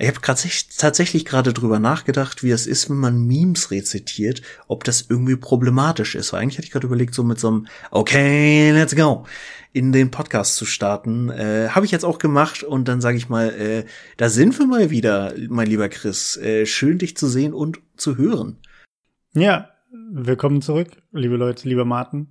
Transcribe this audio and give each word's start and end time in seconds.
Ich 0.00 0.06
habe 0.06 0.20
tatsächlich 0.20 1.24
gerade 1.24 1.52
drüber 1.52 1.80
nachgedacht, 1.80 2.44
wie 2.44 2.52
es 2.52 2.68
ist, 2.68 2.88
wenn 2.88 2.98
man 2.98 3.26
Memes 3.26 3.72
rezitiert, 3.72 4.42
ob 4.68 4.84
das 4.84 5.06
irgendwie 5.08 5.34
problematisch 5.34 6.14
ist. 6.14 6.32
Weil 6.32 6.42
eigentlich 6.42 6.58
hatte 6.58 6.66
ich 6.66 6.70
gerade 6.70 6.86
überlegt, 6.86 7.14
so 7.14 7.24
mit 7.24 7.40
so 7.40 7.48
einem 7.48 7.66
Okay, 7.90 8.70
let's 8.70 8.94
go 8.94 9.26
in 9.72 9.90
den 9.90 10.12
Podcast 10.12 10.54
zu 10.54 10.66
starten. 10.66 11.30
Äh, 11.30 11.70
habe 11.70 11.84
ich 11.84 11.92
jetzt 11.92 12.04
auch 12.04 12.18
gemacht 12.18 12.62
und 12.62 12.86
dann 12.86 13.00
sage 13.00 13.16
ich 13.16 13.28
mal, 13.28 13.50
äh, 13.50 13.84
da 14.16 14.28
sind 14.28 14.56
wir 14.58 14.66
mal 14.66 14.90
wieder, 14.90 15.34
mein 15.48 15.66
lieber 15.66 15.88
Chris. 15.88 16.36
Äh, 16.36 16.66
schön 16.66 16.98
dich 16.98 17.16
zu 17.16 17.26
sehen 17.26 17.52
und 17.52 17.80
zu 17.96 18.16
hören. 18.16 18.58
Ja, 19.34 19.70
willkommen 20.12 20.62
zurück, 20.62 20.90
liebe 21.12 21.36
Leute, 21.36 21.68
lieber 21.68 21.84
Martin. 21.84 22.28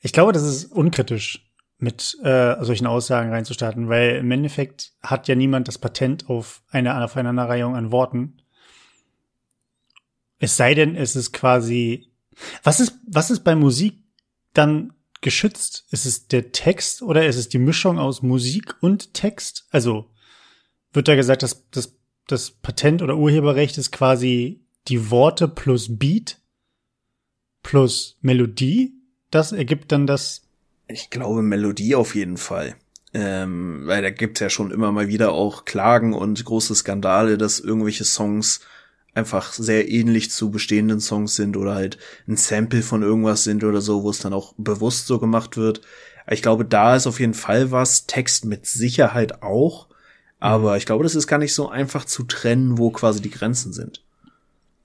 Ich 0.00 0.12
glaube, 0.12 0.32
das 0.32 0.42
ist 0.42 0.66
unkritisch 0.72 1.47
mit 1.78 2.18
äh, 2.24 2.56
solchen 2.60 2.86
Aussagen 2.86 3.30
reinzustarten, 3.30 3.88
weil 3.88 4.16
im 4.16 4.30
Endeffekt 4.30 4.92
hat 5.00 5.28
ja 5.28 5.34
niemand 5.34 5.68
das 5.68 5.78
Patent 5.78 6.28
auf 6.28 6.62
eine 6.70 7.02
Aufeinanderreihung 7.02 7.76
an 7.76 7.92
Worten. 7.92 8.38
Es 10.38 10.56
sei 10.56 10.74
denn, 10.74 10.96
es 10.96 11.14
ist 11.14 11.32
quasi, 11.32 12.08
was 12.62 12.80
ist, 12.80 12.98
was 13.06 13.30
ist 13.30 13.44
bei 13.44 13.54
Musik 13.54 14.02
dann 14.54 14.92
geschützt? 15.20 15.86
Ist 15.90 16.04
es 16.04 16.26
der 16.26 16.50
Text 16.52 17.02
oder 17.02 17.26
ist 17.26 17.36
es 17.36 17.48
die 17.48 17.58
Mischung 17.58 17.98
aus 17.98 18.22
Musik 18.22 18.76
und 18.80 19.14
Text? 19.14 19.66
Also 19.70 20.10
wird 20.92 21.06
da 21.06 21.14
gesagt, 21.14 21.42
dass 21.42 21.68
das, 21.70 21.96
das 22.26 22.50
Patent 22.50 23.02
oder 23.02 23.16
Urheberrecht 23.16 23.78
ist 23.78 23.92
quasi 23.92 24.64
die 24.88 25.10
Worte 25.10 25.46
plus 25.46 25.96
Beat 25.96 26.40
plus 27.62 28.16
Melodie? 28.20 28.94
Das 29.30 29.52
ergibt 29.52 29.92
dann 29.92 30.06
das 30.06 30.47
ich 30.88 31.10
glaube 31.10 31.42
Melodie 31.42 31.94
auf 31.94 32.14
jeden 32.14 32.36
Fall. 32.36 32.74
Ähm, 33.14 33.82
weil 33.86 34.02
da 34.02 34.10
gibt's 34.10 34.40
ja 34.40 34.50
schon 34.50 34.70
immer 34.70 34.92
mal 34.92 35.08
wieder 35.08 35.32
auch 35.32 35.64
Klagen 35.64 36.12
und 36.12 36.44
große 36.44 36.74
Skandale, 36.74 37.38
dass 37.38 37.60
irgendwelche 37.60 38.04
Songs 38.04 38.60
einfach 39.14 39.52
sehr 39.52 39.90
ähnlich 39.90 40.30
zu 40.30 40.50
bestehenden 40.50 41.00
Songs 41.00 41.34
sind 41.34 41.56
oder 41.56 41.74
halt 41.74 41.98
ein 42.26 42.36
Sample 42.36 42.82
von 42.82 43.02
irgendwas 43.02 43.44
sind 43.44 43.64
oder 43.64 43.80
so, 43.80 44.02
wo 44.02 44.10
es 44.10 44.18
dann 44.18 44.34
auch 44.34 44.54
bewusst 44.58 45.06
so 45.06 45.18
gemacht 45.18 45.56
wird. 45.56 45.80
Ich 46.30 46.42
glaube, 46.42 46.66
da 46.66 46.96
ist 46.96 47.06
auf 47.06 47.18
jeden 47.18 47.34
Fall 47.34 47.70
was, 47.70 48.06
Text 48.06 48.44
mit 48.44 48.66
Sicherheit 48.66 49.42
auch, 49.42 49.88
aber 50.38 50.76
ich 50.76 50.84
glaube, 50.84 51.02
das 51.02 51.14
ist 51.14 51.26
gar 51.26 51.38
nicht 51.38 51.54
so 51.54 51.68
einfach 51.68 52.04
zu 52.04 52.24
trennen, 52.24 52.76
wo 52.76 52.90
quasi 52.90 53.22
die 53.22 53.30
Grenzen 53.30 53.72
sind. 53.72 54.02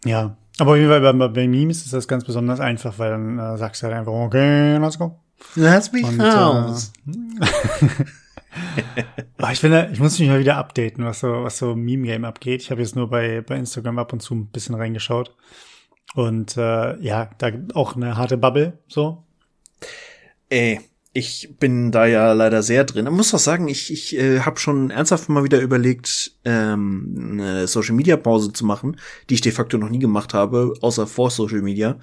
Ja, 0.06 0.38
aber 0.60 0.72
auf 0.72 0.78
jeden 0.78 0.90
bei, 0.90 1.28
bei 1.28 1.48
Memes 1.48 1.86
ist 1.86 1.94
das 1.94 2.08
ganz 2.08 2.24
besonders 2.24 2.60
einfach, 2.60 2.98
weil 3.00 3.12
dann 3.12 3.38
äh, 3.38 3.58
sagst 3.58 3.82
du 3.82 3.88
halt 3.88 3.96
einfach, 3.96 4.14
okay, 4.14 4.78
let's 4.78 4.98
go. 4.98 5.20
Lass 5.56 5.92
mich 5.92 6.06
und, 6.06 6.20
raus. 6.20 6.92
Äh, 7.08 7.14
ich 9.52 9.60
finde, 9.60 9.90
ich 9.92 10.00
muss 10.00 10.20
mich 10.20 10.30
mal 10.30 10.40
wieder 10.40 10.58
updaten, 10.58 11.06
was 11.06 11.20
so, 11.20 11.44
was 11.44 11.58
so 11.58 11.76
Meme-Game 11.76 12.26
abgeht. 12.26 12.62
Ich 12.62 12.72
habe 12.72 12.82
jetzt 12.82 12.96
nur 12.96 13.10
bei, 13.10 13.42
bei 13.42 13.56
Instagram 13.56 14.00
ab 14.00 14.14
und 14.14 14.22
zu 14.22 14.36
ein 14.36 14.48
bisschen 14.48 14.76
reingeschaut. 14.76 15.36
Und 16.16 16.58
äh, 16.58 17.00
ja, 17.00 17.30
da 17.38 17.52
auch 17.74 17.96
eine 17.96 18.18
harte 18.18 18.38
Bubble, 18.38 18.80
so. 18.88 19.24
Ey, 20.50 20.80
ich 21.14 21.56
bin 21.60 21.92
da 21.92 22.08
ja 22.08 22.34
leider 22.34 22.64
sehr 22.64 22.84
drin. 22.84 23.06
Ich 23.06 23.12
muss 23.12 23.34
auch 23.34 23.40
sagen, 23.40 23.68
ich, 23.68 23.94
ich 23.94 24.18
äh, 24.18 24.42
habe 24.42 24.60
schon 24.60 24.90
ernsthaft 24.90 25.30
mal 25.30 25.44
wieder 25.44 25.60
überlegt, 25.60 26.32
ähm, 26.44 27.34
eine 27.34 27.68
Social 27.68 27.96
Media 27.96 28.18
Pause 28.18 28.52
zu 28.52 28.66
machen, 28.66 28.98
die 29.30 29.36
ich 29.36 29.42
de 29.42 29.52
facto 29.52 29.78
noch 29.78 29.90
nie 29.90 30.00
gemacht 30.00 30.34
habe, 30.34 30.74
außer 30.82 31.06
vor 31.06 31.30
Social 31.30 31.62
Media. 31.62 32.00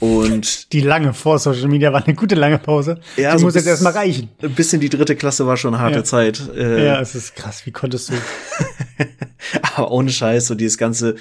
Und 0.00 0.72
die 0.72 0.80
lange 0.80 1.14
vor 1.14 1.38
Social 1.38 1.68
Media 1.68 1.92
war 1.92 2.04
eine 2.04 2.14
gute 2.14 2.34
lange 2.34 2.58
Pause. 2.58 3.00
Ja, 3.16 3.32
die 3.32 3.38
so 3.38 3.46
muss 3.46 3.54
jetzt 3.54 3.66
erstmal 3.66 3.92
reichen. 3.92 4.30
Ein 4.42 4.54
bisschen 4.54 4.80
die 4.80 4.88
dritte 4.88 5.16
Klasse 5.16 5.46
war 5.46 5.56
schon 5.56 5.74
eine 5.74 5.82
harte 5.82 5.98
ja. 5.98 6.04
Zeit. 6.04 6.42
Äh, 6.56 6.84
ja, 6.84 7.00
es 7.00 7.14
ist 7.14 7.36
krass. 7.36 7.64
Wie 7.66 7.70
konntest 7.70 8.10
du? 8.10 8.14
Aber 9.74 9.90
ohne 9.90 10.10
Scheiß, 10.10 10.46
so 10.46 10.54
dieses 10.54 10.78
ganze 10.78 11.16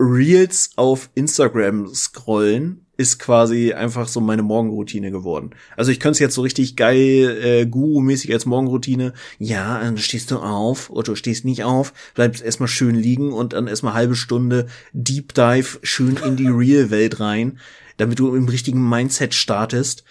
Reels 0.00 0.70
auf 0.76 1.10
Instagram 1.14 1.92
scrollen 1.94 2.86
ist 2.96 3.20
quasi 3.20 3.72
einfach 3.72 4.08
so 4.08 4.20
meine 4.20 4.42
Morgenroutine 4.42 5.12
geworden. 5.12 5.50
Also 5.76 5.92
ich 5.92 6.00
könnte 6.00 6.14
es 6.14 6.18
jetzt 6.18 6.34
so 6.34 6.42
richtig 6.42 6.74
geil, 6.74 7.38
äh, 7.40 7.66
Guru-mäßig 7.66 8.32
als 8.32 8.44
Morgenroutine. 8.44 9.12
Ja, 9.38 9.80
dann 9.80 9.98
stehst 9.98 10.32
du 10.32 10.38
auf 10.38 10.90
oder 10.90 11.12
du 11.12 11.14
stehst 11.14 11.44
nicht 11.44 11.62
auf, 11.62 11.92
bleibst 12.14 12.42
erstmal 12.42 12.68
schön 12.68 12.96
liegen 12.96 13.32
und 13.32 13.52
dann 13.52 13.68
erstmal 13.68 13.94
halbe 13.94 14.16
Stunde 14.16 14.66
Deep 14.92 15.32
Dive 15.34 15.78
schön 15.82 16.18
in 16.24 16.36
die 16.36 16.48
Real-Welt 16.48 17.20
rein 17.20 17.60
damit 17.98 18.18
du 18.18 18.34
im 18.34 18.48
richtigen 18.48 18.88
Mindset 18.88 19.34
startest. 19.34 20.04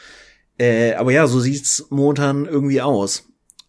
Äh, 0.59 0.93
aber 0.93 1.11
ja, 1.11 1.25
so 1.27 1.39
sieht's 1.39 1.87
momentan 1.89 2.45
irgendwie 2.45 2.81
aus. 2.81 3.27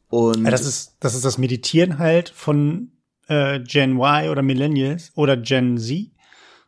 Und 0.08 0.44
ja, 0.44 0.50
das 0.50 0.64
ist 0.64 0.96
das 1.00 1.14
ist 1.14 1.24
das 1.24 1.38
Meditieren 1.38 1.98
halt 1.98 2.28
von 2.28 2.92
äh, 3.28 3.60
Gen 3.60 3.98
Y 3.98 4.30
oder 4.30 4.42
Millennials 4.42 5.12
oder 5.14 5.36
Gen 5.36 5.78
Z. 5.78 6.10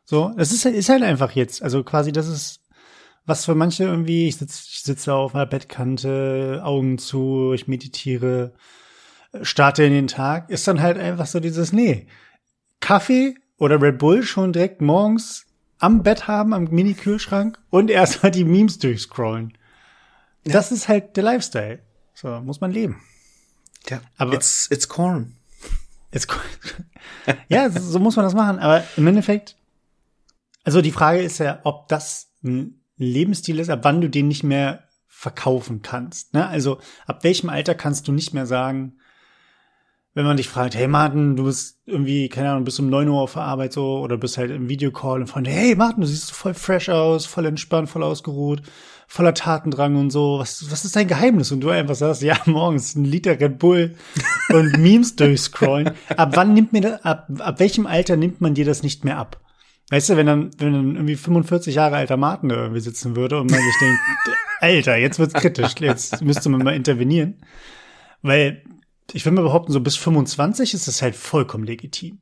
So, 0.04 0.32
das 0.36 0.52
ist, 0.52 0.64
ist 0.64 0.88
halt 0.88 1.02
einfach 1.02 1.32
jetzt. 1.32 1.62
Also 1.62 1.84
quasi, 1.84 2.12
das 2.12 2.28
ist 2.28 2.60
was 3.26 3.44
für 3.44 3.54
manche 3.54 3.84
irgendwie. 3.84 4.28
Ich 4.28 4.36
sitze 4.36 4.62
ich 4.68 4.82
sitze 4.82 5.14
auf 5.14 5.34
einer 5.34 5.46
Bettkante, 5.46 6.60
Augen 6.64 6.98
zu, 6.98 7.52
ich 7.54 7.68
meditiere, 7.68 8.54
starte 9.42 9.84
in 9.84 9.92
den 9.92 10.06
Tag. 10.06 10.50
Ist 10.50 10.68
dann 10.68 10.82
halt 10.82 10.98
einfach 10.98 11.26
so 11.26 11.40
dieses 11.40 11.72
nee 11.72 12.06
Kaffee 12.80 13.34
oder 13.56 13.80
Red 13.80 13.98
Bull 13.98 14.22
schon 14.22 14.52
direkt 14.52 14.80
morgens 14.80 15.46
am 15.80 16.02
Bett 16.02 16.28
haben, 16.28 16.52
am 16.52 16.64
Mini-Kühlschrank 16.64 17.58
und 17.70 17.90
erstmal 17.90 18.30
die 18.30 18.44
Memes 18.44 18.78
durchscrollen. 18.78 19.56
Ja. 20.46 20.52
Das 20.52 20.70
ist 20.70 20.88
halt 20.88 21.16
der 21.16 21.24
Lifestyle. 21.24 21.80
So, 22.14 22.40
muss 22.40 22.60
man 22.60 22.70
leben. 22.70 23.02
Ja, 23.88 24.00
aber 24.16 24.34
it's, 24.34 24.70
it's 24.70 24.88
corn. 24.88 25.36
It's 26.12 26.26
corn. 26.26 26.44
ja, 27.48 27.70
so 27.70 27.98
muss 27.98 28.16
man 28.16 28.24
das 28.24 28.34
machen. 28.34 28.58
Aber 28.58 28.84
im 28.96 29.06
Endeffekt, 29.06 29.56
also 30.64 30.82
die 30.82 30.92
Frage 30.92 31.20
ist 31.20 31.38
ja, 31.38 31.60
ob 31.64 31.88
das 31.88 32.32
ein 32.44 32.84
Lebensstil 32.96 33.58
ist, 33.58 33.70
ab 33.70 33.80
wann 33.82 34.00
du 34.00 34.10
den 34.10 34.28
nicht 34.28 34.42
mehr 34.42 34.84
verkaufen 35.06 35.82
kannst. 35.82 36.34
Ne? 36.34 36.46
Also 36.46 36.80
ab 37.06 37.24
welchem 37.24 37.48
Alter 37.48 37.74
kannst 37.74 38.06
du 38.06 38.12
nicht 38.12 38.34
mehr 38.34 38.46
sagen, 38.46 38.98
wenn 40.14 40.24
man 40.24 40.36
dich 40.36 40.48
fragt, 40.48 40.74
hey 40.74 40.88
Martin, 40.88 41.36
du 41.36 41.44
bist 41.44 41.78
irgendwie, 41.86 42.28
keine 42.28 42.50
Ahnung, 42.50 42.64
bist 42.64 42.80
um 42.80 42.90
neun 42.90 43.08
Uhr 43.08 43.20
auf 43.20 43.34
der 43.34 43.42
Arbeit 43.42 43.72
so 43.72 44.00
oder 44.00 44.16
bist 44.16 44.38
halt 44.38 44.50
im 44.50 44.68
Videocall 44.68 45.20
und 45.20 45.28
Freunde, 45.28 45.50
hey 45.50 45.76
Martin, 45.76 46.00
du 46.00 46.06
siehst 46.06 46.32
voll 46.32 46.54
fresh 46.54 46.88
aus, 46.88 47.26
voll 47.26 47.46
entspannt, 47.46 47.88
voll 47.88 48.02
ausgeruht, 48.02 48.62
voller 49.06 49.34
Tatendrang 49.34 49.94
und 49.96 50.10
so. 50.10 50.40
Was, 50.40 50.68
was 50.70 50.84
ist 50.84 50.96
dein 50.96 51.06
Geheimnis? 51.06 51.52
Und 51.52 51.60
du 51.60 51.70
einfach 51.70 51.94
sagst, 51.94 52.22
ja, 52.22 52.36
morgens 52.46 52.96
ein 52.96 53.04
Liter 53.04 53.38
Red 53.38 53.60
Bull 53.60 53.94
und 54.48 54.78
Memes 54.78 55.14
durchscrollen. 55.14 55.92
Ab 56.16 56.32
wann 56.34 56.54
nimmt 56.54 56.72
mir 56.72 56.80
das, 56.80 57.04
ab, 57.04 57.28
ab 57.38 57.60
welchem 57.60 57.86
Alter 57.86 58.16
nimmt 58.16 58.40
man 58.40 58.54
dir 58.54 58.64
das 58.64 58.82
nicht 58.82 59.04
mehr 59.04 59.16
ab? 59.16 59.40
Weißt 59.90 60.08
du, 60.08 60.16
wenn 60.16 60.26
dann, 60.26 60.50
wenn 60.58 60.72
dann 60.72 60.94
irgendwie 60.96 61.16
45 61.16 61.74
Jahre 61.74 61.96
alter 61.96 62.16
Martin 62.16 62.48
da 62.48 62.56
irgendwie 62.56 62.80
sitzen 62.80 63.16
würde 63.16 63.40
und 63.40 63.50
man 63.50 63.60
sich 63.60 63.74
denkt, 63.80 63.98
Alter, 64.60 64.96
jetzt 64.96 65.18
wird's 65.18 65.34
kritisch, 65.34 65.74
jetzt 65.80 66.22
müsste 66.22 66.48
man 66.48 66.62
mal 66.62 66.76
intervenieren. 66.76 67.42
Weil 68.22 68.62
ich 69.14 69.24
will 69.24 69.32
mal 69.32 69.42
behaupten, 69.42 69.72
so 69.72 69.80
bis 69.80 69.96
25 69.96 70.74
ist 70.74 70.88
das 70.88 71.02
halt 71.02 71.16
vollkommen 71.16 71.64
legitim. 71.64 72.18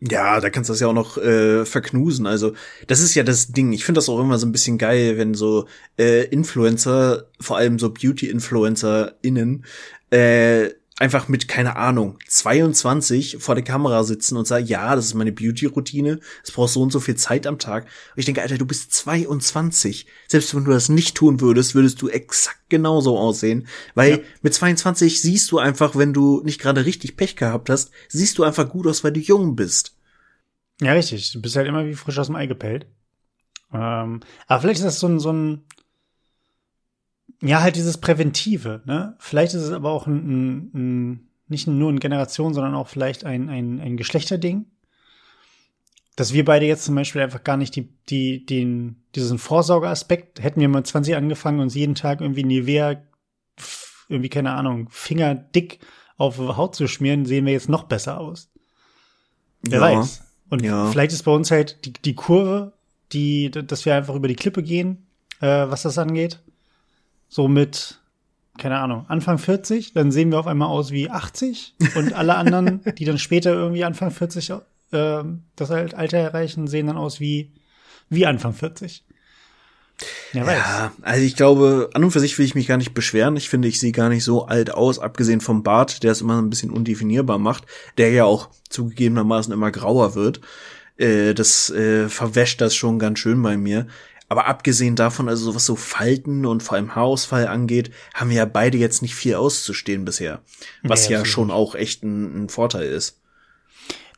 Ja, 0.00 0.40
da 0.40 0.48
kannst 0.48 0.70
du 0.70 0.72
das 0.72 0.80
ja 0.80 0.86
auch 0.86 0.92
noch 0.92 1.18
äh, 1.18 1.64
verknusen. 1.64 2.26
Also, 2.26 2.52
das 2.86 3.00
ist 3.00 3.16
ja 3.16 3.24
das 3.24 3.48
Ding. 3.48 3.72
Ich 3.72 3.84
finde 3.84 3.98
das 3.98 4.08
auch 4.08 4.20
immer 4.20 4.38
so 4.38 4.46
ein 4.46 4.52
bisschen 4.52 4.78
geil, 4.78 5.18
wenn 5.18 5.34
so 5.34 5.66
äh, 5.98 6.24
Influencer, 6.26 7.24
vor 7.40 7.56
allem 7.56 7.80
so 7.80 7.90
Beauty-InfluencerInnen, 7.90 9.64
äh, 10.10 10.68
einfach 10.98 11.28
mit, 11.28 11.48
keine 11.48 11.76
Ahnung, 11.76 12.18
22 12.26 13.38
vor 13.38 13.54
der 13.54 13.64
Kamera 13.64 14.02
sitzen 14.02 14.36
und 14.36 14.46
sagen, 14.46 14.66
ja, 14.66 14.94
das 14.94 15.06
ist 15.06 15.14
meine 15.14 15.32
Beauty-Routine, 15.32 16.20
es 16.42 16.50
braucht 16.50 16.72
so 16.72 16.82
und 16.82 16.92
so 16.92 17.00
viel 17.00 17.16
Zeit 17.16 17.46
am 17.46 17.58
Tag. 17.58 17.84
Und 17.84 18.18
ich 18.18 18.24
denke, 18.24 18.42
Alter, 18.42 18.58
du 18.58 18.66
bist 18.66 18.92
22. 18.92 20.06
Selbst 20.26 20.54
wenn 20.54 20.64
du 20.64 20.72
das 20.72 20.88
nicht 20.88 21.16
tun 21.16 21.40
würdest, 21.40 21.74
würdest 21.74 22.02
du 22.02 22.08
exakt 22.08 22.68
genauso 22.68 23.16
aussehen. 23.16 23.66
Weil 23.94 24.10
ja. 24.10 24.18
mit 24.42 24.54
22 24.54 25.22
siehst 25.22 25.50
du 25.52 25.58
einfach, 25.58 25.96
wenn 25.96 26.12
du 26.12 26.42
nicht 26.44 26.60
gerade 26.60 26.84
richtig 26.84 27.16
Pech 27.16 27.36
gehabt 27.36 27.70
hast, 27.70 27.90
siehst 28.08 28.38
du 28.38 28.44
einfach 28.44 28.68
gut 28.68 28.86
aus, 28.86 29.04
weil 29.04 29.12
du 29.12 29.20
jung 29.20 29.56
bist. 29.56 29.96
Ja, 30.80 30.92
richtig. 30.92 31.32
Du 31.32 31.40
bist 31.40 31.56
halt 31.56 31.68
immer 31.68 31.86
wie 31.86 31.94
frisch 31.94 32.18
aus 32.18 32.26
dem 32.26 32.36
Ei 32.36 32.46
gepellt. 32.46 32.86
Ähm, 33.72 34.20
aber 34.46 34.60
vielleicht 34.60 34.80
ist 34.80 34.86
das 34.86 35.00
so 35.00 35.08
ein, 35.08 35.20
so 35.20 35.32
ein 35.32 35.64
ja, 37.40 37.62
halt 37.62 37.76
dieses 37.76 37.98
Präventive, 37.98 38.82
ne? 38.84 39.14
Vielleicht 39.18 39.54
ist 39.54 39.62
es 39.62 39.70
aber 39.70 39.90
auch 39.90 40.06
ein, 40.06 40.16
ein, 40.16 40.70
ein 40.74 41.28
nicht 41.46 41.66
nur 41.66 41.90
ein 41.90 42.00
Generation, 42.00 42.52
sondern 42.52 42.74
auch 42.74 42.88
vielleicht 42.88 43.24
ein, 43.24 43.48
ein, 43.48 43.80
ein 43.80 43.96
Geschlechterding. 43.96 44.66
Dass 46.16 46.32
wir 46.32 46.44
beide 46.44 46.66
jetzt 46.66 46.84
zum 46.84 46.96
Beispiel 46.96 47.22
einfach 47.22 47.44
gar 47.44 47.56
nicht 47.56 47.76
die, 47.76 47.88
die, 48.08 48.44
den, 48.44 49.04
diesen 49.14 49.38
Vorsorgeaspekt, 49.38 50.42
hätten 50.42 50.60
wir 50.60 50.68
mal 50.68 50.82
20 50.82 51.14
angefangen, 51.14 51.60
uns 51.60 51.76
jeden 51.76 51.94
Tag 51.94 52.20
irgendwie 52.20 52.42
Nivea, 52.42 53.02
irgendwie, 54.08 54.28
keine 54.28 54.52
Ahnung, 54.52 54.88
Finger 54.90 55.34
dick 55.36 55.78
auf 56.16 56.38
Haut 56.38 56.74
zu 56.74 56.88
schmieren, 56.88 57.24
sehen 57.24 57.46
wir 57.46 57.52
jetzt 57.52 57.68
noch 57.68 57.84
besser 57.84 58.18
aus. 58.18 58.50
Wer 59.62 59.78
ja, 59.78 59.98
weiß. 59.98 60.24
Und 60.50 60.64
ja. 60.64 60.90
vielleicht 60.90 61.12
ist 61.12 61.22
bei 61.22 61.30
uns 61.30 61.52
halt 61.52 61.84
die, 61.84 61.92
die 61.92 62.14
Kurve, 62.14 62.72
die, 63.12 63.50
dass 63.50 63.84
wir 63.84 63.94
einfach 63.94 64.16
über 64.16 64.26
die 64.26 64.34
Klippe 64.34 64.64
gehen, 64.64 65.06
äh, 65.40 65.46
was 65.68 65.82
das 65.82 65.98
angeht 65.98 66.40
so 67.28 67.48
mit 67.48 67.98
keine 68.58 68.78
Ahnung, 68.78 69.06
Anfang 69.08 69.38
40, 69.38 69.94
dann 69.94 70.10
sehen 70.10 70.30
wir 70.30 70.38
auf 70.40 70.46
einmal 70.46 70.68
aus 70.68 70.90
wie 70.90 71.08
80 71.08 71.76
und 71.94 72.12
alle 72.12 72.34
anderen, 72.34 72.82
die 72.98 73.04
dann 73.04 73.18
später 73.18 73.52
irgendwie 73.52 73.84
Anfang 73.84 74.10
40 74.10 74.50
äh, 74.50 75.22
das 75.56 75.70
Alter 75.70 76.18
erreichen, 76.18 76.66
sehen 76.66 76.88
dann 76.88 76.96
aus 76.96 77.20
wie, 77.20 77.52
wie 78.10 78.26
Anfang 78.26 78.52
40. 78.52 79.04
Ja, 80.32 80.44
ja, 80.52 80.92
also 81.02 81.24
ich 81.24 81.34
glaube, 81.34 81.90
an 81.94 82.04
und 82.04 82.10
für 82.12 82.20
sich 82.20 82.38
will 82.38 82.44
ich 82.44 82.54
mich 82.54 82.68
gar 82.68 82.76
nicht 82.76 82.94
beschweren. 82.94 83.36
Ich 83.36 83.48
finde, 83.48 83.66
ich 83.66 83.80
sehe 83.80 83.92
gar 83.92 84.08
nicht 84.08 84.22
so 84.22 84.46
alt 84.46 84.72
aus, 84.72 84.98
abgesehen 84.98 85.40
vom 85.40 85.62
Bart, 85.62 86.02
der 86.04 86.12
es 86.12 86.20
immer 86.20 86.40
ein 86.40 86.50
bisschen 86.50 86.70
undefinierbar 86.70 87.38
macht, 87.38 87.64
der 87.96 88.10
ja 88.10 88.24
auch 88.24 88.48
zugegebenermaßen 88.68 89.52
immer 89.52 89.72
grauer 89.72 90.14
wird. 90.14 90.40
Äh, 90.96 91.34
das 91.34 91.70
äh, 91.70 92.08
verwäscht 92.08 92.60
das 92.60 92.76
schon 92.76 92.98
ganz 92.98 93.18
schön 93.18 93.42
bei 93.42 93.56
mir. 93.56 93.88
Aber 94.28 94.46
abgesehen 94.46 94.94
davon, 94.94 95.28
also 95.28 95.54
was 95.54 95.64
so 95.64 95.74
Falten 95.74 96.44
und 96.44 96.62
vor 96.62 96.76
allem 96.76 96.94
Haarausfall 96.94 97.46
angeht, 97.46 97.90
haben 98.12 98.30
wir 98.30 98.36
ja 98.36 98.44
beide 98.44 98.76
jetzt 98.76 99.00
nicht 99.00 99.14
viel 99.14 99.34
auszustehen 99.34 100.04
bisher. 100.04 100.42
Was 100.82 101.08
nee, 101.08 101.14
ja 101.14 101.24
schon 101.24 101.50
auch 101.50 101.74
echt 101.74 102.02
ein, 102.02 102.44
ein 102.44 102.48
Vorteil 102.50 102.88
ist. 102.88 103.22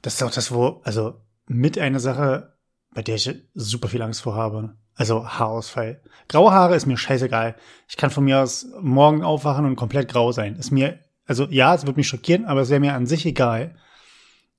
Das 0.03 0.15
ist 0.15 0.23
auch 0.23 0.33
das, 0.33 0.51
wo, 0.51 0.81
also 0.85 1.21
mit 1.47 1.79
einer 1.79 2.01
Sache, 2.01 2.55
bei 2.93 3.03
der 3.03 3.17
ich 3.17 3.33
super 3.55 3.89
viel 3.89 4.03
Angst 4.03 4.23
vor 4.23 4.35
habe. 4.35 4.75
Also 4.97 5.27
Haarausfall. 5.27 6.03
Graue 6.29 6.51
Haare 6.53 6.77
ist 6.77 6.87
mir 6.87 6.97
scheißegal. 6.97 7.55
Ich 7.89 7.97
kann 7.97 8.11
von 8.11 8.25
mir 8.25 8.41
aus 8.41 8.67
morgen 8.81 9.23
aufwachen 9.23 9.65
und 9.65 9.77
komplett 9.77 10.09
grau 10.09 10.33
sein. 10.33 10.57
Ist 10.57 10.73
mir, 10.73 10.99
also 11.25 11.47
ja, 11.51 11.75
es 11.75 11.87
wird 11.87 11.97
mich 11.97 12.09
schockieren, 12.09 12.47
aber 12.47 12.63
es 12.63 12.71
wäre 12.71 12.81
mir 12.81 12.95
an 12.95 13.07
sich 13.07 13.25
egal. 13.25 13.77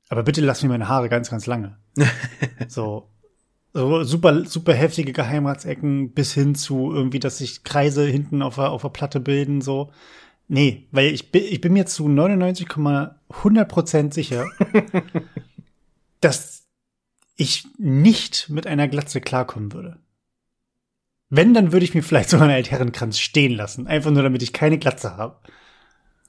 Aber 0.09 0.23
bitte 0.23 0.41
lass 0.41 0.63
mir 0.63 0.69
meine 0.69 0.87
Haare 0.87 1.09
ganz, 1.09 1.29
ganz 1.29 1.45
lange. 1.45 1.77
so, 2.67 3.09
so 3.73 4.03
super, 4.03 4.45
super 4.45 4.73
heftige 4.73 5.13
Geheimratsecken 5.13 6.11
bis 6.11 6.33
hin 6.33 6.55
zu 6.55 6.91
irgendwie, 6.93 7.19
dass 7.19 7.37
sich 7.37 7.63
Kreise 7.63 8.05
hinten 8.05 8.41
auf 8.41 8.55
der, 8.55 8.71
auf 8.71 8.81
der 8.81 8.89
Platte 8.89 9.19
bilden, 9.19 9.61
so. 9.61 9.91
Nee, 10.47 10.87
weil 10.91 11.13
ich 11.13 11.31
bin, 11.31 11.43
ich 11.43 11.61
bin 11.61 11.73
mir 11.73 11.85
zu 11.85 12.07
99,100% 12.07 14.13
sicher, 14.13 14.45
dass 16.19 16.63
ich 17.37 17.65
nicht 17.77 18.49
mit 18.49 18.67
einer 18.67 18.89
Glatze 18.89 19.21
klarkommen 19.21 19.71
würde. 19.71 19.99
Wenn, 21.29 21.53
dann 21.53 21.71
würde 21.71 21.85
ich 21.85 21.95
mir 21.95 22.03
vielleicht 22.03 22.29
sogar 22.29 22.47
einen 22.47 22.57
Altherrenkranz 22.57 23.17
stehen 23.17 23.53
lassen. 23.53 23.87
Einfach 23.87 24.11
nur, 24.11 24.23
damit 24.23 24.43
ich 24.43 24.51
keine 24.51 24.77
Glatze 24.77 25.15
habe. 25.15 25.37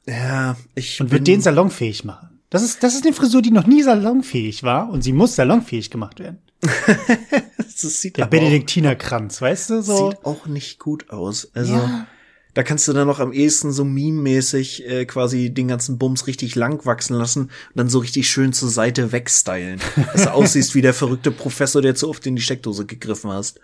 Ja, 0.07 0.57
ich. 0.77 1.01
Und 1.01 1.11
würde 1.11 1.25
den 1.25 1.41
salonfähig 1.41 2.05
machen. 2.05 2.41
Das 2.51 2.63
ist, 2.63 2.85
das 2.85 2.95
ist 2.95 3.05
eine 3.05 3.15
Frisur, 3.15 3.43
die 3.43 3.51
noch 3.51 3.67
nie 3.67 3.83
salonfähig 3.83 4.63
war 4.63 4.91
und 4.91 5.03
sie 5.03 5.13
muss 5.13 5.35
salonfähig 5.35 5.91
gemacht 5.91 6.21
werden. 6.21 6.39
das 7.59 8.01
sieht 8.01 8.17
Der 8.17 8.27
Benediktinerkranz, 8.27 9.41
weißt 9.41 9.71
du, 9.71 9.83
so. 9.83 10.11
Sieht 10.11 10.25
auch 10.25 10.47
nicht 10.47 10.79
gut 10.79 11.11
aus. 11.11 11.51
Also, 11.55 11.75
ja. 11.75 12.07
da 12.55 12.63
kannst 12.63 12.87
du 12.87 12.93
dann 12.93 13.09
noch 13.09 13.19
am 13.19 13.33
ehesten 13.33 13.73
so 13.73 13.85
meme-mäßig 13.85 14.89
äh, 14.89 15.05
quasi 15.05 15.51
den 15.51 15.69
ganzen 15.69 15.99
Bums 15.99 16.27
richtig 16.27 16.55
lang 16.55 16.87
wachsen 16.87 17.17
lassen 17.17 17.43
und 17.43 17.51
dann 17.75 17.89
so 17.89 17.99
richtig 17.99 18.31
schön 18.31 18.53
zur 18.53 18.69
Seite 18.69 19.11
wegstylen. 19.11 19.81
Dass 20.13 20.23
du 20.23 20.33
aussiehst 20.33 20.75
wie 20.75 20.83
der 20.83 20.95
verrückte 20.95 21.33
Professor, 21.33 21.83
der 21.83 21.97
zu 21.97 22.09
oft 22.09 22.25
in 22.27 22.37
die 22.37 22.43
Steckdose 22.43 22.87
gegriffen 22.87 23.31
hast. 23.31 23.59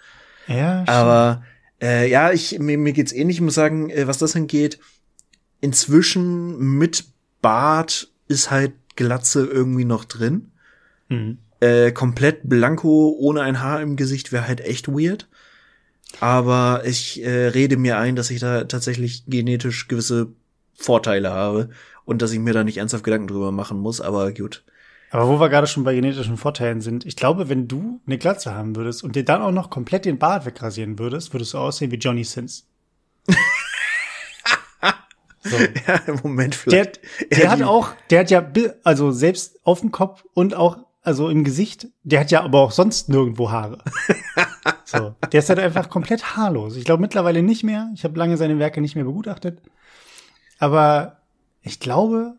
Ja. 0.49 0.85
Aber 0.89 1.45
äh, 1.81 2.11
ja, 2.11 2.33
ich 2.33 2.59
mir, 2.59 2.79
mir 2.79 2.93
geht's 2.93 3.13
ähnlich. 3.13 3.37
Ich 3.37 3.43
muss 3.43 3.55
sagen, 3.55 3.91
äh, 3.91 4.09
was 4.09 4.19
das 4.19 4.35
angeht, 4.35 4.81
inzwischen 5.61 6.59
mit 6.59 7.05
Bart 7.41 8.09
ist 8.27 8.51
halt 8.51 8.73
Glatze 8.97 9.47
irgendwie 9.47 9.85
noch 9.85 10.05
drin. 10.05 10.51
Mhm. 11.09 11.39
Äh, 11.61 11.93
komplett 11.93 12.49
blanko, 12.49 13.17
ohne 13.19 13.43
ein 13.43 13.61
Haar 13.61 13.81
im 13.81 13.97
Gesicht 13.97 14.33
wäre 14.33 14.47
halt 14.47 14.61
echt 14.61 14.89
weird. 14.89 15.29
Aber 16.21 16.83
ich 16.85 17.23
äh, 17.23 17.49
rede 17.49 17.77
mir 17.77 17.99
ein, 17.99 18.17
dass 18.17 18.31
ich 18.31 18.41
da 18.41 18.65
tatsächlich 18.65 19.25
genetisch 19.27 19.89
gewisse 19.89 20.29
Vorteile 20.75 21.31
habe 21.31 21.71
und 22.05 22.23
dass 22.23 22.33
ich 22.33 22.39
mir 22.39 22.55
da 22.55 22.65
nicht 22.65 22.79
ernsthaft 22.79 23.05
Gedanken 23.05 23.29
drüber 23.29 23.53
machen 23.53 23.79
muss. 23.79 24.01
Aber 24.01 24.33
gut. 24.33 24.65
Aber 25.11 25.29
wo 25.29 25.41
wir 25.41 25.49
gerade 25.49 25.67
schon 25.67 25.85
bei 25.85 25.95
genetischen 25.95 26.37
Vorteilen 26.37 26.81
sind, 26.81 27.07
ich 27.07 27.17
glaube, 27.17 27.49
wenn 27.49 27.67
du 27.67 28.01
eine 28.07 28.19
Glatze 28.19 28.55
haben 28.55 28.77
würdest 28.77 29.03
und 29.03 29.17
dir 29.17 29.25
dann 29.25 29.43
auch 29.43 29.53
noch 29.53 29.71
komplett 29.71 30.05
den 30.05 30.19
Bart 30.19 30.45
wegrasieren 30.45 30.99
würdest, 30.99 31.33
würdest 31.33 31.55
du 31.55 31.59
aussehen 31.59 31.91
wie 31.91 31.97
Johnny 31.97 32.25
Sins. 32.25 32.67
so. 35.43 35.57
Ja, 35.87 35.97
im 36.07 36.21
Moment 36.23 36.55
vielleicht. 36.55 37.01
Der, 37.31 37.39
der 37.39 37.51
hat 37.51 37.63
auch, 37.63 37.91
der 38.11 38.21
hat 38.21 38.31
ja, 38.31 38.47
also 38.85 39.11
selbst 39.11 39.61
auf 39.65 39.81
dem 39.81 39.93
Kopf 39.93 40.25
und 40.35 40.55
auch, 40.55 40.79
also 41.03 41.29
im 41.29 41.45
Gesicht, 41.45 41.89
der 42.03 42.21
hat 42.21 42.31
ja 42.31 42.43
aber 42.43 42.61
auch 42.61 42.73
sonst 42.73 43.09
nirgendwo 43.09 43.51
Haare. 43.51 43.79
so. 44.85 45.15
Der 45.33 45.41
ist 45.41 45.49
halt 45.49 45.59
einfach 45.59 45.89
komplett 45.89 46.37
haarlos. 46.37 46.77
Ich 46.77 46.85
glaube 46.85 47.01
mittlerweile 47.01 47.43
nicht 47.43 47.65
mehr. 47.65 47.91
Ich 47.95 48.05
habe 48.05 48.19
lange 48.19 48.37
seine 48.37 48.59
Werke 48.59 48.81
nicht 48.81 48.95
mehr 48.95 49.05
begutachtet. 49.05 49.63
Aber 50.59 51.19
ich 51.63 51.81
glaube, 51.81 52.37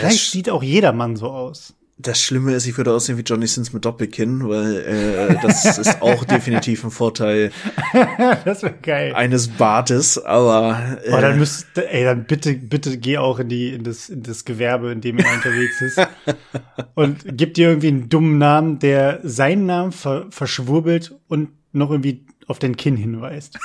Vielleicht 0.00 0.30
sieht 0.30 0.50
auch 0.50 0.62
jeder 0.62 0.92
Mann 0.92 1.16
so 1.16 1.30
aus. 1.30 1.74
Das 2.04 2.20
Schlimme 2.20 2.54
ist, 2.54 2.66
ich 2.66 2.76
würde 2.76 2.92
aussehen 2.92 3.16
wie 3.16 3.22
Johnny 3.22 3.46
Sins 3.46 3.72
mit 3.72 3.84
Doppelkinn, 3.84 4.46
weil 4.46 4.76
äh, 4.76 5.36
das 5.40 5.78
ist 5.78 6.02
auch 6.02 6.24
definitiv 6.26 6.84
ein 6.84 6.90
Vorteil 6.90 7.50
das 8.44 8.62
geil. 8.82 9.14
eines 9.14 9.48
Bartes, 9.48 10.22
aber 10.22 10.98
äh, 11.02 11.10
oh, 11.12 11.20
dann 11.20 11.38
müsst, 11.38 11.66
ey, 11.78 12.04
dann 12.04 12.24
bitte, 12.24 12.54
bitte 12.54 12.98
geh 12.98 13.16
auch 13.16 13.38
in 13.38 13.48
die 13.48 13.72
in 13.72 13.84
das 13.84 14.10
in 14.10 14.22
das 14.22 14.44
Gewerbe, 14.44 14.92
in 14.92 15.00
dem 15.00 15.18
er 15.18 15.32
unterwegs 15.32 15.80
ist 15.80 16.06
und 16.94 17.24
gib 17.26 17.54
dir 17.54 17.68
irgendwie 17.70 17.88
einen 17.88 18.08
dummen 18.10 18.36
Namen, 18.36 18.78
der 18.78 19.20
seinen 19.22 19.64
Namen 19.64 19.92
ver 19.92 20.26
verschwurbelt 20.28 21.14
und 21.28 21.50
noch 21.72 21.90
irgendwie 21.90 22.26
auf 22.46 22.58
den 22.58 22.76
Kinn 22.76 22.96
hinweist. 22.96 23.58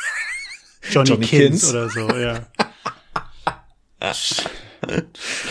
Johnny, 0.90 1.10
Johnny 1.10 1.26
Kins, 1.26 1.62
Kins 1.62 1.70
oder 1.72 1.90
so, 1.90 2.08
ja. 2.16 2.48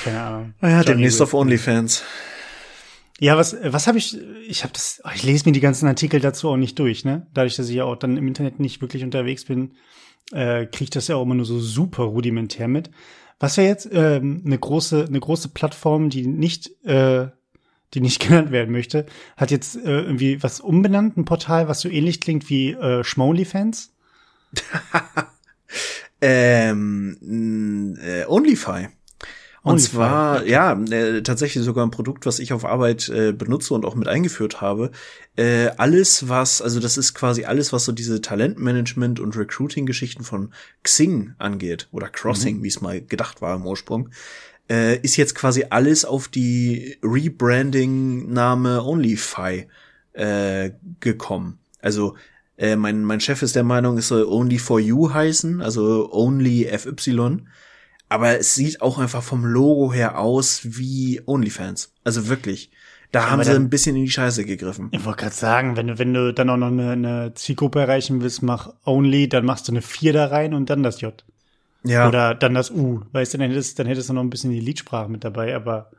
Keine 0.04 0.20
Ahnung. 0.20 0.54
Ja, 0.62 0.82
demnächst 0.82 1.20
auf 1.20 1.34
OnlyFans. 1.34 2.02
Ja, 3.20 3.36
was, 3.36 3.56
was 3.62 3.88
habe 3.88 3.98
ich, 3.98 4.16
ich 4.46 4.62
habe 4.62 4.72
das, 4.72 5.02
ich 5.14 5.24
lese 5.24 5.44
mir 5.46 5.52
die 5.52 5.60
ganzen 5.60 5.88
Artikel 5.88 6.20
dazu 6.20 6.50
auch 6.50 6.56
nicht 6.56 6.78
durch, 6.78 7.04
ne? 7.04 7.26
Dadurch, 7.34 7.56
dass 7.56 7.68
ich 7.68 7.74
ja 7.74 7.84
auch 7.84 7.96
dann 7.96 8.16
im 8.16 8.28
Internet 8.28 8.60
nicht 8.60 8.80
wirklich 8.80 9.02
unterwegs 9.02 9.44
bin, 9.44 9.72
äh, 10.32 10.66
kriege 10.66 10.84
ich 10.84 10.90
das 10.90 11.08
ja 11.08 11.16
auch 11.16 11.22
immer 11.22 11.34
nur 11.34 11.44
so 11.44 11.58
super 11.58 12.04
rudimentär 12.04 12.68
mit. 12.68 12.90
Was 13.40 13.56
wäre 13.56 13.68
jetzt 13.68 13.88
ähm, 13.92 14.42
eine 14.44 14.58
große, 14.58 15.06
eine 15.08 15.18
große 15.18 15.48
Plattform, 15.48 16.10
die 16.10 16.28
nicht, 16.28 16.70
äh, 16.84 17.28
die 17.94 18.00
nicht 18.00 18.20
genannt 18.26 18.52
werden 18.52 18.70
möchte, 18.70 19.06
hat 19.36 19.50
jetzt 19.50 19.76
äh, 19.76 20.02
irgendwie 20.02 20.40
was 20.42 20.60
umbenannt, 20.60 21.16
ein 21.16 21.24
Portal, 21.24 21.66
was 21.66 21.80
so 21.80 21.88
ähnlich 21.88 22.20
klingt 22.20 22.48
wie 22.50 22.72
äh, 22.72 23.02
Schmonlyfans? 23.02 23.94
ähm, 26.20 27.96
äh, 28.00 28.26
Onlyfy. 28.26 28.88
Und 29.62 29.80
zwar, 29.80 30.40
okay. 30.40 30.50
ja, 30.50 30.72
äh, 30.72 31.22
tatsächlich 31.22 31.64
sogar 31.64 31.84
ein 31.86 31.90
Produkt, 31.90 32.26
was 32.26 32.38
ich 32.38 32.52
auf 32.52 32.64
Arbeit 32.64 33.08
äh, 33.08 33.32
benutze 33.32 33.74
und 33.74 33.84
auch 33.84 33.94
mit 33.94 34.08
eingeführt 34.08 34.60
habe. 34.60 34.90
Äh, 35.36 35.70
alles, 35.76 36.28
was, 36.28 36.62
also 36.62 36.80
das 36.80 36.96
ist 36.96 37.14
quasi 37.14 37.44
alles, 37.44 37.72
was 37.72 37.84
so 37.84 37.92
diese 37.92 38.20
Talentmanagement 38.20 39.20
und 39.20 39.36
Recruiting-Geschichten 39.36 40.24
von 40.24 40.52
Xing 40.82 41.34
angeht 41.38 41.88
oder 41.92 42.08
Crossing, 42.08 42.58
mhm. 42.58 42.62
wie 42.62 42.68
es 42.68 42.80
mal 42.80 43.00
gedacht 43.00 43.42
war 43.42 43.56
im 43.56 43.66
Ursprung, 43.66 44.10
äh, 44.70 44.98
ist 45.00 45.16
jetzt 45.16 45.34
quasi 45.34 45.66
alles 45.70 46.04
auf 46.04 46.28
die 46.28 46.98
Rebranding-Name 47.02 48.84
OnlyFi 48.84 49.66
äh, 50.12 50.70
gekommen. 51.00 51.58
Also 51.80 52.16
äh, 52.56 52.76
mein, 52.76 53.04
mein 53.04 53.20
Chef 53.20 53.42
ist 53.42 53.56
der 53.56 53.64
Meinung, 53.64 53.98
es 53.98 54.08
soll 54.08 54.24
Only 54.24 54.58
for 54.58 54.80
You 54.80 55.12
heißen, 55.12 55.62
also 55.62 56.12
Only 56.12 56.64
FY 56.64 57.40
aber 58.08 58.38
es 58.38 58.54
sieht 58.54 58.80
auch 58.80 58.98
einfach 58.98 59.22
vom 59.22 59.44
Logo 59.44 59.92
her 59.92 60.18
aus 60.18 60.60
wie 60.64 61.20
OnlyFans. 61.26 61.92
Also 62.04 62.28
wirklich. 62.28 62.70
Da 63.12 63.20
ja, 63.20 63.30
haben 63.30 63.42
sie 63.42 63.52
dann, 63.52 63.62
ein 63.62 63.70
bisschen 63.70 63.96
in 63.96 64.04
die 64.04 64.10
Scheiße 64.10 64.44
gegriffen. 64.44 64.88
Ich 64.92 65.04
wollte 65.04 65.22
gerade 65.22 65.34
sagen, 65.34 65.76
wenn 65.76 65.86
du, 65.86 65.98
wenn 65.98 66.12
du 66.12 66.32
dann 66.34 66.50
auch 66.50 66.56
noch 66.58 66.66
eine, 66.66 66.92
eine 66.92 67.32
Zielgruppe 67.34 67.80
erreichen 67.80 68.20
willst, 68.20 68.42
mach 68.42 68.74
Only, 68.84 69.28
dann 69.28 69.46
machst 69.46 69.68
du 69.68 69.72
eine 69.72 69.82
4 69.82 70.12
da 70.12 70.26
rein 70.26 70.52
und 70.52 70.68
dann 70.68 70.82
das 70.82 71.00
J. 71.00 71.24
Ja. 71.84 72.08
Oder 72.08 72.34
dann 72.34 72.54
das 72.54 72.70
U. 72.70 73.02
Weißt 73.12 73.32
du, 73.32 73.38
dann 73.38 73.50
hättest, 73.50 73.78
dann 73.78 73.86
hättest 73.86 74.10
du 74.10 74.12
noch 74.12 74.22
ein 74.22 74.30
bisschen 74.30 74.50
die 74.50 74.60
Liedsprache 74.60 75.10
mit 75.10 75.24
dabei, 75.24 75.54
aber 75.54 75.90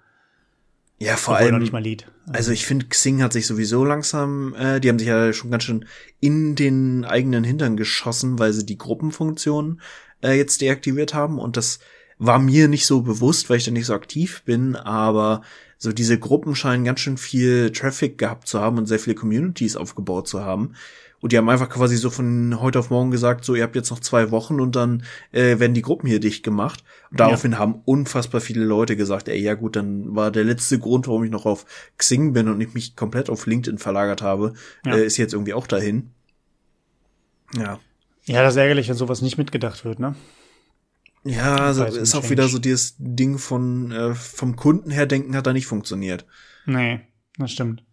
ja, 0.99 1.15
vor 1.15 1.37
allem. 1.37 1.53
Noch 1.53 1.59
nicht 1.59 1.71
mal 1.71 1.81
Lied. 1.81 2.05
Also, 2.27 2.37
also 2.37 2.51
ich 2.51 2.65
finde, 2.65 2.87
Xing 2.87 3.23
hat 3.23 3.33
sich 3.33 3.47
sowieso 3.47 3.85
langsam, 3.85 4.53
äh, 4.55 4.79
die 4.79 4.89
haben 4.89 4.99
sich 4.99 5.07
ja 5.07 5.31
schon 5.31 5.49
ganz 5.49 5.63
schön 5.63 5.85
in 6.19 6.55
den 6.55 7.05
eigenen 7.05 7.43
Hintern 7.43 7.77
geschossen, 7.77 8.37
weil 8.37 8.51
sie 8.51 8.65
die 8.65 8.77
Gruppenfunktion 8.77 9.81
äh, 10.21 10.33
jetzt 10.33 10.61
deaktiviert 10.61 11.13
haben 11.13 11.39
und 11.39 11.55
das 11.55 11.79
war 12.19 12.37
mir 12.37 12.67
nicht 12.67 12.85
so 12.85 13.01
bewusst, 13.01 13.49
weil 13.49 13.57
ich 13.57 13.65
da 13.65 13.71
nicht 13.71 13.85
so 13.85 13.93
aktiv 13.93 14.43
bin, 14.45 14.75
aber 14.75 15.41
so 15.77 15.93
diese 15.93 16.19
Gruppen 16.19 16.55
scheinen 16.55 16.83
ganz 16.83 16.99
schön 16.99 17.17
viel 17.17 17.71
Traffic 17.71 18.17
gehabt 18.17 18.47
zu 18.47 18.59
haben 18.59 18.77
und 18.77 18.85
sehr 18.85 18.99
viele 18.99 19.15
Communities 19.15 19.77
aufgebaut 19.77 20.27
zu 20.27 20.43
haben. 20.43 20.73
Und 21.21 21.31
die 21.31 21.37
haben 21.37 21.49
einfach 21.49 21.69
quasi 21.69 21.97
so 21.97 22.09
von 22.09 22.61
heute 22.61 22.79
auf 22.79 22.89
morgen 22.89 23.11
gesagt, 23.11 23.43
so 23.43 23.55
ihr 23.55 23.63
habt 23.63 23.75
jetzt 23.75 23.89
noch 23.89 23.99
zwei 23.99 24.31
Wochen 24.31 24.61
und 24.61 24.75
dann 24.75 25.03
äh, 25.31 25.59
werden 25.59 25.73
die 25.73 25.81
Gruppen 25.81 26.07
hier 26.07 26.19
dicht 26.19 26.43
gemacht. 26.43 26.83
Und 27.11 27.19
daraufhin 27.19 27.53
ja. 27.53 27.57
haben 27.57 27.81
unfassbar 27.85 28.39
viele 28.39 28.63
Leute 28.63 28.95
gesagt, 28.95 29.27
ey, 29.27 29.39
ja 29.39 29.53
gut, 29.53 29.75
dann 29.75 30.15
war 30.15 30.31
der 30.31 30.45
letzte 30.45 30.79
Grund, 30.79 31.07
warum 31.07 31.23
ich 31.23 31.31
noch 31.31 31.45
auf 31.45 31.65
Xing 31.97 32.31
bin 32.33 32.47
und 32.47 32.61
ich 32.61 32.73
mich 32.73 32.95
komplett 32.95 33.29
auf 33.29 33.45
LinkedIn 33.45 33.79
verlagert 33.79 34.21
habe, 34.21 34.53
ja. 34.85 34.95
äh, 34.95 35.05
ist 35.05 35.17
jetzt 35.17 35.33
irgendwie 35.33 35.53
auch 35.53 35.67
dahin. 35.67 36.11
Ja. 37.55 37.79
Ja, 38.25 38.43
das 38.43 38.53
ist 38.53 38.57
ärgerlich, 38.57 38.87
wenn 38.87 38.95
sowas 38.95 39.21
nicht 39.21 39.37
mitgedacht 39.37 39.83
wird, 39.85 39.99
ne? 39.99 40.15
Ja, 41.23 41.57
also 41.57 41.83
ist 41.83 42.15
auch 42.15 42.29
wieder 42.29 42.47
so 42.47 42.59
dieses 42.59 42.95
Ding 42.97 43.37
von 43.37 43.91
äh, 43.91 44.15
vom 44.15 44.55
Kunden 44.55 44.89
her 44.89 45.05
denken 45.05 45.35
hat 45.35 45.47
da 45.47 45.53
nicht 45.53 45.67
funktioniert. 45.67 46.25
Nee, 46.65 47.01
das 47.37 47.51
stimmt. 47.51 47.83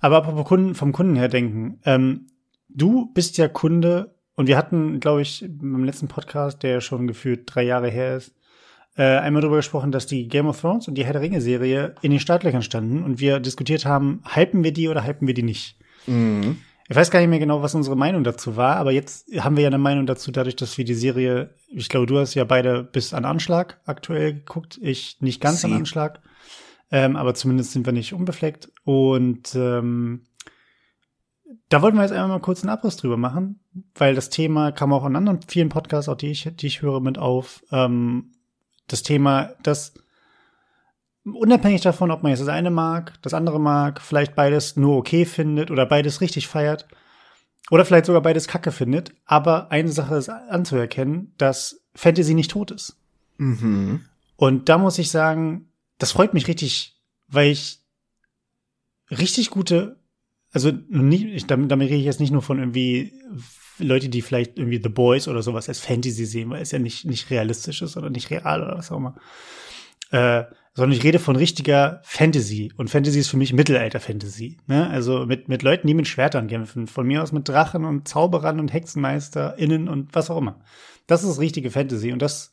Aber 0.00 0.18
apropos 0.18 0.44
Kunden, 0.46 0.74
vom 0.74 0.92
Kunden 0.92 1.16
her 1.16 1.28
denken, 1.28 1.80
ähm, 1.84 2.26
du 2.68 3.10
bist 3.12 3.38
ja 3.38 3.48
Kunde 3.48 4.14
und 4.34 4.46
wir 4.46 4.56
hatten, 4.56 5.00
glaube 5.00 5.22
ich, 5.22 5.44
beim 5.48 5.84
letzten 5.84 6.08
Podcast, 6.08 6.62
der 6.62 6.80
schon 6.80 7.06
gefühlt 7.06 7.42
drei 7.46 7.62
Jahre 7.62 7.90
her 7.90 8.16
ist, 8.16 8.34
äh, 8.96 9.02
einmal 9.02 9.42
darüber 9.42 9.58
gesprochen, 9.58 9.92
dass 9.92 10.06
die 10.06 10.28
Game 10.28 10.46
of 10.46 10.60
Thrones 10.60 10.88
und 10.88 10.94
die 10.94 11.04
Herr 11.04 11.12
der 11.12 11.22
Ringe-Serie 11.22 11.94
in 12.02 12.10
den 12.10 12.20
Startlöchern 12.20 12.62
standen 12.62 13.02
und 13.02 13.20
wir 13.20 13.40
diskutiert 13.40 13.84
haben, 13.84 14.22
hypen 14.34 14.64
wir 14.64 14.72
die 14.72 14.88
oder 14.88 15.06
hypen 15.06 15.26
wir 15.26 15.34
die 15.34 15.42
nicht. 15.42 15.76
Mhm. 16.06 16.58
Ich 16.90 16.96
weiß 16.96 17.12
gar 17.12 17.20
nicht 17.20 17.28
mehr 17.28 17.38
genau, 17.38 17.62
was 17.62 17.76
unsere 17.76 17.96
Meinung 17.96 18.24
dazu 18.24 18.56
war, 18.56 18.74
aber 18.74 18.90
jetzt 18.90 19.28
haben 19.38 19.54
wir 19.54 19.62
ja 19.62 19.68
eine 19.68 19.78
Meinung 19.78 20.06
dazu, 20.06 20.32
dadurch, 20.32 20.56
dass 20.56 20.76
wir 20.76 20.84
die 20.84 20.94
Serie, 20.94 21.54
ich 21.68 21.88
glaube, 21.88 22.06
du 22.06 22.18
hast 22.18 22.34
ja 22.34 22.42
beide 22.42 22.82
bis 22.82 23.14
an 23.14 23.24
Anschlag 23.24 23.80
aktuell 23.86 24.34
geguckt, 24.34 24.76
ich 24.82 25.20
nicht 25.20 25.40
ganz 25.40 25.60
Sie. 25.60 25.68
an 25.68 25.74
Anschlag, 25.74 26.20
ähm, 26.90 27.14
aber 27.14 27.34
zumindest 27.34 27.70
sind 27.70 27.86
wir 27.86 27.92
nicht 27.92 28.12
unbefleckt. 28.12 28.72
Und 28.82 29.54
ähm, 29.54 30.24
da 31.68 31.80
wollten 31.80 31.96
wir 31.96 32.02
jetzt 32.02 32.10
einmal 32.10 32.26
mal 32.26 32.40
kurz 32.40 32.64
einen 32.64 32.70
Abriss 32.70 32.96
drüber 32.96 33.16
machen, 33.16 33.60
weil 33.94 34.16
das 34.16 34.28
Thema 34.28 34.72
kam 34.72 34.92
auch 34.92 35.06
in 35.06 35.14
anderen 35.14 35.42
vielen 35.46 35.68
Podcasts, 35.68 36.08
auch 36.08 36.16
die 36.16 36.32
ich, 36.32 36.50
die 36.56 36.66
ich 36.66 36.82
höre, 36.82 36.98
mit 36.98 37.18
auf. 37.18 37.62
Ähm, 37.70 38.32
das 38.88 39.04
Thema, 39.04 39.50
das 39.62 39.94
unabhängig 41.34 41.80
davon, 41.82 42.10
ob 42.10 42.22
man 42.22 42.30
jetzt 42.30 42.40
das 42.40 42.48
eine 42.48 42.70
mag, 42.70 43.14
das 43.22 43.34
andere 43.34 43.60
mag, 43.60 44.00
vielleicht 44.00 44.34
beides 44.34 44.76
nur 44.76 44.96
okay 44.96 45.24
findet 45.24 45.70
oder 45.70 45.86
beides 45.86 46.20
richtig 46.20 46.48
feiert 46.48 46.86
oder 47.70 47.84
vielleicht 47.84 48.06
sogar 48.06 48.22
beides 48.22 48.48
kacke 48.48 48.72
findet, 48.72 49.12
aber 49.24 49.70
eine 49.70 49.90
Sache 49.90 50.16
ist 50.16 50.28
anzuerkennen, 50.28 51.34
dass 51.38 51.82
Fantasy 51.94 52.34
nicht 52.34 52.50
tot 52.50 52.70
ist. 52.70 52.96
Mhm. 53.38 54.04
Und 54.36 54.68
da 54.68 54.78
muss 54.78 54.98
ich 54.98 55.10
sagen, 55.10 55.70
das 55.98 56.12
freut 56.12 56.34
mich 56.34 56.48
richtig, 56.48 57.00
weil 57.28 57.50
ich 57.50 57.80
richtig 59.10 59.50
gute, 59.50 60.00
also 60.52 60.72
nicht, 60.88 61.24
ich, 61.24 61.46
damit, 61.46 61.70
damit 61.70 61.88
rede 61.88 61.98
ich 61.98 62.04
jetzt 62.04 62.20
nicht 62.20 62.32
nur 62.32 62.42
von 62.42 62.58
irgendwie 62.58 63.12
Leute, 63.78 64.08
die 64.08 64.22
vielleicht 64.22 64.58
irgendwie 64.58 64.80
The 64.82 64.88
Boys 64.88 65.28
oder 65.28 65.42
sowas 65.42 65.68
als 65.68 65.80
Fantasy 65.80 66.26
sehen, 66.26 66.50
weil 66.50 66.62
es 66.62 66.70
ja 66.70 66.78
nicht, 66.78 67.04
nicht 67.04 67.30
realistisch 67.30 67.82
ist 67.82 67.96
oder 67.96 68.10
nicht 68.10 68.30
real 68.30 68.62
oder 68.62 68.78
was 68.78 68.90
auch 68.90 68.98
immer. 68.98 69.16
Äh, 70.10 70.44
sondern 70.74 70.96
ich 70.96 71.04
rede 71.04 71.18
von 71.18 71.36
richtiger 71.36 72.00
Fantasy. 72.04 72.72
Und 72.76 72.90
Fantasy 72.90 73.18
ist 73.18 73.28
für 73.28 73.36
mich 73.36 73.52
Mittelalter-Fantasy. 73.52 74.58
Ne? 74.66 74.88
Also 74.88 75.26
mit, 75.26 75.48
mit 75.48 75.62
Leuten, 75.62 75.86
die 75.86 75.94
mit 75.94 76.06
Schwertern 76.06 76.46
kämpfen. 76.46 76.86
Von 76.86 77.06
mir 77.06 77.22
aus 77.22 77.32
mit 77.32 77.48
Drachen 77.48 77.84
und 77.84 78.06
Zauberern 78.06 78.60
und 78.60 78.72
HexenmeisterInnen 78.72 79.88
und 79.88 80.14
was 80.14 80.30
auch 80.30 80.38
immer. 80.38 80.60
Das 81.06 81.24
ist 81.24 81.40
richtige 81.40 81.70
Fantasy. 81.70 82.12
Und 82.12 82.22
das 82.22 82.52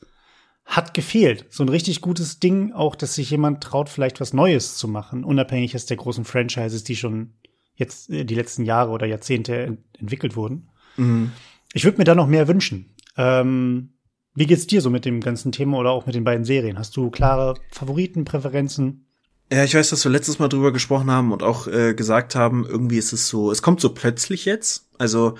hat 0.65 0.93
gefehlt. 0.93 1.45
So 1.49 1.63
ein 1.63 1.69
richtig 1.69 2.01
gutes 2.01 2.39
Ding, 2.39 2.73
auch, 2.73 2.95
dass 2.95 3.15
sich 3.15 3.29
jemand 3.29 3.63
traut, 3.63 3.87
vielleicht 3.87 4.19
was 4.19 4.33
Neues 4.33 4.77
zu 4.77 4.87
machen, 4.87 5.23
unabhängig 5.23 5.75
aus 5.75 5.85
der 5.85 5.97
großen 5.97 6.25
Franchises, 6.25 6.83
die 6.83 6.95
schon 6.95 7.33
jetzt 7.75 8.09
äh, 8.09 8.25
die 8.25 8.35
letzten 8.35 8.65
Jahre 8.65 8.91
oder 8.91 9.05
Jahrzehnte 9.05 9.57
ent 9.57 9.79
entwickelt 9.97 10.35
wurden. 10.35 10.69
Mhm. 10.97 11.31
Ich 11.73 11.85
würde 11.85 11.97
mir 11.99 12.03
da 12.03 12.15
noch 12.15 12.27
mehr 12.27 12.47
wünschen. 12.47 12.93
Ähm, 13.15 13.93
wie 14.37 14.45
geht's 14.45 14.67
dir 14.67 14.81
so 14.81 14.91
mit 14.91 15.03
dem 15.03 15.19
ganzen 15.19 15.51
Thema 15.51 15.79
oder 15.79 15.89
auch 15.89 16.05
mit 16.05 16.13
den 16.13 16.23
beiden 16.23 16.45
Serien? 16.45 16.77
Hast 16.77 16.95
du 16.95 17.09
klare 17.09 17.55
Favoriten, 17.71 18.23
Präferenzen? 18.23 19.07
Ja, 19.51 19.63
ich 19.63 19.73
weiß, 19.73 19.89
dass 19.89 20.03
wir 20.03 20.11
letztes 20.11 20.37
Mal 20.37 20.47
drüber 20.47 20.71
gesprochen 20.71 21.09
haben 21.09 21.31
und 21.31 21.41
auch 21.41 21.65
äh, 21.65 21.95
gesagt 21.95 22.35
haben, 22.35 22.63
irgendwie 22.63 22.99
ist 22.99 23.13
es 23.13 23.29
so, 23.29 23.49
es 23.49 23.63
kommt 23.63 23.81
so 23.81 23.89
plötzlich 23.89 24.45
jetzt, 24.45 24.89
also 24.99 25.33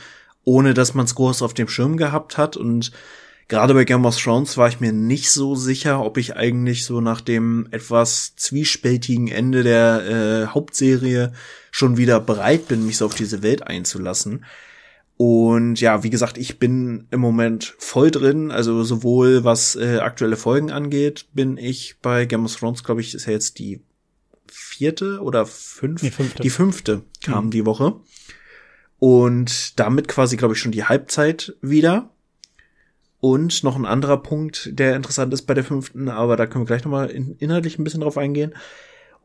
ohne 0.44 0.74
dass 0.74 0.96
man 0.96 1.06
es 1.06 1.13
groß 1.13 1.44
auf 1.44 1.54
dem 1.54 1.68
Schirm 1.68 1.98
gehabt 1.98 2.39
hat 2.39 2.58
und 2.58 2.92
gerade 3.48 3.75
bei 3.75 3.84
Game 3.84 4.06
of 4.06 4.18
Thrones 4.20 4.58
war 4.58 4.68
ich 4.68 4.80
mir 4.80 4.94
nicht 4.94 5.30
so 5.30 5.54
sicher, 5.54 6.04
ob 6.04 6.18
ich 6.18 6.36
eigentlich 6.36 6.84
so 6.84 7.00
nach 7.00 7.22
dem 7.22 7.68
etwas 7.70 8.36
zwiespältigen 8.36 9.27
Ende 9.27 9.62
der 9.62 10.48
äh, 10.48 10.48
Hauptserie 10.48 11.34
schon 11.70 11.98
wieder 11.98 12.20
bereit 12.20 12.68
bin, 12.68 12.88
mich 12.88 12.98
so 12.98 13.06
auf 13.06 13.13
diese 13.13 13.44
Welt 13.44 13.68
einzulassen. 13.68 14.44
Und 15.18 15.82
ja, 15.82 16.04
wie 16.04 16.12
gesagt, 16.12 16.38
ich 16.38 16.60
bin 16.60 17.08
im 17.10 17.20
Moment 17.20 17.76
voll 17.80 18.12
drin. 18.12 18.52
Also 18.52 18.84
sowohl 18.84 19.44
was 19.44 19.76
äh, 19.76 19.98
aktuelle 19.98 20.38
Folgen 20.38 20.72
angeht, 20.72 21.26
bin 21.34 21.58
ich 21.58 21.98
bei 22.02 22.26
Game 22.26 22.46
of 22.46 22.56
Thrones, 22.56 22.84
glaube 22.84 23.02
ich, 23.02 23.16
ist 23.16 23.26
ja 23.26 23.34
jetzt 23.34 23.58
die 23.58 23.82
vierte 24.48 25.20
oder 25.22 25.46
fünf, 25.48 26.02
die 26.02 26.12
fünfte, 26.12 26.44
die 26.44 26.50
fünfte 26.52 27.02
kam 27.24 27.46
mhm. 27.46 27.52
die 27.52 27.66
Woche. 27.66 27.96
Und 29.00 29.80
damit 29.80 30.08
quasi, 30.08 30.38
glaube 30.38 30.54
ich, 30.54 30.60
schon 30.60 30.72
die 30.72 30.86
Halbzeit 30.86 31.56
wieder. 31.62 32.12
Und 33.20 33.64
noch 33.64 33.76
ein 33.76 33.86
anderer 33.86 34.18
Punkt, 34.18 34.70
der 34.74 34.96
interessant 34.96 35.34
ist 35.34 35.44
bei 35.44 35.56
der 35.56 35.64
fünften, 35.64 36.08
aber 36.10 36.38
da 36.38 36.46
können 36.46 36.64
wir 36.64 36.68
gleich 36.68 36.84
nochmal 36.84 37.10
in, 37.10 37.36
inhaltlich 37.38 37.80
ein 37.80 37.84
bisschen 37.84 38.02
drauf 38.02 38.18
eingehen. 38.18 38.54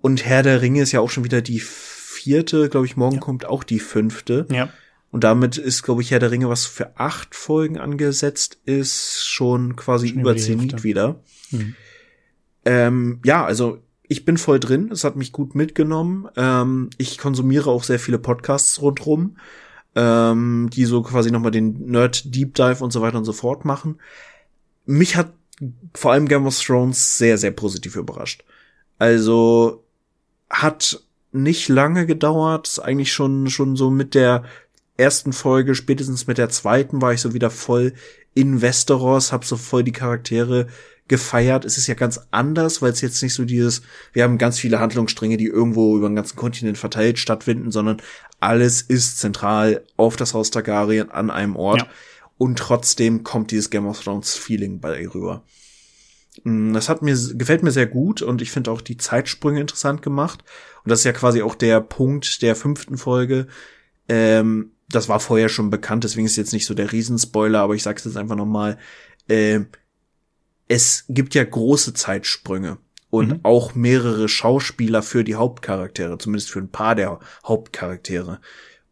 Und 0.00 0.24
Herr 0.24 0.42
der 0.42 0.62
Ringe 0.62 0.82
ist 0.82 0.92
ja 0.92 1.00
auch 1.00 1.10
schon 1.10 1.24
wieder 1.24 1.42
die 1.42 1.60
vierte, 1.60 2.70
glaube 2.70 2.86
ich, 2.86 2.96
morgen 2.96 3.16
ja. 3.16 3.20
kommt 3.20 3.44
auch 3.44 3.62
die 3.62 3.78
fünfte. 3.78 4.46
Ja. 4.50 4.70
Und 5.12 5.24
damit 5.24 5.58
ist, 5.58 5.82
glaube 5.82 6.00
ich, 6.00 6.10
Herr 6.10 6.18
der 6.18 6.30
Ringe, 6.30 6.48
was 6.48 6.64
für 6.64 6.98
acht 6.98 7.34
Folgen 7.34 7.78
angesetzt 7.78 8.58
ist, 8.64 9.24
schon 9.26 9.76
quasi 9.76 10.08
schon 10.08 10.20
über 10.20 10.36
Zenit 10.38 10.82
wieder. 10.82 11.22
Mhm. 11.50 11.74
Ähm, 12.64 13.20
ja, 13.22 13.44
also 13.44 13.78
ich 14.08 14.24
bin 14.24 14.38
voll 14.38 14.58
drin. 14.58 14.90
Es 14.90 15.04
hat 15.04 15.16
mich 15.16 15.30
gut 15.30 15.54
mitgenommen. 15.54 16.28
Ähm, 16.36 16.88
ich 16.96 17.18
konsumiere 17.18 17.70
auch 17.70 17.84
sehr 17.84 17.98
viele 17.98 18.18
Podcasts 18.18 18.80
rundrum, 18.80 19.36
ähm, 19.94 20.70
die 20.72 20.86
so 20.86 21.02
quasi 21.02 21.30
nochmal 21.30 21.50
den 21.50 21.90
Nerd 21.90 22.34
Deep 22.34 22.54
Dive 22.54 22.82
und 22.82 22.90
so 22.90 23.02
weiter 23.02 23.18
und 23.18 23.24
so 23.24 23.34
fort 23.34 23.66
machen. 23.66 24.00
Mich 24.86 25.16
hat 25.16 25.34
vor 25.92 26.12
allem 26.12 26.26
Game 26.26 26.46
of 26.46 26.58
Thrones 26.58 27.18
sehr, 27.18 27.36
sehr 27.36 27.50
positiv 27.50 27.96
überrascht. 27.96 28.44
Also 28.98 29.84
hat 30.48 31.02
nicht 31.32 31.68
lange 31.68 32.06
gedauert, 32.06 32.66
ist 32.66 32.78
eigentlich 32.78 33.12
schon, 33.12 33.50
schon 33.50 33.76
so 33.76 33.90
mit 33.90 34.14
der 34.14 34.44
ersten 35.02 35.32
Folge, 35.32 35.74
spätestens 35.74 36.26
mit 36.26 36.38
der 36.38 36.48
zweiten 36.48 37.02
war 37.02 37.12
ich 37.12 37.20
so 37.20 37.34
wieder 37.34 37.50
voll 37.50 37.92
in 38.34 38.62
Westeros, 38.62 39.32
hab 39.32 39.44
so 39.44 39.56
voll 39.56 39.84
die 39.84 39.92
Charaktere 39.92 40.68
gefeiert. 41.08 41.64
Es 41.64 41.76
ist 41.76 41.88
ja 41.88 41.94
ganz 41.94 42.20
anders, 42.30 42.80
weil 42.80 42.92
es 42.92 43.00
jetzt 43.00 43.22
nicht 43.22 43.34
so 43.34 43.44
dieses, 43.44 43.82
wir 44.12 44.22
haben 44.22 44.38
ganz 44.38 44.58
viele 44.58 44.80
Handlungsstränge, 44.80 45.36
die 45.36 45.46
irgendwo 45.46 45.96
über 45.96 46.08
den 46.08 46.16
ganzen 46.16 46.36
Kontinent 46.36 46.78
verteilt 46.78 47.18
stattfinden, 47.18 47.70
sondern 47.70 48.00
alles 48.40 48.80
ist 48.82 49.18
zentral 49.18 49.84
auf 49.96 50.16
das 50.16 50.32
Haus 50.34 50.50
Targaryen 50.50 51.10
an 51.10 51.30
einem 51.30 51.56
Ort. 51.56 51.82
Ja. 51.82 51.88
Und 52.38 52.58
trotzdem 52.58 53.24
kommt 53.24 53.50
dieses 53.50 53.70
Game 53.70 53.86
of 53.86 54.00
Thrones 54.00 54.34
Feeling 54.34 54.80
bei 54.80 55.00
ihr 55.00 55.14
rüber. 55.14 55.44
Mm, 56.44 56.72
das 56.72 56.88
hat 56.88 57.02
mir, 57.02 57.16
gefällt 57.34 57.62
mir 57.62 57.72
sehr 57.72 57.86
gut 57.86 58.22
und 58.22 58.42
ich 58.42 58.50
finde 58.50 58.70
auch 58.70 58.80
die 58.80 58.96
Zeitsprünge 58.96 59.60
interessant 59.60 60.02
gemacht. 60.02 60.42
Und 60.84 60.90
das 60.90 61.00
ist 61.00 61.04
ja 61.04 61.12
quasi 61.12 61.42
auch 61.42 61.54
der 61.54 61.80
Punkt 61.80 62.42
der 62.42 62.56
fünften 62.56 62.96
Folge, 62.96 63.46
ähm, 64.08 64.71
das 64.94 65.08
war 65.08 65.20
vorher 65.20 65.48
schon 65.48 65.70
bekannt, 65.70 66.04
deswegen 66.04 66.26
ist 66.26 66.36
jetzt 66.36 66.52
nicht 66.52 66.66
so 66.66 66.74
der 66.74 66.92
Riesenspoiler, 66.92 67.60
aber 67.60 67.74
ich 67.74 67.82
sag's 67.82 68.04
jetzt 68.04 68.16
einfach 68.16 68.36
nochmal. 68.36 68.78
Äh, 69.28 69.60
es 70.68 71.04
gibt 71.08 71.34
ja 71.34 71.44
große 71.44 71.94
Zeitsprünge 71.94 72.78
und 73.10 73.28
mhm. 73.28 73.40
auch 73.42 73.74
mehrere 73.74 74.28
Schauspieler 74.28 75.02
für 75.02 75.24
die 75.24 75.34
Hauptcharaktere, 75.34 76.16
zumindest 76.18 76.50
für 76.50 76.60
ein 76.60 76.70
paar 76.70 76.94
der 76.94 77.20
Hauptcharaktere. 77.44 78.40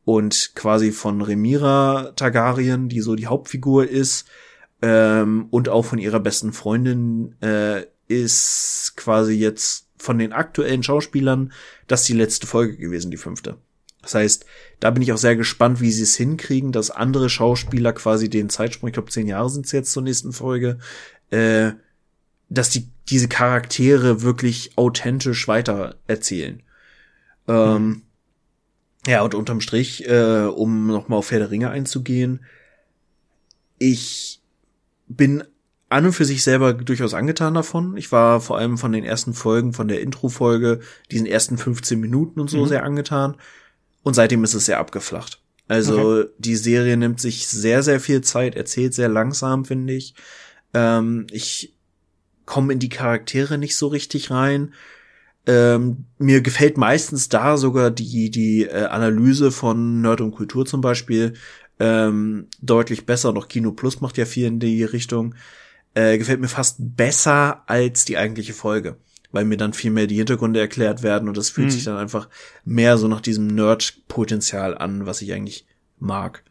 Und 0.05 0.53
quasi 0.55 0.93
von 0.93 1.23
Remira 1.23 2.13
Targaryen, 2.17 2.89
die 2.89 3.01
so 3.01 3.15
die 3.15 3.29
Hauptfigur 3.29 3.89
ist, 3.89 4.27
ähm, 4.83 5.47
und 5.51 5.69
auch 5.69 5.85
von 5.85 5.99
ihrer 5.99 6.21
besten 6.21 6.53
Freundin, 6.53 7.35
äh, 7.41 7.85
ist 8.09 8.95
quasi 8.97 9.35
jetzt 9.35 9.87
von 9.97 10.19
den 10.19 10.33
aktuellen 10.33 10.83
Schauspielern 10.83 11.53
das 11.87 12.05
die 12.05 12.15
letzte 12.15 12.47
Folge 12.47 12.77
gewesen, 12.77 13.11
die 13.11 13.17
fünfte. 13.17 13.57
Das 14.03 14.15
heißt, 14.15 14.47
da 14.81 14.91
bin 14.91 15.03
ich 15.03 15.13
auch 15.13 15.19
sehr 15.19 15.37
gespannt, 15.37 15.81
wie 15.81 15.93
sie 15.93 16.05
es 16.05 16.17
hinkriegen, 16.17 16.73
dass 16.73 16.91
andere 16.91 17.29
Schauspieler 17.29 17.93
quasi 17.93 18.31
den 18.31 18.49
Zeitsprung, 18.49 18.89
ich 18.89 18.95
glaube 18.95 19.11
zehn 19.11 19.27
Jahre 19.27 19.51
sind 19.51 19.67
es 19.67 19.73
jetzt 19.73 19.93
zur 19.93 20.03
nächsten 20.03 20.33
Folge, 20.33 20.79
äh, 21.31 21.73
dass 22.49 22.71
die 22.71 22.89
diese 23.09 23.29
Charaktere 23.29 24.23
wirklich 24.23 24.73
authentisch 24.77 25.49
weiter 25.49 25.97
erzählen. 26.07 26.63
Ähm, 27.49 27.87
mhm. 27.87 28.03
Ja, 29.07 29.23
und 29.23 29.35
unterm 29.35 29.61
Strich, 29.61 30.09
äh, 30.09 30.45
um 30.45 30.87
nochmal 30.87 31.19
auf 31.19 31.31
Herr 31.31 31.39
der 31.39 31.51
Ringe 31.51 31.71
einzugehen, 31.71 32.41
ich 33.79 34.41
bin 35.09 35.43
an 35.89 36.07
und 36.07 36.13
für 36.13 36.25
sich 36.25 36.45
selber 36.45 36.73
durchaus 36.73 37.15
angetan 37.15 37.55
davon. 37.55 37.97
Ich 37.97 38.13
war 38.13 38.41
vor 38.41 38.59
allem 38.59 38.79
von 38.79 38.93
den 38.93 39.05
ersten 39.05 39.35
Folgen, 39.35 39.73
von 39.73 39.89
der 39.89 40.01
Intro-Folge, 40.01 40.81
diesen 41.11 41.27
ersten 41.27 41.59
15 41.59 41.99
Minuten 41.99 42.41
und 42.41 42.49
so 42.49 42.59
mhm. 42.59 42.69
sehr 42.69 42.85
angetan. 42.85 43.37
Und 44.03 44.15
seitdem 44.15 44.45
ist 44.45 44.55
es 44.55 44.67
sehr 44.67 44.79
abgeflacht. 44.79 45.41
Also 45.69 46.21
okay. 46.21 46.29
die 46.39 46.57
Serie 46.57 46.97
nimmt 46.97 47.21
sich 47.21 47.47
sehr, 47.47 47.83
sehr 47.83 48.01
viel 48.01 48.23
Zeit, 48.23 48.57
erzählt 48.57 48.95
sehr 48.95 49.09
langsam, 49.09 49.65
finde 49.65 49.93
ich. 49.93 50.15
Ähm, 50.75 51.27
ich 51.31 51.75
komme 52.45 52.73
in 52.73 52.81
die 52.81 52.89
Charaktere 52.89 53.59
nicht 53.59 53.77
so 53.77 53.87
richtig 53.87 54.31
rein. 54.31 54.75
Ähm, 55.47 56.07
mir 56.19 56.43
gefällt 56.43 56.77
meistens 56.77 57.29
da 57.29 57.57
sogar 57.57 57.91
die, 57.91 58.31
die 58.31 58.65
äh, 58.65 58.87
Analyse 58.87 59.53
von 59.53 60.01
Nerd 60.01 60.21
und 60.21 60.33
Kultur 60.33 60.67
zum 60.67 60.81
Beispiel 60.81 61.35
ähm, 61.79 62.49
deutlich 62.61 63.07
besser. 63.07 63.33
Noch 63.33 63.49
Kino 63.49 63.73
Plus 63.73 64.01
macht 64.01 64.19
ja 64.19 64.27
viel 64.27 64.47
in 64.47 64.59
die 64.59 64.85
Richtung. 64.85 65.35
äh, 65.95 66.19
gefällt 66.19 66.41
mir 66.41 66.49
fast 66.49 66.77
besser 66.79 67.63
als 67.67 68.05
die 68.05 68.17
eigentliche 68.17 68.53
Folge, 68.55 68.97
weil 69.33 69.45
mir 69.45 69.57
dann 69.57 69.73
viel 69.73 69.91
mehr 69.91 70.07
die 70.07 70.17
Hintergründe 70.17 70.61
erklärt 70.61 71.03
werden 71.03 71.29
und 71.29 71.37
das 71.37 71.51
fühlt 71.51 71.69
mhm. 71.69 71.71
sich 71.71 71.85
dann 71.85 71.97
einfach 71.97 72.29
mehr 72.65 72.99
so 72.99 73.09
nach 73.09 73.21
diesem 73.21 73.47
Nerd-Potenzial 73.47 74.77
an, 74.77 75.07
was 75.07 75.23
ich 75.23 75.33
eigentlich 75.33 75.67
mag. 75.99 76.45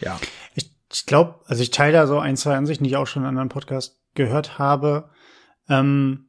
Ja. 0.00 0.20
Ich, 0.54 0.70
ich 0.92 1.06
glaube, 1.06 1.40
also 1.46 1.62
ich 1.62 1.70
teile 1.70 1.92
da 1.92 2.06
so 2.06 2.18
ein, 2.18 2.36
zwei 2.36 2.56
Ansichten, 2.56 2.84
die 2.84 2.90
ich 2.90 2.96
auch 2.96 3.06
schon 3.06 3.22
in 3.22 3.28
anderen 3.28 3.48
Podcast 3.48 3.98
gehört 4.14 4.58
habe. 4.58 5.10
Ähm, 5.68 6.26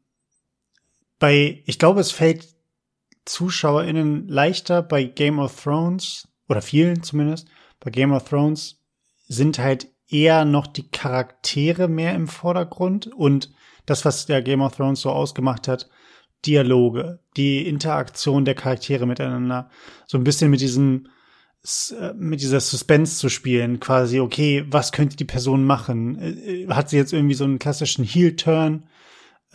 bei, 1.20 1.64
ich 1.66 1.80
glaube, 1.80 2.02
es 2.02 2.12
fällt 2.12 2.48
ZuschauerInnen 3.26 4.28
leichter 4.28 4.82
bei 4.82 5.04
Game 5.04 5.40
of 5.40 5.62
Thrones, 5.62 6.28
oder 6.48 6.62
vielen 6.62 7.04
zumindest, 7.04 7.48
bei 7.80 7.92
Game 7.92 8.12
of 8.12 8.30
Thrones 8.30 8.82
sind 9.28 9.60
halt 9.60 9.88
eher 10.08 10.46
noch 10.46 10.68
die 10.68 10.88
Charaktere 10.90 11.88
mehr 11.88 12.14
im 12.14 12.28
Vordergrund 12.28 13.08
und 13.08 13.52
das, 13.86 14.06
was 14.06 14.26
der 14.26 14.42
Game 14.42 14.62
of 14.62 14.76
Thrones 14.76 15.02
so 15.02 15.12
ausgemacht 15.12 15.68
hat, 15.68 15.90
Dialoge, 16.46 17.20
die 17.38 17.68
Interaktion 17.68 18.46
der 18.46 18.56
Charaktere 18.56 19.06
miteinander, 19.06 19.70
so 20.06 20.18
ein 20.18 20.24
bisschen 20.24 20.52
mit 20.52 20.62
diesem 20.62 21.08
äh, 22.00 22.14
mit 22.14 22.42
dieser 22.42 22.60
Suspense 22.60 23.18
zu 23.18 23.28
spielen, 23.30 23.80
quasi, 23.80 24.20
okay, 24.20 24.66
was 24.70 24.92
könnte 24.92 25.16
die 25.16 25.26
Person 25.26 25.66
machen? 25.66 26.20
Äh, 26.20 26.68
hat 26.68 26.90
sie 26.90 26.98
jetzt 26.98 27.12
irgendwie 27.12 27.34
so 27.34 27.44
einen 27.44 27.58
klassischen 27.58 28.06
Heel-Turn? 28.06 28.84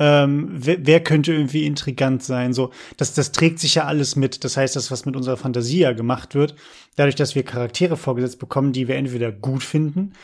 Ähm, 0.01 0.49
wer, 0.51 0.85
wer, 0.85 1.05
könnte 1.05 1.33
irgendwie 1.33 1.67
intrigant 1.67 2.25
sein? 2.25 2.53
So, 2.53 2.73
das, 2.97 3.15
das 3.15 3.31
trägt 3.33 3.61
sich 3.61 3.77
ja 3.77 3.85
alles 3.85 4.17
mit. 4.17 4.43
Das 4.45 4.57
heißt, 4.57 4.75
das, 4.75 4.91
was 4.91 5.07
mit 5.07 5.15
unserer 5.15 5.37
Fantasie 5.37 5.81
ja 5.81 5.93
gemacht 5.93 6.35
wird, 6.35 6.57
dadurch, 6.97 7.15
dass 7.15 7.35
wir 7.37 7.45
Charaktere 7.45 7.97
vorgesetzt 7.97 8.41
bekommen, 8.41 8.73
die 8.73 8.89
wir 8.89 8.97
entweder 8.97 9.31
gut 9.31 9.63
finden, 9.63 10.15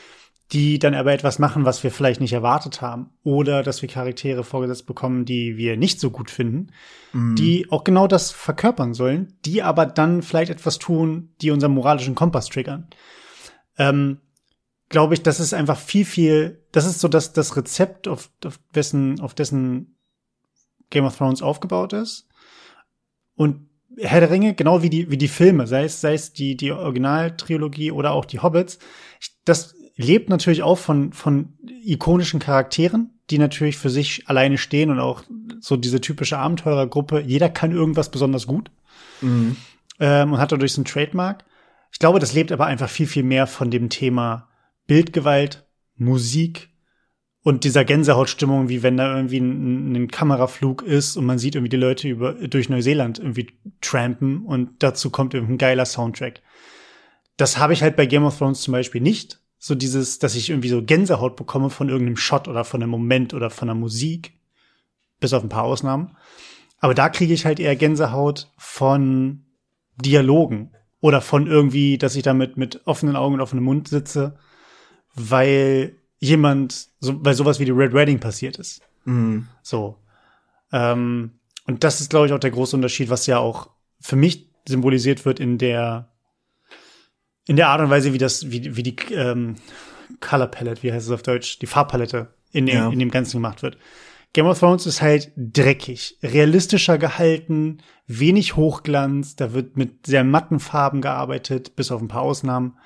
die 0.53 0.79
dann 0.79 0.95
aber 0.95 1.13
etwas 1.13 1.39
machen, 1.39 1.65
was 1.65 1.83
wir 1.83 1.91
vielleicht 1.91 2.21
nicht 2.21 2.33
erwartet 2.33 2.81
haben, 2.81 3.11
oder 3.25 3.63
dass 3.63 3.83
wir 3.83 3.89
Charaktere 3.89 4.45
vorgesetzt 4.45 4.87
bekommen, 4.87 5.25
die 5.25 5.57
wir 5.57 5.77
nicht 5.77 5.99
so 5.99 6.11
gut 6.11 6.31
finden, 6.31 6.69
mhm. 7.13 7.35
die 7.35 7.71
auch 7.71 7.83
genau 7.83 8.07
das 8.07 8.31
verkörpern 8.31 8.95
sollen, 8.95 9.35
die 9.45 9.63
aber 9.63 9.87
dann 9.87 10.23
vielleicht 10.23 10.51
etwas 10.51 10.79
tun, 10.79 11.31
die 11.41 11.51
unseren 11.51 11.73
moralischen 11.73 12.15
Kompass 12.15 12.47
triggern. 12.47 12.87
Ähm, 13.77 14.21
Glaube 14.89 15.15
ich, 15.15 15.23
das 15.23 15.41
ist 15.41 15.53
einfach 15.53 15.79
viel, 15.79 16.05
viel, 16.05 16.65
das 16.71 16.87
ist 16.87 17.01
so 17.01 17.09
das, 17.09 17.33
das 17.33 17.57
Rezept, 17.57 18.07
auf, 18.07 18.31
auf 18.45 18.61
dessen, 18.73 19.19
auf 19.19 19.35
dessen 19.35 19.97
Game 20.91 21.05
of 21.05 21.17
Thrones 21.17 21.43
aufgebaut 21.43 21.93
ist. 21.93 22.29
Und 23.35 23.69
Herr 23.99 24.21
der 24.21 24.31
Ringe, 24.31 24.55
genau 24.55 24.83
wie 24.83 24.91
die, 24.91 25.11
wie 25.11 25.17
die 25.17 25.27
Filme, 25.27 25.67
sei 25.67 25.85
es, 25.85 26.01
sei 26.01 26.15
es 26.15 26.33
die, 26.33 26.57
die 26.57 26.71
Originaltrilogie 26.71 27.91
oder 27.91 28.13
auch 28.13 28.25
die 28.25 28.39
Hobbits, 28.39 28.79
das 29.45 29.75
lebt 29.97 30.29
natürlich 30.29 30.63
auch 30.63 30.79
von, 30.79 31.13
von 31.13 31.55
ikonischen 31.85 32.41
Charakteren, 32.41 33.11
die 33.31 33.39
natürlich 33.39 33.77
für 33.77 33.91
sich 33.91 34.29
alleine 34.29 34.59
stehen 34.59 34.91
und 34.91 35.01
auch 35.01 35.23
so 35.61 35.77
diese 35.77 36.01
typische 36.01 36.39
Abenteurergruppe. 36.39 37.21
Jeder 37.21 37.49
kann 37.49 37.73
irgendwas 37.73 38.11
besonders 38.11 38.47
gut 38.47 38.71
mhm. 39.21 39.57
ähm, 39.99 40.33
und 40.33 40.39
hat 40.39 40.53
dadurch 40.53 40.73
so 40.73 40.83
ein 40.83 40.85
Trademark. 40.85 41.45
Ich 41.93 41.99
glaube, 41.99 42.19
das 42.19 42.35
lebt 42.35 42.53
aber 42.53 42.67
einfach 42.67 42.91
viel, 42.91 43.07
viel 43.07 43.23
mehr 43.23 43.47
von 43.47 43.71
dem 43.71 43.89
Thema 43.89 44.49
Bildgewalt, 44.87 45.67
Musik 45.97 46.69
und 47.43 47.65
dieser 47.65 47.85
Gänsehautstimmung, 47.85 48.69
wie 48.69 48.83
wenn 48.83 48.97
da 48.97 49.17
irgendwie 49.17 49.39
ein, 49.39 49.93
ein 49.95 50.09
Kameraflug 50.09 50.83
ist 50.83 51.17
und 51.17 51.25
man 51.25 51.39
sieht 51.39 51.55
irgendwie 51.55 51.71
die 51.71 51.77
Leute 51.77 52.09
über, 52.09 52.35
durch 52.35 52.69
Neuseeland 52.69 53.19
irgendwie 53.19 53.49
trampen 53.81 54.45
und 54.45 54.83
dazu 54.83 55.11
kommt 55.11 55.33
irgendwie 55.33 55.55
ein 55.55 55.59
geiler 55.59 55.87
Soundtrack. 55.87 56.43
Das 57.37 57.57
habe 57.57 57.73
ich 57.73 57.83
halt 57.83 57.97
bei 57.97 58.07
Game 58.07 58.25
of 58.25 58.37
Thrones 58.37 58.61
zum 58.61 58.73
Beispiel 58.73 59.01
nicht 59.01 59.41
so 59.59 59.75
dieses, 59.75 60.19
dass 60.19 60.35
ich 60.35 60.51
irgendwie 60.51 60.69
so 60.69 60.83
Gänsehaut 60.83 61.37
bekomme 61.37 61.71
von 61.71 61.89
irgendeinem 61.89 62.17
Shot 62.17 62.49
oder 62.49 62.65
von 62.65 62.83
einem 62.83 62.91
Moment 62.91 63.35
oder 63.35 63.51
von 63.51 63.69
der 63.69 63.75
Musik. 63.75 64.35
Bis 65.19 65.33
auf 65.33 65.43
ein 65.43 65.49
paar 65.49 65.65
Ausnahmen. 65.65 66.17
Aber 66.79 66.95
da 66.95 67.09
kriege 67.09 67.33
ich 67.33 67.47
halt 67.47 67.59
eher 67.59 67.75
Gänsehaut 67.75 68.53
von 68.59 69.47
Dialogen 69.97 70.73
oder 71.01 71.21
von 71.21 71.47
irgendwie, 71.47 71.99
dass 71.99 72.17
ich 72.17 72.23
damit 72.23 72.57
mit 72.57 72.87
offenen 72.87 73.17
Augen 73.17 73.35
und 73.35 73.41
offenem 73.41 73.65
Mund 73.65 73.89
sitze, 73.89 74.37
weil 75.15 75.97
jemand, 76.19 76.89
so, 77.01 77.25
weil 77.25 77.35
sowas 77.35 77.61
wie 77.61 77.65
die 77.65 77.71
Red 77.71 77.93
Wedding 77.93 78.21
passiert 78.21 78.59
ist. 78.59 78.83
Mhm. 79.05 79.49
So. 79.63 79.97
Ähm, 80.73 81.33
und 81.67 81.85
das 81.85 82.01
ist, 82.01 82.11
glaube 82.11 82.27
ich, 82.27 82.33
auch 82.33 82.39
der 82.39 82.51
große 82.51 82.77
Unterschied, 82.77 83.09
was 83.09 83.27
ja 83.27 83.39
auch 83.39 83.71
für 84.01 84.17
mich 84.17 84.51
symbolisiert 84.69 85.25
wird 85.25 85.41
in 85.41 85.59
der 85.59 86.13
in 87.47 87.57
der 87.57 87.69
Art 87.69 87.81
und 87.81 87.91
Weise, 87.91 88.13
wie 88.13 88.19
das, 88.19 88.51
wie, 88.51 88.77
wie 88.77 88.83
die 88.83 88.97
ähm, 89.13 89.57
Color 90.21 90.49
Palette, 90.49 90.83
wie 90.83 90.93
heißt 90.93 91.07
es 91.07 91.13
auf 91.13 91.23
Deutsch, 91.23 91.59
die 91.59 91.67
Farbpalette 91.67 92.29
in, 92.53 92.67
dem, 92.67 92.75
ja. 92.75 92.91
in 92.91 92.99
dem 92.99 93.11
Ganzen 93.11 93.39
gemacht 93.39 93.63
wird. 93.63 93.79
Game 94.33 94.47
of 94.47 94.59
Thrones 94.59 94.85
ist 94.87 95.01
halt 95.01 95.33
dreckig, 95.37 96.19
realistischer 96.23 96.99
gehalten, 96.99 97.79
wenig 98.07 98.57
Hochglanz, 98.57 99.37
da 99.37 99.55
wird 99.55 99.77
mit 99.77 100.07
sehr 100.07 100.25
matten 100.25 100.61
Farben 100.61 101.01
gearbeitet, 101.01 101.75
bis 101.77 101.91
auf 101.91 102.03
ein 102.03 102.09
paar 102.09 102.23
Ausnahmen. 102.23 102.77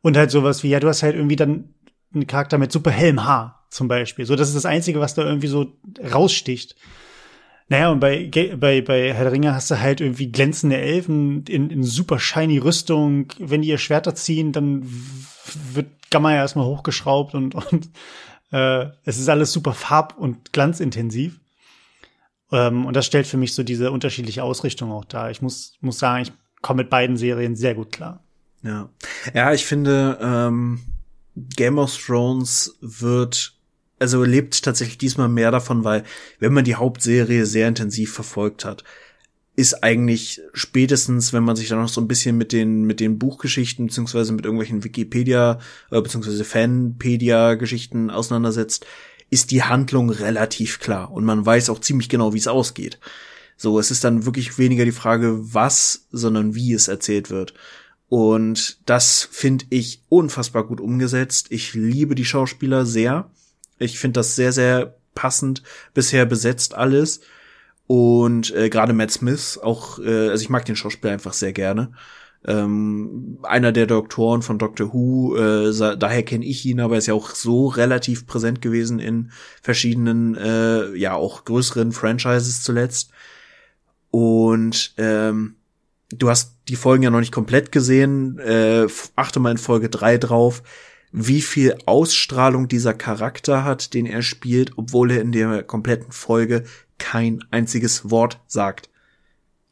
Und 0.00 0.16
halt 0.16 0.30
sowas 0.30 0.62
wie, 0.62 0.70
ja, 0.70 0.80
du 0.80 0.88
hast 0.88 1.02
halt 1.02 1.16
irgendwie 1.16 1.36
dann 1.36 1.74
einen 2.14 2.26
Charakter 2.26 2.56
mit 2.58 2.72
super 2.72 2.90
hellem 2.90 3.24
Haar, 3.24 3.66
zum 3.68 3.88
Beispiel. 3.88 4.24
So, 4.24 4.36
das 4.36 4.48
ist 4.48 4.56
das 4.56 4.64
Einzige, 4.64 5.00
was 5.00 5.14
da 5.14 5.22
irgendwie 5.22 5.48
so 5.48 5.76
raussticht. 6.12 6.76
Naja, 7.68 7.90
und 7.90 7.98
bei, 7.98 8.30
bei, 8.56 8.80
bei 8.80 9.12
Herr 9.12 9.24
der 9.24 9.32
Ringe 9.32 9.54
hast 9.54 9.70
du 9.70 9.80
halt 9.80 10.00
irgendwie 10.00 10.30
glänzende 10.30 10.76
Elfen 10.76 11.44
in, 11.46 11.70
in 11.70 11.82
super 11.82 12.20
shiny 12.20 12.58
Rüstung. 12.58 13.32
Wenn 13.38 13.62
die 13.62 13.68
ihr 13.68 13.78
Schwerter 13.78 14.14
ziehen, 14.14 14.52
dann 14.52 14.88
wird 15.72 15.88
Gamma 16.10 16.32
ja 16.32 16.38
erstmal 16.38 16.66
hochgeschraubt 16.66 17.34
und, 17.34 17.56
und 17.56 17.90
äh, 18.52 18.86
es 19.04 19.18
ist 19.18 19.28
alles 19.28 19.52
super 19.52 19.72
farb- 19.72 20.16
und 20.16 20.52
glanzintensiv. 20.52 21.40
Ähm, 22.52 22.86
und 22.86 22.94
das 22.94 23.06
stellt 23.06 23.26
für 23.26 23.36
mich 23.36 23.54
so 23.54 23.64
diese 23.64 23.90
unterschiedliche 23.90 24.44
Ausrichtung 24.44 24.92
auch 24.92 25.04
dar. 25.04 25.32
Ich 25.32 25.42
muss, 25.42 25.74
muss 25.80 25.98
sagen, 25.98 26.22
ich 26.22 26.32
komme 26.62 26.82
mit 26.82 26.90
beiden 26.90 27.16
Serien 27.16 27.56
sehr 27.56 27.74
gut 27.74 27.90
klar. 27.90 28.22
Ja, 28.62 28.88
ja 29.34 29.52
ich 29.52 29.66
finde, 29.66 30.18
ähm, 30.22 30.80
Game 31.34 31.78
of 31.78 31.96
Thrones 31.96 32.76
wird 32.80 33.55
also 33.98 34.24
lebt 34.24 34.62
tatsächlich 34.62 34.98
diesmal 34.98 35.28
mehr 35.28 35.50
davon, 35.50 35.84
weil 35.84 36.04
wenn 36.38 36.52
man 36.52 36.64
die 36.64 36.74
Hauptserie 36.74 37.46
sehr 37.46 37.68
intensiv 37.68 38.12
verfolgt 38.12 38.64
hat, 38.64 38.84
ist 39.56 39.82
eigentlich 39.82 40.42
spätestens, 40.52 41.32
wenn 41.32 41.42
man 41.42 41.56
sich 41.56 41.68
dann 41.68 41.80
noch 41.80 41.88
so 41.88 42.00
ein 42.02 42.08
bisschen 42.08 42.36
mit 42.36 42.52
den 42.52 42.84
mit 42.84 43.00
den 43.00 43.18
Buchgeschichten 43.18 43.86
beziehungsweise 43.86 44.32
mit 44.32 44.44
irgendwelchen 44.44 44.84
Wikipedia 44.84 45.58
äh, 45.90 46.00
beziehungsweise 46.00 46.44
Fanpedia-Geschichten 46.44 48.10
auseinandersetzt, 48.10 48.84
ist 49.30 49.50
die 49.50 49.62
Handlung 49.62 50.10
relativ 50.10 50.78
klar 50.78 51.10
und 51.10 51.24
man 51.24 51.44
weiß 51.44 51.70
auch 51.70 51.80
ziemlich 51.80 52.10
genau, 52.10 52.34
wie 52.34 52.38
es 52.38 52.48
ausgeht. 52.48 52.98
So, 53.56 53.78
es 53.78 53.90
ist 53.90 54.04
dann 54.04 54.26
wirklich 54.26 54.58
weniger 54.58 54.84
die 54.84 54.92
Frage, 54.92 55.38
was, 55.54 56.06
sondern 56.10 56.54
wie 56.54 56.74
es 56.74 56.88
erzählt 56.88 57.30
wird. 57.30 57.54
Und 58.08 58.78
das 58.86 59.26
finde 59.30 59.64
ich 59.70 60.02
unfassbar 60.08 60.66
gut 60.66 60.80
umgesetzt. 60.80 61.46
Ich 61.50 61.74
liebe 61.74 62.14
die 62.14 62.26
Schauspieler 62.26 62.84
sehr. 62.86 63.30
Ich 63.78 63.98
finde 63.98 64.20
das 64.20 64.36
sehr, 64.36 64.52
sehr 64.52 64.94
passend 65.14 65.62
bisher 65.94 66.26
besetzt 66.26 66.74
alles. 66.74 67.20
Und 67.86 68.54
äh, 68.54 68.68
gerade 68.68 68.92
Matt 68.92 69.10
Smith, 69.10 69.58
auch, 69.62 69.98
äh, 69.98 70.28
also 70.28 70.42
ich 70.42 70.50
mag 70.50 70.64
den 70.64 70.76
Schauspieler 70.76 71.12
einfach 71.12 71.32
sehr 71.32 71.52
gerne. 71.52 71.92
Ähm, 72.44 73.38
einer 73.42 73.72
der 73.72 73.86
Doktoren 73.86 74.42
von 74.42 74.58
Doctor 74.58 74.92
Who, 74.92 75.36
äh, 75.36 75.96
daher 75.96 76.22
kenne 76.22 76.44
ich 76.44 76.64
ihn, 76.64 76.80
aber 76.80 76.94
er 76.94 76.98
ist 76.98 77.06
ja 77.06 77.14
auch 77.14 77.30
so 77.30 77.66
relativ 77.66 78.26
präsent 78.26 78.62
gewesen 78.62 79.00
in 79.00 79.30
verschiedenen, 79.62 80.36
äh, 80.36 80.94
ja 80.94 81.14
auch 81.14 81.44
größeren 81.44 81.92
Franchises 81.92 82.62
zuletzt. 82.62 83.10
Und 84.10 84.94
ähm, 84.96 85.56
du 86.10 86.28
hast 86.28 86.56
die 86.68 86.76
Folgen 86.76 87.02
ja 87.02 87.10
noch 87.10 87.20
nicht 87.20 87.32
komplett 87.32 87.72
gesehen, 87.72 88.38
äh, 88.38 88.86
achte 89.16 89.40
mal 89.40 89.50
in 89.50 89.58
Folge 89.58 89.88
drei 89.88 90.18
drauf 90.18 90.62
wie 91.12 91.40
viel 91.40 91.76
Ausstrahlung 91.86 92.68
dieser 92.68 92.94
Charakter 92.94 93.64
hat, 93.64 93.94
den 93.94 94.06
er 94.06 94.22
spielt, 94.22 94.76
obwohl 94.76 95.10
er 95.10 95.20
in 95.20 95.32
der 95.32 95.62
kompletten 95.62 96.12
Folge 96.12 96.64
kein 96.98 97.44
einziges 97.50 98.10
Wort 98.10 98.40
sagt. 98.46 98.90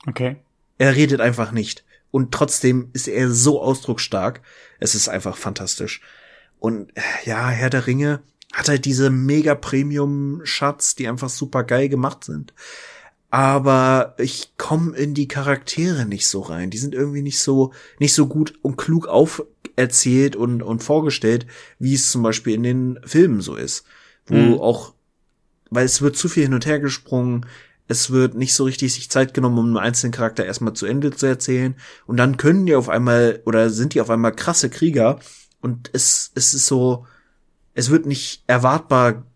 Okay. 0.06 0.36
Er 0.78 0.94
redet 0.96 1.20
einfach 1.20 1.52
nicht. 1.52 1.84
Und 2.10 2.32
trotzdem 2.32 2.90
ist 2.92 3.08
er 3.08 3.30
so 3.30 3.60
ausdrucksstark. 3.60 4.40
Es 4.78 4.94
ist 4.94 5.08
einfach 5.08 5.36
fantastisch. 5.36 6.00
Und 6.60 6.92
ja, 7.24 7.48
Herr 7.48 7.70
der 7.70 7.86
Ringe 7.86 8.22
hat 8.52 8.68
halt 8.68 8.84
diese 8.84 9.10
mega 9.10 9.54
Premium-Schatz, 9.54 10.94
die 10.94 11.08
einfach 11.08 11.28
super 11.28 11.64
geil 11.64 11.88
gemacht 11.88 12.24
sind. 12.24 12.54
Aber 13.34 14.14
ich 14.18 14.56
komme 14.58 14.96
in 14.96 15.12
die 15.12 15.26
Charaktere 15.26 16.06
nicht 16.06 16.28
so 16.28 16.40
rein. 16.40 16.70
Die 16.70 16.78
sind 16.78 16.94
irgendwie 16.94 17.20
nicht 17.20 17.40
so, 17.40 17.72
nicht 17.98 18.14
so 18.14 18.28
gut 18.28 18.54
und 18.62 18.76
klug 18.76 19.08
auf, 19.08 19.44
erzählt 19.74 20.36
und, 20.36 20.62
und 20.62 20.84
vorgestellt, 20.84 21.44
wie 21.80 21.94
es 21.94 22.12
zum 22.12 22.22
Beispiel 22.22 22.54
in 22.54 22.62
den 22.62 23.00
Filmen 23.04 23.40
so 23.40 23.56
ist. 23.56 23.86
Wo 24.26 24.36
mhm. 24.36 24.60
auch, 24.60 24.94
weil 25.68 25.84
es 25.84 26.00
wird 26.00 26.16
zu 26.16 26.28
viel 26.28 26.44
hin 26.44 26.54
und 26.54 26.64
her 26.64 26.78
gesprungen, 26.78 27.44
es 27.88 28.12
wird 28.12 28.36
nicht 28.36 28.54
so 28.54 28.62
richtig 28.62 28.94
sich 28.94 29.10
Zeit 29.10 29.34
genommen, 29.34 29.58
um 29.58 29.66
einen 29.66 29.78
einzelnen 29.78 30.12
Charakter 30.12 30.44
erstmal 30.44 30.74
zu 30.74 30.86
Ende 30.86 31.10
zu 31.10 31.26
erzählen. 31.26 31.74
Und 32.06 32.18
dann 32.18 32.36
können 32.36 32.66
die 32.66 32.76
auf 32.76 32.88
einmal, 32.88 33.42
oder 33.46 33.68
sind 33.68 33.94
die 33.94 34.00
auf 34.00 34.10
einmal 34.10 34.30
krasse 34.30 34.70
Krieger. 34.70 35.18
Und 35.60 35.90
es, 35.92 36.30
es 36.36 36.54
ist 36.54 36.68
so, 36.68 37.04
es 37.72 37.90
wird 37.90 38.06
nicht 38.06 38.44
erwartbar 38.46 39.26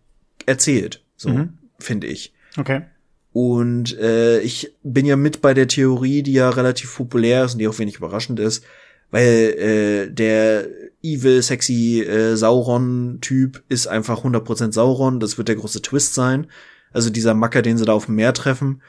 erzählt, 0.45 1.03
so 1.17 1.31
mhm. 1.31 1.57
finde 1.79 2.07
ich. 2.07 2.33
Okay. 2.55 2.83
Und 3.31 3.97
äh, 3.99 4.39
ich 4.41 4.73
bin 4.83 5.05
ja 5.05 5.15
mit 5.15 5.41
bei 5.41 5.53
der 5.53 5.67
Theorie, 5.67 6.23
die 6.23 6.33
ja 6.33 6.49
relativ 6.49 6.95
populär 6.95 7.45
ist 7.45 7.53
und 7.53 7.59
die 7.59 7.67
auch 7.67 7.77
wenig 7.77 7.97
überraschend 7.97 8.39
ist, 8.39 8.63
weil 9.11 9.27
äh, 9.27 10.11
der 10.11 10.67
evil, 11.03 11.41
sexy 11.41 12.01
äh, 12.01 12.35
Sauron-Typ 12.35 13.63
ist 13.69 13.87
einfach 13.87 14.23
100% 14.23 14.73
Sauron. 14.73 15.19
Das 15.19 15.37
wird 15.37 15.47
der 15.47 15.55
große 15.55 15.81
Twist 15.81 16.13
sein. 16.13 16.47
Also 16.91 17.09
dieser 17.09 17.33
Macker, 17.33 17.61
den 17.61 17.77
sie 17.77 17.85
da 17.85 17.93
auf 17.93 18.07
dem 18.07 18.15
Meer 18.15 18.33
treffen. 18.33 18.81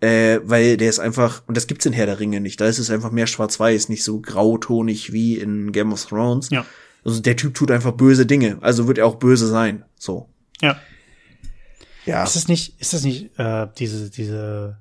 Äh, 0.00 0.40
weil 0.44 0.76
der 0.76 0.90
ist 0.90 0.98
einfach, 0.98 1.42
und 1.46 1.56
das 1.56 1.66
gibt's 1.66 1.86
in 1.86 1.92
Herr 1.92 2.06
der 2.06 2.20
Ringe 2.20 2.40
nicht, 2.40 2.60
da 2.60 2.66
ist 2.66 2.78
es 2.78 2.90
einfach 2.90 3.10
mehr 3.10 3.26
schwarz-weiß, 3.26 3.88
nicht 3.88 4.04
so 4.04 4.20
grautonig 4.20 5.12
wie 5.12 5.38
in 5.38 5.72
Game 5.72 5.92
of 5.92 6.04
Thrones. 6.04 6.50
Ja. 6.50 6.66
Also 7.04 7.22
der 7.22 7.36
Typ 7.36 7.54
tut 7.54 7.70
einfach 7.70 7.92
böse 7.92 8.26
Dinge, 8.26 8.58
also 8.60 8.86
wird 8.88 8.98
er 8.98 9.06
auch 9.06 9.14
böse 9.14 9.46
sein. 9.46 9.84
So. 9.96 10.28
Ja. 10.60 10.76
Ja. 12.06 12.22
Ist 12.24 12.36
das 12.36 12.48
nicht, 12.48 12.80
ist 12.80 12.92
das 12.92 13.04
nicht 13.04 13.38
äh, 13.38 13.66
diese, 13.78 14.10
diese 14.10 14.78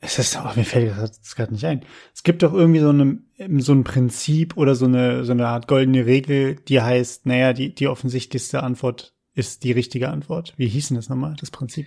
es 0.00 0.18
ist, 0.18 0.38
oh, 0.38 0.50
mir 0.54 0.64
fällt 0.64 0.96
das 0.96 1.34
gerade 1.34 1.52
nicht 1.52 1.64
ein. 1.64 1.82
Es 2.14 2.22
gibt 2.22 2.42
doch 2.42 2.52
irgendwie 2.52 2.80
so, 2.80 2.90
eine, 2.90 3.18
so 3.58 3.72
ein 3.72 3.82
Prinzip 3.82 4.56
oder 4.56 4.74
so 4.76 4.84
eine, 4.84 5.24
so 5.24 5.32
eine 5.32 5.48
Art 5.48 5.66
goldene 5.66 6.06
Regel, 6.06 6.54
die 6.54 6.80
heißt, 6.80 7.26
naja, 7.26 7.52
die, 7.52 7.74
die 7.74 7.88
offensichtlichste 7.88 8.62
Antwort 8.62 9.14
ist 9.34 9.64
die 9.64 9.72
richtige 9.72 10.08
Antwort. 10.10 10.54
Wie 10.56 10.68
hieß 10.68 10.88
denn 10.88 10.96
das 10.96 11.08
nochmal, 11.08 11.34
das 11.40 11.50
Prinzip? 11.50 11.86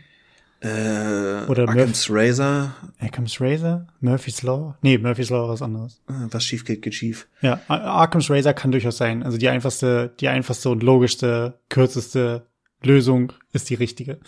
Äh, 0.59 1.45
Oder 1.47 1.63
Occam's 1.63 2.07
Razor. 2.09 2.75
Occam's 3.01 3.39
Razor? 3.39 3.87
Murphy's 4.01 4.43
Law? 4.43 4.75
Nee, 4.81 4.97
Murphy's 4.97 5.29
Law 5.29 5.43
war 5.43 5.49
was 5.49 5.61
anderes. 5.61 6.01
Ah, 6.07 6.27
was 6.29 6.43
schief 6.43 6.65
geht, 6.65 6.81
geht 6.81 6.93
schief. 6.93 7.27
Ja, 7.41 7.61
Occam's 7.67 8.29
Razor 8.29 8.53
kann 8.53 8.71
durchaus 8.71 8.97
sein. 8.97 9.23
Also 9.23 9.37
die 9.37 9.49
einfachste, 9.49 10.13
die 10.19 10.27
einfachste 10.27 10.69
und 10.69 10.83
logischste, 10.83 11.59
kürzeste 11.69 12.45
Lösung 12.83 13.33
ist 13.53 13.69
die 13.69 13.75
richtige. 13.75 14.19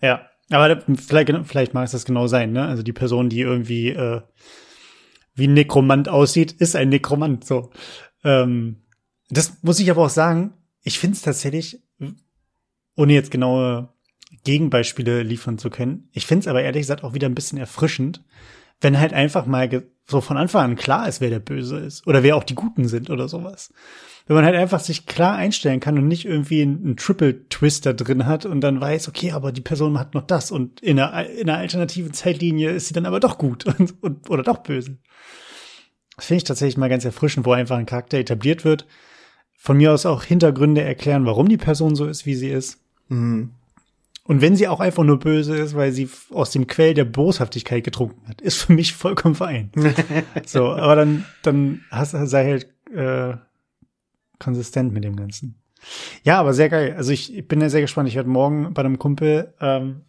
Ja, 0.00 0.28
aber 0.50 0.82
vielleicht, 0.96 1.30
vielleicht 1.46 1.74
mag 1.74 1.84
es 1.84 1.92
das 1.92 2.04
genau 2.04 2.26
sein, 2.26 2.52
ne? 2.52 2.66
Also 2.66 2.82
die 2.82 2.92
Person, 2.92 3.28
die 3.28 3.40
irgendwie 3.40 3.90
äh, 3.90 4.22
wie 5.34 5.46
ein 5.46 5.54
Nekromant 5.54 6.08
aussieht, 6.08 6.52
ist 6.52 6.74
ein 6.74 6.88
Nekromant. 6.88 7.44
So. 7.44 7.70
Ähm, 8.24 8.82
das 9.28 9.62
muss 9.62 9.80
ich 9.80 9.90
aber 9.90 10.04
auch 10.06 10.10
sagen, 10.10 10.54
ich 10.82 10.98
finde 10.98 11.16
es 11.16 11.22
tatsächlich, 11.22 11.82
ohne 12.96 13.12
jetzt 13.12 13.30
genaue 13.30 13.92
Gegenbeispiele 14.44 15.22
liefern 15.22 15.58
zu 15.58 15.70
können, 15.70 16.08
ich 16.12 16.26
finde 16.26 16.40
es 16.40 16.48
aber 16.48 16.62
ehrlich 16.62 16.82
gesagt 16.82 17.04
auch 17.04 17.14
wieder 17.14 17.28
ein 17.28 17.34
bisschen 17.34 17.58
erfrischend, 17.58 18.24
wenn 18.80 18.98
halt 18.98 19.12
einfach 19.12 19.46
mal 19.46 19.68
so 20.08 20.20
von 20.20 20.36
Anfang 20.36 20.70
an 20.70 20.76
klar 20.76 21.08
ist, 21.08 21.20
wer 21.20 21.30
der 21.30 21.38
Böse 21.38 21.78
ist 21.78 22.06
oder 22.06 22.22
wer 22.22 22.36
auch 22.36 22.44
die 22.44 22.54
Guten 22.54 22.88
sind 22.88 23.10
oder 23.10 23.28
sowas 23.28 23.70
wenn 24.28 24.36
man 24.36 24.44
halt 24.44 24.56
einfach 24.56 24.80
sich 24.80 25.06
klar 25.06 25.36
einstellen 25.36 25.80
kann 25.80 25.98
und 25.98 26.06
nicht 26.06 26.26
irgendwie 26.26 26.60
einen 26.60 26.96
Triple-Twist 26.96 27.86
da 27.86 27.94
drin 27.94 28.26
hat 28.26 28.44
und 28.44 28.60
dann 28.60 28.78
weiß, 28.78 29.08
okay, 29.08 29.32
aber 29.32 29.52
die 29.52 29.62
Person 29.62 29.98
hat 29.98 30.14
noch 30.14 30.26
das 30.26 30.50
und 30.50 30.80
in 30.80 31.00
einer, 31.00 31.28
in 31.30 31.48
einer 31.48 31.58
alternativen 31.58 32.12
Zeitlinie 32.12 32.70
ist 32.70 32.88
sie 32.88 32.94
dann 32.94 33.06
aber 33.06 33.20
doch 33.20 33.38
gut 33.38 33.64
und, 33.78 34.02
und 34.02 34.28
oder 34.28 34.42
doch 34.42 34.58
böse. 34.58 34.98
Das 36.16 36.26
finde 36.26 36.38
ich 36.38 36.44
tatsächlich 36.44 36.76
mal 36.76 36.90
ganz 36.90 37.06
erfrischend, 37.06 37.46
wo 37.46 37.52
einfach 37.52 37.78
ein 37.78 37.86
Charakter 37.86 38.18
etabliert 38.18 38.66
wird. 38.66 38.86
Von 39.56 39.78
mir 39.78 39.92
aus 39.92 40.04
auch 40.04 40.24
Hintergründe 40.24 40.82
erklären, 40.82 41.24
warum 41.24 41.48
die 41.48 41.56
Person 41.56 41.96
so 41.96 42.06
ist, 42.06 42.26
wie 42.26 42.34
sie 42.34 42.50
ist. 42.50 42.78
Mhm. 43.08 43.52
Und 44.28 44.42
wenn 44.42 44.56
sie 44.56 44.68
auch 44.68 44.80
einfach 44.80 45.04
nur 45.04 45.18
böse 45.18 45.56
ist, 45.56 45.74
weil 45.74 45.90
sie 45.90 46.06
aus 46.30 46.50
dem 46.50 46.66
Quell 46.66 46.92
der 46.92 47.06
Boshaftigkeit 47.06 47.82
getrunken 47.82 48.28
hat, 48.28 48.42
ist 48.42 48.58
für 48.62 48.74
mich 48.74 48.92
vollkommen 48.92 49.34
fein. 49.34 49.72
so, 50.46 50.70
aber 50.70 50.96
dann, 50.96 51.24
dann 51.42 51.80
hast, 51.90 52.10
sei 52.10 52.44
halt 52.44 52.66
äh, 52.94 53.38
konsistent 54.38 54.92
mit 54.92 55.02
dem 55.02 55.16
Ganzen. 55.16 55.62
Ja, 56.24 56.38
aber 56.38 56.52
sehr 56.52 56.68
geil. 56.68 56.92
Also 56.94 57.10
ich, 57.10 57.34
ich 57.34 57.48
bin 57.48 57.62
ja 57.62 57.70
sehr 57.70 57.80
gespannt. 57.80 58.06
Ich 58.10 58.16
werde 58.16 58.28
morgen 58.28 58.74
bei 58.74 58.80
einem 58.80 58.98
Kumpel 58.98 59.54
ähm, 59.62 60.02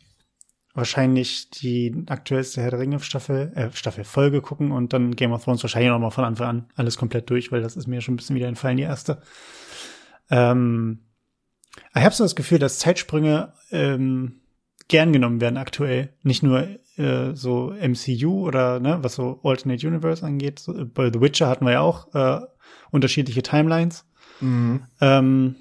wahrscheinlich 0.74 1.50
die 1.52 2.04
aktuellste 2.08 2.62
Herr 2.62 2.72
der 2.72 2.80
Ringe 2.82 3.00
Staffel, 3.00 3.54
äh, 3.56 3.70
Staffel 3.72 4.04
Folge 4.04 4.42
gucken 4.42 4.74
und 4.74 4.92
dann 4.92 5.16
Game 5.16 5.32
of 5.32 5.46
Thrones 5.46 5.64
wahrscheinlich 5.64 5.92
noch 5.92 6.00
mal 6.00 6.10
von 6.10 6.26
Anfang 6.26 6.48
an 6.48 6.66
alles 6.76 6.98
komplett 6.98 7.30
durch, 7.30 7.54
weil 7.54 7.62
das 7.62 7.78
ist 7.78 7.88
mir 7.88 8.02
schon 8.02 8.16
ein 8.16 8.18
bisschen 8.18 8.36
wieder 8.36 8.50
entfallen, 8.50 8.76
die 8.76 8.84
erste. 8.84 9.22
Ähm, 10.30 11.00
ich 11.96 12.04
habe 12.04 12.16
so 12.16 12.24
das 12.24 12.36
Gefühl, 12.36 12.60
dass 12.60 12.80
Zeitsprünge 12.80 13.54
ähm, 13.72 14.42
gern 14.88 15.14
genommen 15.14 15.42
werden 15.42 15.58
aktuell. 15.58 16.10
Nicht 16.24 16.44
nur 16.44 16.68
äh, 16.98 17.34
so 17.34 17.74
MCU 17.74 18.46
oder 18.46 18.80
ne, 18.80 19.00
was 19.02 19.16
so 19.16 19.40
Alternate 19.44 19.88
Universe 19.88 20.26
angeht. 20.26 20.60
So, 20.60 20.74
bei 20.86 21.12
The 21.12 21.22
Witcher 21.22 21.48
hatten 21.48 21.66
wir 21.66 21.74
ja 21.74 21.82
auch 21.82 22.14
äh, 22.14 22.46
unterschiedliche 22.92 23.42
Timelines. 23.42 24.06
Mhm. 24.42 24.84
Ähm, 25.02 25.56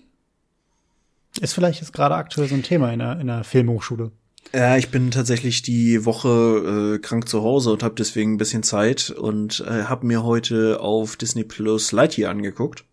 ist 1.41 1.55
vielleicht 1.55 1.81
jetzt 1.81 1.93
gerade 1.93 2.17
aktuell 2.17 2.49
so 2.49 2.55
ein 2.55 2.62
Thema 2.62 2.93
in 2.93 2.99
der, 2.99 3.21
in 3.21 3.27
der 3.29 3.45
Filmhochschule. 3.45 4.11
Ja, 4.55 4.77
ich 4.77 4.91
bin 4.91 5.11
tatsächlich 5.11 5.62
die 5.62 6.05
Woche 6.07 6.95
äh, 6.97 6.99
krank 6.99 7.29
zu 7.29 7.43
Hause 7.43 7.71
und 7.73 7.83
habe 7.83 7.95
deswegen 7.97 8.35
ein 8.35 8.38
bisschen 8.38 8.62
Zeit 8.62 9.11
und 9.11 9.61
äh, 9.61 9.85
habe 9.85 10.07
mir 10.07 10.23
heute 10.23 10.81
auf 10.81 11.17
Disney 11.17 11.45
Plus 11.45 11.93
Lightyear 11.93 12.31
angeguckt. 12.31 12.85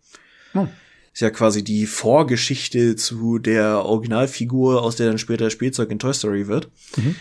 Hm. 0.52 0.68
Ist 1.16 1.22
ja 1.22 1.30
quasi 1.30 1.64
die 1.64 1.86
Vorgeschichte 1.86 2.94
zu 2.94 3.38
der 3.38 3.86
Originalfigur, 3.86 4.82
aus 4.82 4.96
der 4.96 5.06
dann 5.06 5.16
später 5.16 5.48
Spielzeug 5.48 5.90
in 5.90 5.98
Toy 5.98 6.12
Story 6.12 6.46
wird. 6.46 6.68
Mhm. 6.98 7.16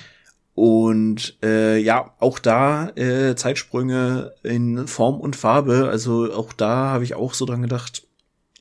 Und 0.53 1.37
äh, 1.41 1.77
ja, 1.77 2.13
auch 2.19 2.39
da 2.39 2.89
äh, 2.97 3.37
Zeitsprünge 3.37 4.33
in 4.43 4.85
Form 4.89 5.21
und 5.21 5.37
Farbe. 5.37 5.87
Also 5.87 6.33
auch 6.33 6.51
da 6.51 6.89
habe 6.89 7.05
ich 7.05 7.15
auch 7.15 7.33
so 7.33 7.45
dran 7.45 7.61
gedacht, 7.61 8.05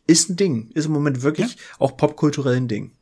ist 0.06 0.30
ein 0.30 0.36
Ding. 0.36 0.70
Ist 0.74 0.86
im 0.86 0.92
Moment 0.92 1.22
wirklich 1.22 1.54
ja. 1.54 1.60
auch 1.80 1.96
popkulturell 1.96 2.56
ein 2.56 2.68
Ding. 2.68 2.92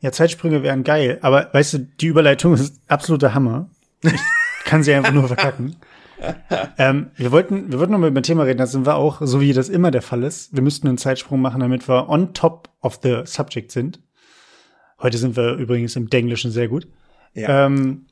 Ja, 0.00 0.10
Zeitsprünge 0.10 0.64
wären 0.64 0.82
geil, 0.82 1.20
aber 1.22 1.50
weißt 1.52 1.74
du, 1.74 1.78
die 1.78 2.06
Überleitung 2.06 2.54
ist 2.54 2.80
absoluter 2.88 3.32
Hammer. 3.32 3.70
Ich 4.02 4.20
kann 4.64 4.82
sie 4.82 4.92
einfach 4.92 5.12
nur 5.12 5.28
verkacken. 5.28 5.76
ähm, 6.78 7.10
wir 7.16 7.32
wollten, 7.32 7.70
wir 7.70 7.78
wollten 7.78 7.92
noch 7.92 7.98
mal 7.98 8.08
über 8.08 8.20
ein 8.20 8.24
Thema 8.24 8.44
reden, 8.44 8.58
da 8.58 8.66
sind 8.66 8.86
wir 8.86 8.96
auch, 8.96 9.20
so 9.22 9.40
wie 9.40 9.52
das 9.52 9.68
immer 9.68 9.90
der 9.90 10.02
Fall 10.02 10.22
ist. 10.22 10.54
Wir 10.54 10.62
müssten 10.62 10.88
einen 10.88 10.98
Zeitsprung 10.98 11.40
machen, 11.40 11.60
damit 11.60 11.88
wir 11.88 12.08
on 12.08 12.34
top 12.34 12.70
of 12.80 13.00
the 13.02 13.22
subject 13.24 13.72
sind. 13.72 14.00
Heute 15.00 15.18
sind 15.18 15.36
wir 15.36 15.54
übrigens 15.54 15.96
im 15.96 16.08
Denglischen 16.08 16.50
sehr 16.50 16.68
gut. 16.68 16.88
Ja. 17.34 17.66
Ähm, 17.66 18.06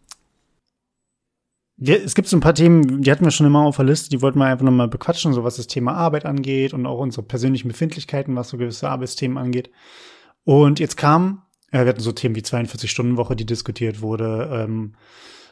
wir, 1.77 2.05
es 2.05 2.15
gibt 2.15 2.29
so 2.29 2.37
ein 2.37 2.41
paar 2.41 2.55
Themen, 2.55 3.03
die 3.03 3.11
hatten 3.11 3.25
wir 3.25 3.31
schon 3.31 3.47
immer 3.47 3.65
auf 3.65 3.77
der 3.77 3.85
Liste, 3.85 4.11
die 4.11 4.23
wollten 4.23 4.38
wir 4.38 4.47
einfach 4.47 4.65
nochmal 4.65 4.88
bequatschen, 4.88 5.33
so 5.33 5.43
was 5.43 5.57
das 5.57 5.67
Thema 5.67 5.95
Arbeit 5.95 6.27
angeht 6.27 6.75
und 6.75 6.87
auch 6.87 6.99
unsere 6.99 7.25
persönlichen 7.25 7.69
Befindlichkeiten, 7.69 8.37
was 8.37 8.51
so 8.51 8.59
gewisse 8.59 8.88
Arbeitsthemen 8.88 9.38
angeht. 9.38 9.71
Und 10.45 10.81
jetzt 10.81 10.97
kam, 10.97 11.43
ja, 11.73 11.81
wir 11.81 11.88
hatten 11.88 12.01
so 12.01 12.12
Themen 12.12 12.37
wie 12.37 12.41
42-Stunden-Woche, 12.41 13.37
die 13.37 13.47
diskutiert 13.47 14.01
wurde, 14.01 14.49
ähm, 14.53 14.95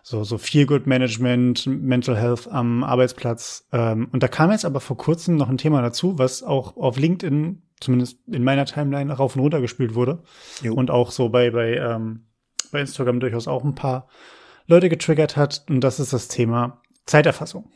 so, 0.03 0.25
so 0.25 0.39
Feel-Good-Management, 0.39 1.67
Mental 1.67 2.17
Health 2.17 2.49
am 2.49 2.85
Arbeitsplatz. 2.85 3.67
Ähm, 3.73 4.09
und 4.13 4.23
da 4.23 4.29
kam 4.29 4.51
jetzt 4.51 4.65
aber 4.65 4.81
vor 4.81 4.97
kurzem 4.97 5.37
noch 5.37 5.49
ein 5.49 5.59
Thema 5.59 5.83
dazu, 5.83 6.19
was 6.19 6.43
auch 6.43 6.77
auf 6.77 6.99
LinkedIn, 6.99 7.63
zumindest 7.81 8.19
in 8.27 8.45
meiner 8.45 8.65
Timeline, 8.65 9.13
rauf 9.13 9.37
und 9.37 9.43
runter 9.43 9.61
gespielt 9.61 9.95
wurde. 9.95 10.23
Jo. 10.63 10.75
Und 10.75 10.91
auch 10.91 11.11
so 11.11 11.29
bei, 11.29 11.51
bei, 11.51 11.77
ähm, 11.77 12.27
bei 12.73 12.81
Instagram 12.81 13.21
durchaus 13.21 13.49
auch 13.49 13.65
ein 13.65 13.75
paar 13.75 14.09
Leute 14.67 14.89
getriggert 14.89 15.37
hat. 15.37 15.65
Und 15.69 15.81
das 15.81 16.01
ist 16.01 16.13
das 16.13 16.29
Thema 16.29 16.81
Zeiterfassung. 17.07 17.71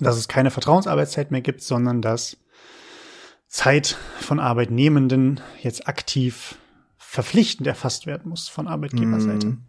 Dass 0.00 0.16
es 0.16 0.26
keine 0.26 0.50
Vertrauensarbeitszeit 0.50 1.30
mehr 1.30 1.42
gibt, 1.42 1.62
sondern 1.62 2.02
dass 2.02 2.38
Zeit 3.46 3.98
von 4.18 4.40
Arbeitnehmenden 4.40 5.40
jetzt 5.60 5.86
aktiv 5.86 6.56
verpflichtend 6.96 7.66
erfasst 7.66 8.06
werden 8.06 8.30
muss 8.30 8.48
von 8.48 8.66
Arbeitgeberseite. 8.66 9.46
Mm. 9.48 9.66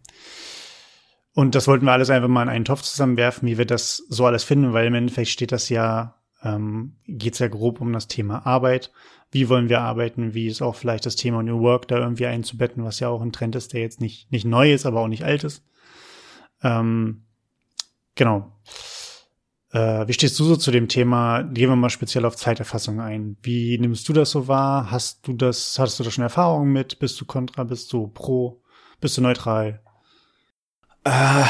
Und 1.36 1.56
das 1.56 1.68
wollten 1.68 1.86
wir 1.86 1.92
alles 1.92 2.10
einfach 2.10 2.28
mal 2.28 2.44
in 2.44 2.50
einen 2.50 2.66
Topf 2.66 2.84
zusammenwerfen, 2.84 3.48
wie 3.48 3.58
wir 3.58 3.66
das 3.66 3.98
so 4.10 4.26
alles 4.26 4.44
finden, 4.44 4.74
weil 4.74 4.86
im 4.86 4.94
Endeffekt 4.94 5.30
steht 5.30 5.52
das 5.52 5.70
ja, 5.70 6.16
ähm, 6.44 6.98
geht 7.08 7.34
es 7.34 7.40
ja 7.40 7.48
grob 7.48 7.82
um 7.82 7.92
das 7.92 8.08
Thema 8.08 8.46
Arbeit. 8.46 8.92
Wie 9.32 9.50
wollen 9.50 9.68
wir 9.68 9.82
arbeiten? 9.82 10.36
Wie 10.36 10.46
ist 10.46 10.62
auch 10.62 10.76
vielleicht 10.76 11.08
das 11.08 11.16
Thema 11.16 11.42
New 11.42 11.60
Work 11.62 11.88
da 11.88 11.98
irgendwie 11.98 12.28
einzubetten, 12.28 12.84
was 12.84 13.00
ja 13.00 13.10
auch 13.10 13.22
ein 13.22 13.32
Trend 13.32 13.56
ist, 13.56 13.74
der 13.74 13.82
jetzt 13.82 14.00
nicht, 14.00 14.32
nicht 14.32 14.46
neu 14.46 14.72
ist, 14.72 14.86
aber 14.86 15.02
auch 15.02 15.08
nicht 15.08 15.24
alt 15.24 15.44
ist. 15.44 15.66
Ähm, 16.62 17.24
genau. 18.14 18.52
Äh, 19.72 20.08
wie 20.08 20.14
stehst 20.14 20.40
du 20.40 20.44
so 20.44 20.56
zu 20.56 20.70
dem 20.70 20.88
Thema? 20.88 21.42
Gehen 21.42 21.70
wir 21.70 21.76
mal 21.76 21.90
speziell 21.90 22.26
auf 22.26 22.36
Zeiterfassung 22.36 23.02
ein. 23.02 23.38
Wie 23.42 23.80
nimmst 23.80 24.08
du 24.08 24.14
das 24.14 24.30
so 24.30 24.48
wahr? 24.48 24.92
Hast 24.92 25.28
du 25.28 25.34
das, 25.34 25.80
hast 25.80 26.00
du 26.00 26.04
da 26.04 26.12
schon 26.12 26.24
Erfahrungen 26.24 26.72
mit? 26.72 27.00
Bist 27.00 27.20
du 27.20 27.26
kontra? 27.26 27.64
Bist 27.64 27.92
du 27.92 28.08
pro? 28.08 28.62
Bist 29.02 29.18
du 29.18 29.22
neutral? 29.22 29.83
Äh, 31.04 31.44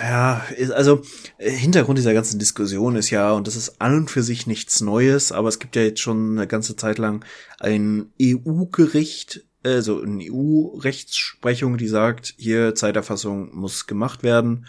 ja, 0.00 0.42
also 0.74 1.02
Hintergrund 1.38 1.98
dieser 1.98 2.14
ganzen 2.14 2.38
Diskussion 2.38 2.96
ist 2.96 3.10
ja, 3.10 3.32
und 3.32 3.46
das 3.46 3.56
ist 3.56 3.80
an 3.80 3.96
und 3.96 4.10
für 4.10 4.22
sich 4.22 4.46
nichts 4.46 4.80
Neues, 4.80 5.32
aber 5.32 5.48
es 5.48 5.58
gibt 5.58 5.74
ja 5.76 5.82
jetzt 5.82 6.00
schon 6.00 6.32
eine 6.38 6.46
ganze 6.46 6.76
Zeit 6.76 6.98
lang 6.98 7.24
ein 7.58 8.12
EU-Gericht, 8.20 9.44
also 9.64 10.00
eine 10.00 10.24
EU-Rechtsprechung, 10.30 11.76
die 11.78 11.88
sagt, 11.88 12.34
hier 12.36 12.74
Zeiterfassung 12.74 13.54
muss 13.54 13.86
gemacht 13.86 14.22
werden. 14.22 14.66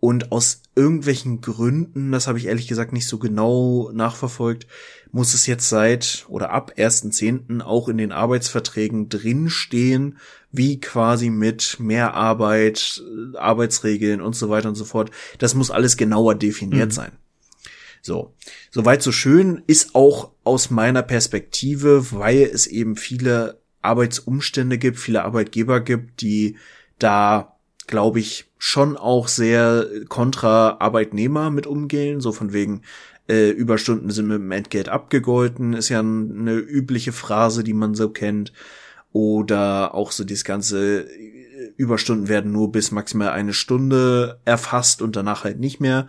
Und 0.00 0.30
aus 0.30 0.62
irgendwelchen 0.76 1.40
Gründen, 1.40 2.12
das 2.12 2.28
habe 2.28 2.38
ich 2.38 2.46
ehrlich 2.46 2.68
gesagt 2.68 2.92
nicht 2.92 3.08
so 3.08 3.18
genau 3.18 3.90
nachverfolgt, 3.92 4.68
muss 5.10 5.34
es 5.34 5.46
jetzt 5.46 5.68
seit 5.68 6.24
oder 6.28 6.50
ab 6.50 6.72
1.10. 6.76 7.62
auch 7.62 7.88
in 7.88 7.98
den 7.98 8.12
Arbeitsverträgen 8.12 9.08
drinstehen, 9.08 10.18
wie 10.50 10.80
quasi 10.80 11.30
mit 11.30 11.78
Mehrarbeit, 11.78 13.02
Arbeitsregeln 13.34 14.20
und 14.20 14.34
so 14.34 14.48
weiter 14.48 14.68
und 14.68 14.74
so 14.74 14.84
fort. 14.84 15.10
Das 15.38 15.54
muss 15.54 15.70
alles 15.70 15.96
genauer 15.96 16.34
definiert 16.34 16.88
mhm. 16.88 16.94
sein. 16.94 17.12
So, 18.00 18.34
soweit 18.70 19.02
so 19.02 19.12
schön 19.12 19.62
ist 19.66 19.94
auch 19.94 20.32
aus 20.44 20.70
meiner 20.70 21.02
Perspektive, 21.02 22.12
weil 22.12 22.42
es 22.42 22.66
eben 22.66 22.96
viele 22.96 23.60
Arbeitsumstände 23.82 24.78
gibt, 24.78 24.98
viele 24.98 25.24
Arbeitgeber 25.24 25.80
gibt, 25.80 26.20
die 26.20 26.56
da, 26.98 27.56
glaube 27.86 28.20
ich, 28.20 28.46
schon 28.58 28.96
auch 28.96 29.28
sehr 29.28 29.86
kontra 30.08 30.76
Arbeitnehmer 30.80 31.50
mit 31.50 31.66
umgehen, 31.66 32.20
so 32.20 32.32
von 32.32 32.52
wegen 32.52 32.82
äh, 33.28 33.50
Überstunden 33.50 34.10
sind 34.10 34.28
mit 34.28 34.38
dem 34.38 34.50
Entgelt 34.50 34.88
abgegolten, 34.88 35.74
ist 35.74 35.90
ja 35.90 36.00
eine 36.00 36.54
übliche 36.54 37.12
Phrase, 37.12 37.62
die 37.62 37.74
man 37.74 37.94
so 37.94 38.08
kennt. 38.10 38.52
Oder 39.12 39.94
auch 39.94 40.12
so 40.12 40.24
dieses 40.24 40.44
ganze 40.44 41.02
äh, 41.02 41.72
Überstunden 41.76 42.28
werden 42.28 42.52
nur 42.52 42.72
bis 42.72 42.90
maximal 42.90 43.30
eine 43.30 43.52
Stunde 43.52 44.40
erfasst 44.44 45.02
und 45.02 45.16
danach 45.16 45.44
halt 45.44 45.58
nicht 45.58 45.80
mehr. 45.80 46.06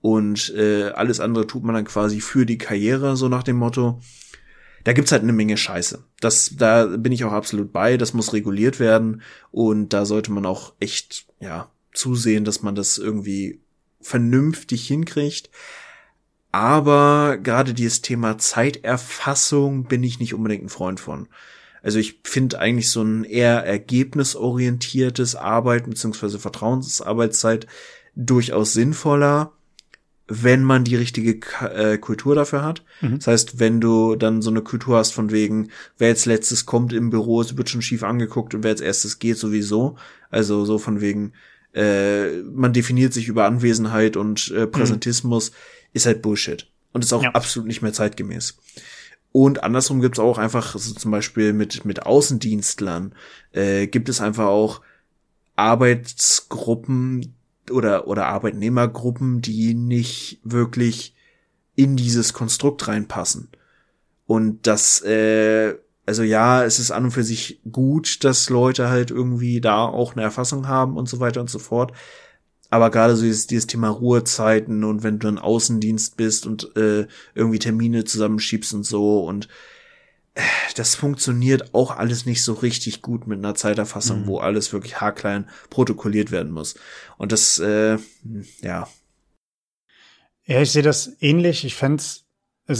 Und 0.00 0.52
äh, 0.54 0.90
alles 0.90 1.20
andere 1.20 1.46
tut 1.46 1.64
man 1.64 1.74
dann 1.74 1.84
quasi 1.84 2.20
für 2.20 2.44
die 2.44 2.58
Karriere, 2.58 3.16
so 3.16 3.28
nach 3.28 3.42
dem 3.42 3.56
Motto 3.56 4.00
da 4.84 4.92
gibt's 4.92 5.12
halt 5.12 5.22
eine 5.22 5.32
Menge 5.32 5.56
Scheiße. 5.56 6.04
Das, 6.20 6.54
da 6.56 6.86
bin 6.86 7.12
ich 7.12 7.24
auch 7.24 7.32
absolut 7.32 7.72
bei. 7.72 7.96
Das 7.96 8.14
muss 8.14 8.32
reguliert 8.32 8.80
werden 8.80 9.22
und 9.50 9.90
da 9.90 10.04
sollte 10.04 10.32
man 10.32 10.46
auch 10.46 10.74
echt, 10.80 11.26
ja, 11.40 11.70
zusehen, 11.92 12.44
dass 12.44 12.62
man 12.62 12.74
das 12.74 12.98
irgendwie 12.98 13.60
vernünftig 14.00 14.86
hinkriegt. 14.86 15.50
Aber 16.50 17.38
gerade 17.42 17.74
dieses 17.74 18.02
Thema 18.02 18.38
Zeiterfassung 18.38 19.84
bin 19.84 20.02
ich 20.02 20.18
nicht 20.18 20.34
unbedingt 20.34 20.64
ein 20.64 20.68
Freund 20.68 21.00
von. 21.00 21.28
Also 21.82 21.98
ich 21.98 22.20
finde 22.24 22.58
eigentlich 22.58 22.90
so 22.90 23.02
ein 23.02 23.24
eher 23.24 23.64
ergebnisorientiertes 23.64 25.34
Arbeiten 25.34 25.90
beziehungsweise 25.90 26.38
Vertrauensarbeitszeit 26.38 27.66
durchaus 28.14 28.72
sinnvoller 28.72 29.52
wenn 30.28 30.62
man 30.62 30.84
die 30.84 30.96
richtige 30.96 31.40
äh, 31.60 31.98
Kultur 31.98 32.34
dafür 32.34 32.62
hat. 32.62 32.84
Mhm. 33.00 33.18
Das 33.18 33.26
heißt, 33.26 33.58
wenn 33.58 33.80
du 33.80 34.16
dann 34.16 34.40
so 34.40 34.50
eine 34.50 34.62
Kultur 34.62 34.96
hast 34.96 35.12
von 35.12 35.30
wegen, 35.30 35.68
wer 35.98 36.08
jetzt 36.08 36.26
letztes 36.26 36.64
kommt 36.64 36.92
im 36.92 37.10
Büro, 37.10 37.40
es 37.40 37.56
wird 37.56 37.68
schon 37.68 37.82
schief 37.82 38.02
angeguckt 38.02 38.54
und 38.54 38.62
wer 38.62 38.70
als 38.70 38.80
erstes 38.80 39.18
geht 39.18 39.36
sowieso. 39.36 39.96
Also 40.30 40.64
so 40.64 40.78
von 40.78 41.00
wegen, 41.00 41.32
äh, 41.74 42.38
man 42.42 42.72
definiert 42.72 43.12
sich 43.12 43.28
über 43.28 43.44
Anwesenheit 43.44 44.16
und 44.16 44.50
äh, 44.52 44.66
Präsentismus, 44.66 45.50
mhm. 45.50 45.56
ist 45.92 46.06
halt 46.06 46.22
Bullshit. 46.22 46.66
Und 46.92 47.04
ist 47.04 47.12
auch 47.12 47.22
ja. 47.22 47.30
absolut 47.30 47.66
nicht 47.66 47.82
mehr 47.82 47.92
zeitgemäß. 47.92 48.56
Und 49.32 49.64
andersrum 49.64 50.00
gibt's 50.00 50.18
auch 50.18 50.38
einfach, 50.38 50.74
also 50.74 50.94
zum 50.94 51.10
Beispiel 51.10 51.52
mit, 51.52 51.84
mit 51.84 52.04
Außendienstlern, 52.04 53.14
äh, 53.52 53.86
gibt 53.86 54.08
es 54.08 54.20
einfach 54.20 54.46
auch 54.46 54.82
Arbeitsgruppen, 55.56 57.34
oder, 57.70 58.06
oder 58.08 58.26
Arbeitnehmergruppen, 58.26 59.40
die 59.40 59.74
nicht 59.74 60.40
wirklich 60.44 61.14
in 61.74 61.96
dieses 61.96 62.32
Konstrukt 62.32 62.86
reinpassen. 62.88 63.48
Und 64.26 64.66
das, 64.66 65.00
äh, 65.02 65.74
also 66.06 66.22
ja, 66.22 66.64
es 66.64 66.78
ist 66.78 66.90
an 66.90 67.04
und 67.04 67.10
für 67.12 67.24
sich 67.24 67.60
gut, 67.70 68.24
dass 68.24 68.50
Leute 68.50 68.88
halt 68.88 69.10
irgendwie 69.10 69.60
da 69.60 69.84
auch 69.84 70.12
eine 70.12 70.22
Erfassung 70.22 70.68
haben 70.68 70.96
und 70.96 71.08
so 71.08 71.20
weiter 71.20 71.40
und 71.40 71.50
so 71.50 71.58
fort. 71.58 71.92
Aber 72.72 72.90
gerade 72.90 73.16
so 73.16 73.24
dieses, 73.24 73.46
dieses 73.46 73.66
Thema 73.66 73.90
Ruhezeiten 73.90 74.82
und 74.84 75.02
wenn 75.02 75.18
du 75.18 75.28
ein 75.28 75.36
Außendienst 75.36 76.16
bist 76.16 76.46
und 76.46 76.74
äh, 76.74 77.06
irgendwie 77.34 77.58
Termine 77.58 78.04
zusammenschiebst 78.04 78.72
und 78.72 78.84
so 78.84 79.26
und 79.26 79.48
das 80.76 80.94
funktioniert 80.94 81.74
auch 81.74 81.94
alles 81.94 82.24
nicht 82.24 82.42
so 82.42 82.54
richtig 82.54 83.02
gut 83.02 83.26
mit 83.26 83.40
einer 83.40 83.54
Zeiterfassung, 83.54 84.22
mhm. 84.22 84.26
wo 84.26 84.38
alles 84.38 84.72
wirklich 84.72 85.02
haarklein 85.02 85.50
protokolliert 85.68 86.30
werden 86.30 86.50
muss. 86.50 86.76
Und 87.18 87.32
das, 87.32 87.58
äh, 87.58 87.98
ja. 88.62 88.88
Ja, 90.46 90.62
ich 90.62 90.70
sehe 90.70 90.82
das 90.82 91.14
ähnlich. 91.20 91.66
Ich 91.66 91.74
fände 91.74 92.02
es 92.02 92.24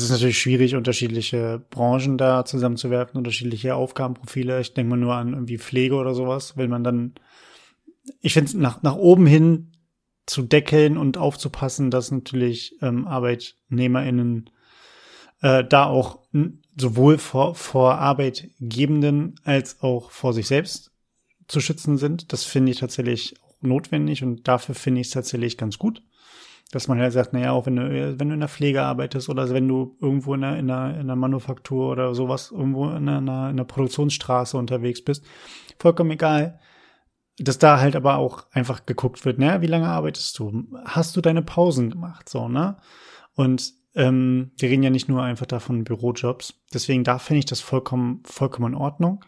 ist 0.00 0.11
natürlich 0.11 0.38
schwierig, 0.38 0.74
unterschiedliche 0.74 1.62
Branchen 1.68 2.16
da 2.16 2.46
zusammenzuwerfen, 2.46 3.18
unterschiedliche 3.18 3.74
Aufgabenprofile. 3.74 4.59
Ich 4.62 4.72
denke 4.72 4.88
mal 4.88 4.96
nur 4.96 5.16
an 5.16 5.35
irgendwie 5.35 5.59
Pflege 5.59 5.96
oder 5.96 6.14
sowas, 6.14 6.57
wenn 6.57 6.70
man 6.70 6.83
dann, 6.83 7.12
ich 8.22 8.33
finde 8.33 8.48
es 8.48 8.55
nach, 8.55 8.83
nach 8.83 8.96
oben 8.96 9.26
hin 9.26 9.71
zu 10.26 10.42
deckeln 10.42 10.96
und 10.96 11.16
aufzupassen, 11.16 11.90
dass 11.90 12.11
natürlich 12.11 12.76
ähm, 12.80 13.06
ArbeitnehmerInnen 13.06 14.50
äh, 15.40 15.64
da 15.64 15.87
auch 15.87 16.20
sowohl 16.76 17.18
vor, 17.18 17.54
vor 17.54 17.98
Arbeitgebenden 17.98 19.35
als 19.44 19.82
auch 19.82 20.11
vor 20.11 20.32
sich 20.32 20.46
selbst 20.46 20.92
zu 21.48 21.61
schützen 21.61 21.98
sind. 21.98 22.32
Das 22.32 22.44
finde 22.44 22.72
ich 22.72 22.78
tatsächlich 22.78 23.35
notwendig 23.61 24.22
und 24.22 24.48
dafür 24.48 24.74
finde 24.74 25.00
ich 25.00 25.08
es 25.08 25.12
tatsächlich 25.12 25.58
ganz 25.58 25.78
gut. 25.78 26.02
Dass 26.70 26.88
man 26.88 26.98
halt 26.98 27.12
sagt, 27.12 27.35
naja, 27.35 27.52
auch 27.52 27.66
wenn 27.66 27.76
du, 27.76 28.18
wenn 28.18 28.28
du 28.28 28.35
in 28.35 28.40
der 28.40 28.48
Pflege 28.48 28.82
arbeitest 28.82 29.28
oder 29.28 29.50
wenn 29.50 29.68
du 29.68 29.98
irgendwo 30.00 30.32
in 30.32 30.42
einer, 30.42 30.58
in 30.58 30.70
einer, 30.70 30.94
in 30.94 31.00
einer 31.00 31.16
Manufaktur 31.16 31.90
oder 31.90 32.14
sowas, 32.14 32.50
irgendwo 32.50 32.88
in 32.88 33.08
einer, 33.08 33.18
in 33.18 33.28
einer 33.28 33.64
Produktionsstraße 33.64 34.56
unterwegs 34.56 35.04
bist, 35.04 35.22
vollkommen 35.78 36.12
egal. 36.12 36.61
Dass 37.38 37.59
da 37.59 37.81
halt 37.81 37.97
aber 37.97 38.18
auch 38.18 38.47
einfach 38.51 38.85
geguckt 38.85 39.25
wird, 39.25 39.38
ne, 39.38 39.61
wie 39.62 39.66
lange 39.66 39.88
arbeitest 39.88 40.38
du? 40.38 40.64
Hast 40.85 41.16
du 41.16 41.21
deine 41.21 41.42
Pausen 41.42 41.90
gemacht, 41.90 42.29
so, 42.29 42.49
ne? 42.49 42.77
Und 43.35 43.73
ähm, 43.95 44.53
wir 44.59 44.68
reden 44.68 44.83
ja 44.83 44.90
nicht 44.90 45.09
nur 45.09 45.23
einfach 45.23 45.47
davon 45.47 45.85
Bürojobs. 45.85 46.55
Deswegen 46.73 47.05
da 47.05 47.18
finde 47.18 47.40
ich 47.40 47.47
das 47.47 47.61
vollkommen, 47.61 48.23
vollkommen 48.25 48.75
in 48.75 48.79
Ordnung. 48.79 49.25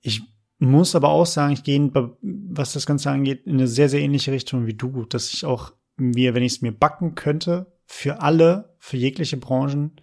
Ich 0.00 0.22
muss 0.58 0.94
aber 0.94 1.08
auch 1.08 1.26
sagen, 1.26 1.52
ich 1.52 1.64
gehe, 1.64 1.90
was 2.20 2.74
das 2.74 2.86
Ganze 2.86 3.10
angeht, 3.10 3.46
in 3.46 3.54
eine 3.54 3.66
sehr, 3.66 3.88
sehr 3.88 4.00
ähnliche 4.00 4.32
Richtung 4.32 4.66
wie 4.66 4.74
du, 4.74 5.04
dass 5.04 5.32
ich 5.32 5.44
auch 5.44 5.72
mir, 5.96 6.34
wenn 6.34 6.42
ich 6.42 6.54
es 6.54 6.62
mir 6.62 6.72
backen 6.72 7.14
könnte, 7.14 7.72
für 7.86 8.20
alle, 8.20 8.76
für 8.78 8.96
jegliche 8.96 9.36
Branchen 9.36 10.00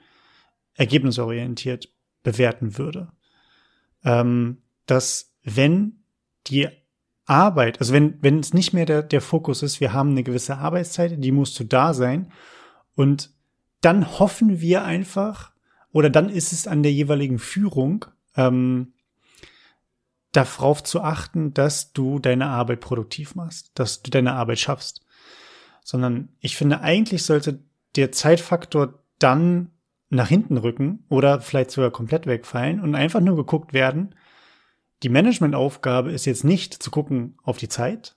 ergebnisorientiert 0.74 1.90
bewerten 2.24 2.78
würde. 2.78 3.12
Ähm, 4.04 4.64
dass 4.86 5.34
wenn 5.44 6.04
die 6.50 6.68
Arbeit, 7.26 7.80
also 7.80 7.94
wenn, 7.94 8.18
wenn 8.22 8.40
es 8.40 8.54
nicht 8.54 8.74
mehr 8.74 8.86
der, 8.86 9.04
der 9.04 9.22
Fokus 9.22 9.64
ist, 9.64 9.82
wir 9.82 9.94
haben 9.94 10.12
eine 10.12 10.24
gewisse 10.24 10.58
Arbeitszeit, 10.58 11.14
die 11.18 11.32
musst 11.32 11.60
du 11.60 11.66
da 11.66 11.94
sein 11.94 12.32
und 12.96 13.32
dann 13.82 14.20
hoffen 14.20 14.62
wir 14.62 14.84
einfach, 14.84 15.52
oder 15.92 16.10
dann 16.10 16.30
ist 16.30 16.54
es 16.54 16.68
an 16.68 16.84
der 16.84 16.94
jeweiligen 16.94 17.40
Führung, 17.40 18.06
ähm, 18.36 18.94
darauf 20.32 20.84
zu 20.84 21.02
achten, 21.02 21.54
dass 21.54 21.94
du 21.94 22.20
deine 22.20 22.48
Arbeit 22.48 22.80
produktiv 22.80 23.36
machst, 23.36 23.72
dass 23.76 24.04
du 24.04 24.12
deine 24.12 24.34
Arbeit 24.34 24.60
schaffst. 24.60 25.02
Sondern 25.84 26.30
ich 26.40 26.58
finde, 26.58 26.82
eigentlich 26.82 27.24
sollte 27.24 27.64
der 27.96 28.12
Zeitfaktor 28.12 29.00
dann 29.20 29.72
nach 30.10 30.28
hinten 30.28 30.58
rücken 30.58 31.06
oder 31.10 31.42
vielleicht 31.42 31.72
sogar 31.72 31.92
komplett 31.92 32.28
wegfallen 32.28 32.82
und 32.82 32.96
einfach 32.96 33.20
nur 33.20 33.36
geguckt 33.36 33.74
werden. 33.74 34.16
Die 35.04 35.10
Managementaufgabe 35.10 36.12
ist 36.12 36.26
jetzt 36.26 36.44
nicht 36.44 36.74
zu 36.74 36.90
gucken 36.90 37.38
auf 37.44 37.58
die 37.58 37.70
Zeit 37.70 38.16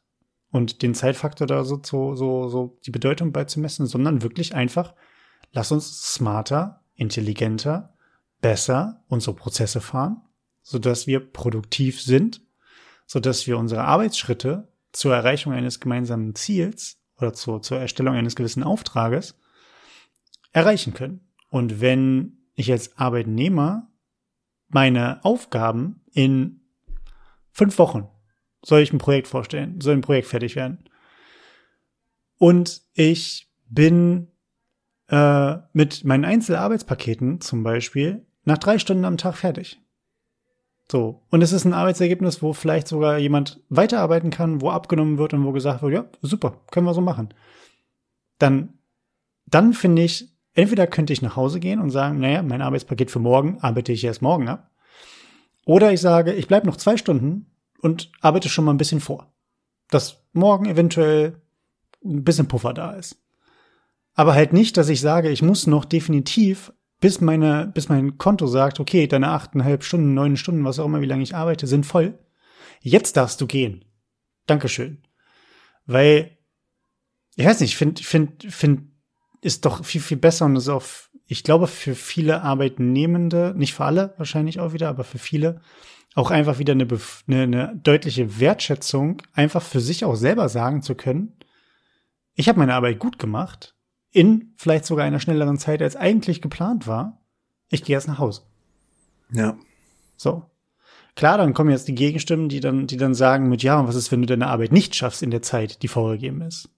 und 0.51 0.83
den 0.83 0.95
Zeitfaktor 0.95 1.47
da 1.47 1.64
so, 1.64 1.81
so, 1.85 2.14
so, 2.14 2.49
so 2.49 2.79
die 2.87 2.90
Bedeutung 2.90 3.33
beizumessen, 3.33 3.87
sondern 3.87 4.23
wirklich 4.23 4.55
einfach 4.55 4.95
lass 5.53 5.73
uns 5.73 6.14
smarter, 6.14 6.83
intelligenter, 6.95 7.95
besser 8.40 9.03
unsere 9.09 9.37
Prozesse 9.37 9.81
fahren, 9.81 10.23
sodass 10.62 11.07
wir 11.07 11.21
produktiv 11.21 12.01
sind, 12.01 12.43
sodass 13.07 13.47
wir 13.47 13.59
unsere 13.59 13.85
Arbeitsschritte 13.85 14.69
zur 14.93 15.14
Erreichung 15.14 15.53
eines 15.53 15.81
gemeinsamen 15.81 16.35
Ziels 16.35 16.99
oder 17.19 17.33
zur, 17.33 17.62
zur 17.62 17.79
Erstellung 17.79 18.14
eines 18.14 18.37
gewissen 18.37 18.62
Auftrages 18.62 19.38
erreichen 20.53 20.95
können. 20.95 21.29
Und 21.49 21.81
wenn 21.81 22.38
ich 22.55 22.71
als 22.73 22.97
Arbeitnehmer 22.99 23.88
meine 24.69 25.25
Aufgaben 25.25 26.03
in 26.12 26.60
fünf 27.53 27.79
Wochen 27.79 28.09
soll 28.65 28.81
ich 28.81 28.93
ein 28.93 28.99
Projekt 28.99 29.29
vorstellen, 29.29 29.81
soll 29.81 29.95
ein 29.95 30.03
Projekt 30.03 30.29
fertig 30.29 30.57
werden. 30.57 30.85
Und 32.39 32.83
ich 32.95 33.51
bin 33.69 34.29
äh, 35.09 35.57
mit 35.73 36.05
meinen 36.05 36.25
Einzelarbeitspaketen 36.25 37.41
zum 37.41 37.63
Beispiel 37.63 38.27
nach 38.45 38.59
drei 38.59 38.79
Stunden 38.79 39.05
am 39.05 39.19
Tag 39.19 39.37
fertig. 39.37 39.81
So. 40.91 41.23
Und 41.31 41.43
es 41.43 41.53
ist 41.53 41.65
ein 41.65 41.75
Arbeitsergebnis, 41.75 42.43
wo 42.43 42.53
vielleicht 42.53 42.89
sogar 42.89 43.19
jemand 43.19 43.61
weiterarbeiten 43.69 44.31
kann, 44.31 44.61
wo 44.61 44.71
abgenommen 44.71 45.19
wird 45.19 45.35
und 45.35 45.45
wo 45.45 45.53
gesagt 45.53 45.83
wird, 45.83 45.93
ja, 45.93 46.05
super, 46.23 46.61
können 46.71 46.87
wir 46.87 46.95
so 46.95 47.01
machen. 47.01 47.33
Dann, 48.39 48.79
dann 49.47 49.73
finde 49.73 50.03
ich, 50.03 50.33
entweder 50.55 50.87
könnte 50.87 51.13
ich 51.13 51.23
nach 51.23 51.37
Hause 51.37 51.61
gehen 51.61 51.81
und 51.81 51.91
sagen, 51.91 52.19
naja, 52.19 52.43
mein 52.43 52.63
Arbeitspaket 52.63 53.11
für 53.11 53.21
morgen 53.21 53.59
arbeite 53.61 53.93
ich 53.93 54.03
erst 54.03 54.23
morgen 54.23 54.49
ab. 54.49 54.70
Oder 55.66 55.92
ich 55.92 56.01
sage, 56.01 56.33
ich 56.33 56.49
bleibe 56.49 56.66
noch 56.66 56.77
zwei 56.77 56.96
Stunden 56.96 57.46
und 57.81 58.11
arbeite 58.20 58.49
schon 58.49 58.64
mal 58.64 58.73
ein 58.73 58.79
bisschen 58.79 59.01
vor. 59.01 59.33
Dass 59.88 60.25
morgen 60.33 60.66
eventuell 60.66 61.40
ein 62.05 62.25
bisschen 62.25 62.49
Puffer 62.49 62.73
da 62.73 62.92
ist. 62.92 63.16
Aber 64.14 64.35
halt 64.35 64.53
nicht, 64.53 64.77
dass 64.77 64.88
ich 64.88 65.01
sage, 65.01 65.31
ich 65.31 65.42
muss 65.42 65.66
noch 65.66 65.85
definitiv, 65.85 66.73
bis 67.01 67.20
meine, 67.20 67.70
bis 67.73 67.88
mein 67.88 68.18
Konto 68.18 68.46
sagt, 68.46 68.81
okay, 68.81 69.07
deine 69.07 69.29
achteinhalb 69.29 69.85
Stunden, 69.85 70.14
neun 70.14 70.37
Stunden, 70.37 70.64
was 70.64 70.79
auch 70.79 70.87
immer, 70.87 71.01
wie 71.01 71.07
lange 71.07 71.23
ich 71.23 71.35
arbeite, 71.35 71.66
sind 71.66 71.87
voll. 71.87 72.18
Jetzt 72.81 73.16
darfst 73.16 73.40
du 73.40 73.46
gehen. 73.46 73.85
Dankeschön. 74.46 75.03
Weil, 75.87 76.37
ich 77.37 77.46
weiß 77.46 77.61
nicht, 77.61 77.70
ich 77.70 77.77
finde, 77.77 78.03
finde, 78.03 78.51
finde, 78.51 78.85
ist 79.40 79.64
doch 79.64 79.85
viel, 79.85 80.01
viel 80.01 80.18
besser 80.18 80.44
und 80.46 80.57
ist 80.57 80.68
auch, 80.68 80.85
ich 81.31 81.45
glaube, 81.45 81.69
für 81.69 81.95
viele 81.95 82.43
Arbeitnehmende, 82.43 83.55
nicht 83.57 83.73
für 83.73 83.85
alle 83.85 84.14
wahrscheinlich 84.16 84.59
auch 84.59 84.73
wieder, 84.73 84.88
aber 84.88 85.05
für 85.05 85.19
viele, 85.19 85.61
auch 86.16 86.33
einfach 86.33 86.59
wieder 86.59 86.73
eine, 86.73 86.88
eine, 87.29 87.43
eine 87.43 87.81
deutliche 87.81 88.40
Wertschätzung, 88.40 89.23
einfach 89.33 89.62
für 89.62 89.79
sich 89.79 90.05
auch 90.05 90.16
selber 90.16 90.49
sagen 90.49 90.83
zu 90.83 90.97
können, 90.97 91.37
ich 92.35 92.49
habe 92.49 92.59
meine 92.59 92.75
Arbeit 92.75 92.99
gut 92.99 93.21
gemacht, 93.21 93.77
in 94.11 94.55
vielleicht 94.57 94.85
sogar 94.85 95.07
einer 95.07 95.21
schnelleren 95.21 95.57
Zeit, 95.57 95.83
als 95.83 95.95
eigentlich 95.95 96.43
geplant 96.43 96.88
war. 96.88 97.21
Ich 97.69 97.85
gehe 97.85 97.95
erst 97.95 98.09
nach 98.09 98.19
Hause. 98.19 98.43
Ja. 99.33 99.57
So. 100.16 100.51
Klar, 101.14 101.38
dann 101.38 101.55
kommen 101.55 101.71
jetzt 101.71 101.87
die 101.87 101.95
Gegenstimmen, 101.95 102.49
die 102.49 102.59
dann, 102.59 102.88
die 102.88 102.97
dann 102.97 103.14
sagen 103.14 103.49
mit, 103.49 103.62
ja, 103.62 103.79
und 103.79 103.87
was 103.87 103.95
ist, 103.95 104.11
wenn 104.11 104.23
du 104.23 104.27
deine 104.27 104.49
Arbeit 104.49 104.73
nicht 104.73 104.97
schaffst 104.97 105.23
in 105.23 105.31
der 105.31 105.43
Zeit, 105.43 105.83
die 105.85 105.88
vorgegeben 105.88 106.40
ist? 106.40 106.71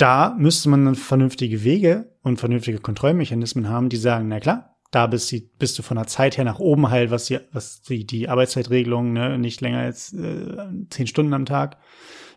Da 0.00 0.34
müsste 0.38 0.70
man 0.70 0.86
dann 0.86 0.94
vernünftige 0.94 1.62
Wege 1.62 2.10
und 2.22 2.38
vernünftige 2.38 2.78
Kontrollmechanismen 2.78 3.68
haben, 3.68 3.90
die 3.90 3.98
sagen, 3.98 4.28
na 4.28 4.40
klar, 4.40 4.78
da 4.90 5.06
bist, 5.06 5.30
die, 5.30 5.50
bist 5.58 5.78
du 5.78 5.82
von 5.82 5.98
der 5.98 6.06
Zeit 6.06 6.38
her 6.38 6.44
nach 6.46 6.58
oben 6.58 6.88
halt, 6.88 7.10
was 7.10 7.26
die, 7.26 7.38
was 7.52 7.82
die, 7.82 8.06
die 8.06 8.26
Arbeitszeitregelung, 8.26 9.12
ne, 9.12 9.38
nicht 9.38 9.60
länger 9.60 9.80
als 9.80 10.14
äh, 10.14 10.56
zehn 10.88 11.06
Stunden 11.06 11.34
am 11.34 11.44
Tag, 11.44 11.76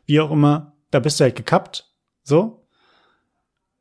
wie 0.06 0.19
auch 0.19 0.30
immer, 0.30 0.73
da 0.91 0.99
bist 0.99 1.21
du 1.21 1.23
halt 1.23 1.38
gekappt, 1.38 1.89
so. 2.23 2.67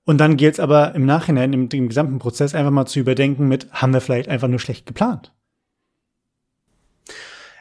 Und 0.05 0.18
dann 0.18 0.37
gilt 0.37 0.55
es 0.55 0.61
aber 0.61 0.95
im 0.95 1.05
Nachhinein, 1.05 1.53
im, 1.53 1.68
im 1.68 1.88
gesamten 1.88 2.21
Prozess 2.21 2.55
einfach 2.55 2.71
mal 2.71 2.87
zu 2.87 3.01
überdenken 3.01 3.49
mit, 3.49 3.73
haben 3.73 3.92
wir 3.92 4.01
vielleicht 4.01 4.29
einfach 4.29 4.49
nur 4.49 4.61
schlecht 4.61 4.87
geplant? 4.87 5.35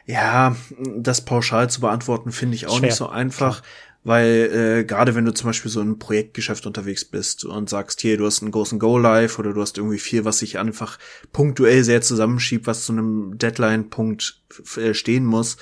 Ja, 0.06 0.56
das 0.98 1.26
pauschal 1.26 1.68
zu 1.72 1.82
beantworten 1.82 2.32
finde 2.32 2.56
ich 2.56 2.68
auch 2.68 2.78
Schwer. 2.78 2.90
nicht 2.90 2.96
so 2.96 3.10
einfach, 3.10 3.62
Klar. 3.64 3.72
Weil 4.04 4.80
äh, 4.82 4.84
gerade 4.84 5.14
wenn 5.14 5.26
du 5.26 5.34
zum 5.34 5.48
Beispiel 5.50 5.70
so 5.70 5.82
im 5.82 6.00
Projektgeschäft 6.00 6.66
unterwegs 6.66 7.06
bist 7.06 7.46
und 7.46 7.70
sagst, 7.70 8.02
hier, 8.02 8.18
du 8.18 8.26
hast 8.26 8.42
einen 8.42 8.52
großen 8.52 8.80
Go-Live 8.80 9.38
oder 9.38 9.54
du 9.54 9.62
hast 9.62 9.78
irgendwie 9.78 10.00
viel, 10.00 10.26
was 10.26 10.40
sich 10.40 10.58
einfach 10.58 10.98
punktuell 11.32 11.84
sehr 11.84 12.02
zusammenschiebt, 12.02 12.66
was 12.66 12.86
zu 12.86 12.94
einem 12.94 13.38
Deadline-Punkt 13.38 14.42
äh, 14.78 14.94
stehen 14.94 15.26
muss, 15.26 15.58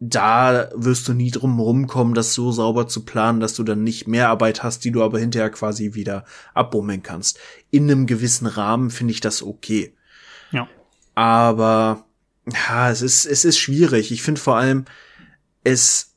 da 0.00 0.70
wirst 0.74 1.08
du 1.08 1.14
nie 1.14 1.30
drum 1.30 1.58
rumkommen, 1.60 2.14
das 2.14 2.34
so 2.34 2.50
sauber 2.52 2.88
zu 2.88 3.04
planen, 3.04 3.40
dass 3.40 3.54
du 3.54 3.62
dann 3.62 3.84
nicht 3.84 4.08
mehr 4.08 4.28
Arbeit 4.28 4.62
hast, 4.62 4.84
die 4.84 4.90
du 4.90 5.02
aber 5.02 5.18
hinterher 5.18 5.50
quasi 5.50 5.94
wieder 5.94 6.24
abbummeln 6.52 7.02
kannst. 7.02 7.38
In 7.70 7.90
einem 7.90 8.06
gewissen 8.06 8.46
Rahmen 8.46 8.90
finde 8.90 9.12
ich 9.12 9.20
das 9.20 9.42
okay. 9.42 9.94
Ja. 10.50 10.68
Aber 11.14 12.06
ja, 12.46 12.90
es 12.90 13.02
ist, 13.02 13.24
es 13.24 13.44
ist 13.44 13.58
schwierig. 13.58 14.12
Ich 14.12 14.22
finde 14.22 14.40
vor 14.40 14.56
allem, 14.56 14.84
es 15.62 16.13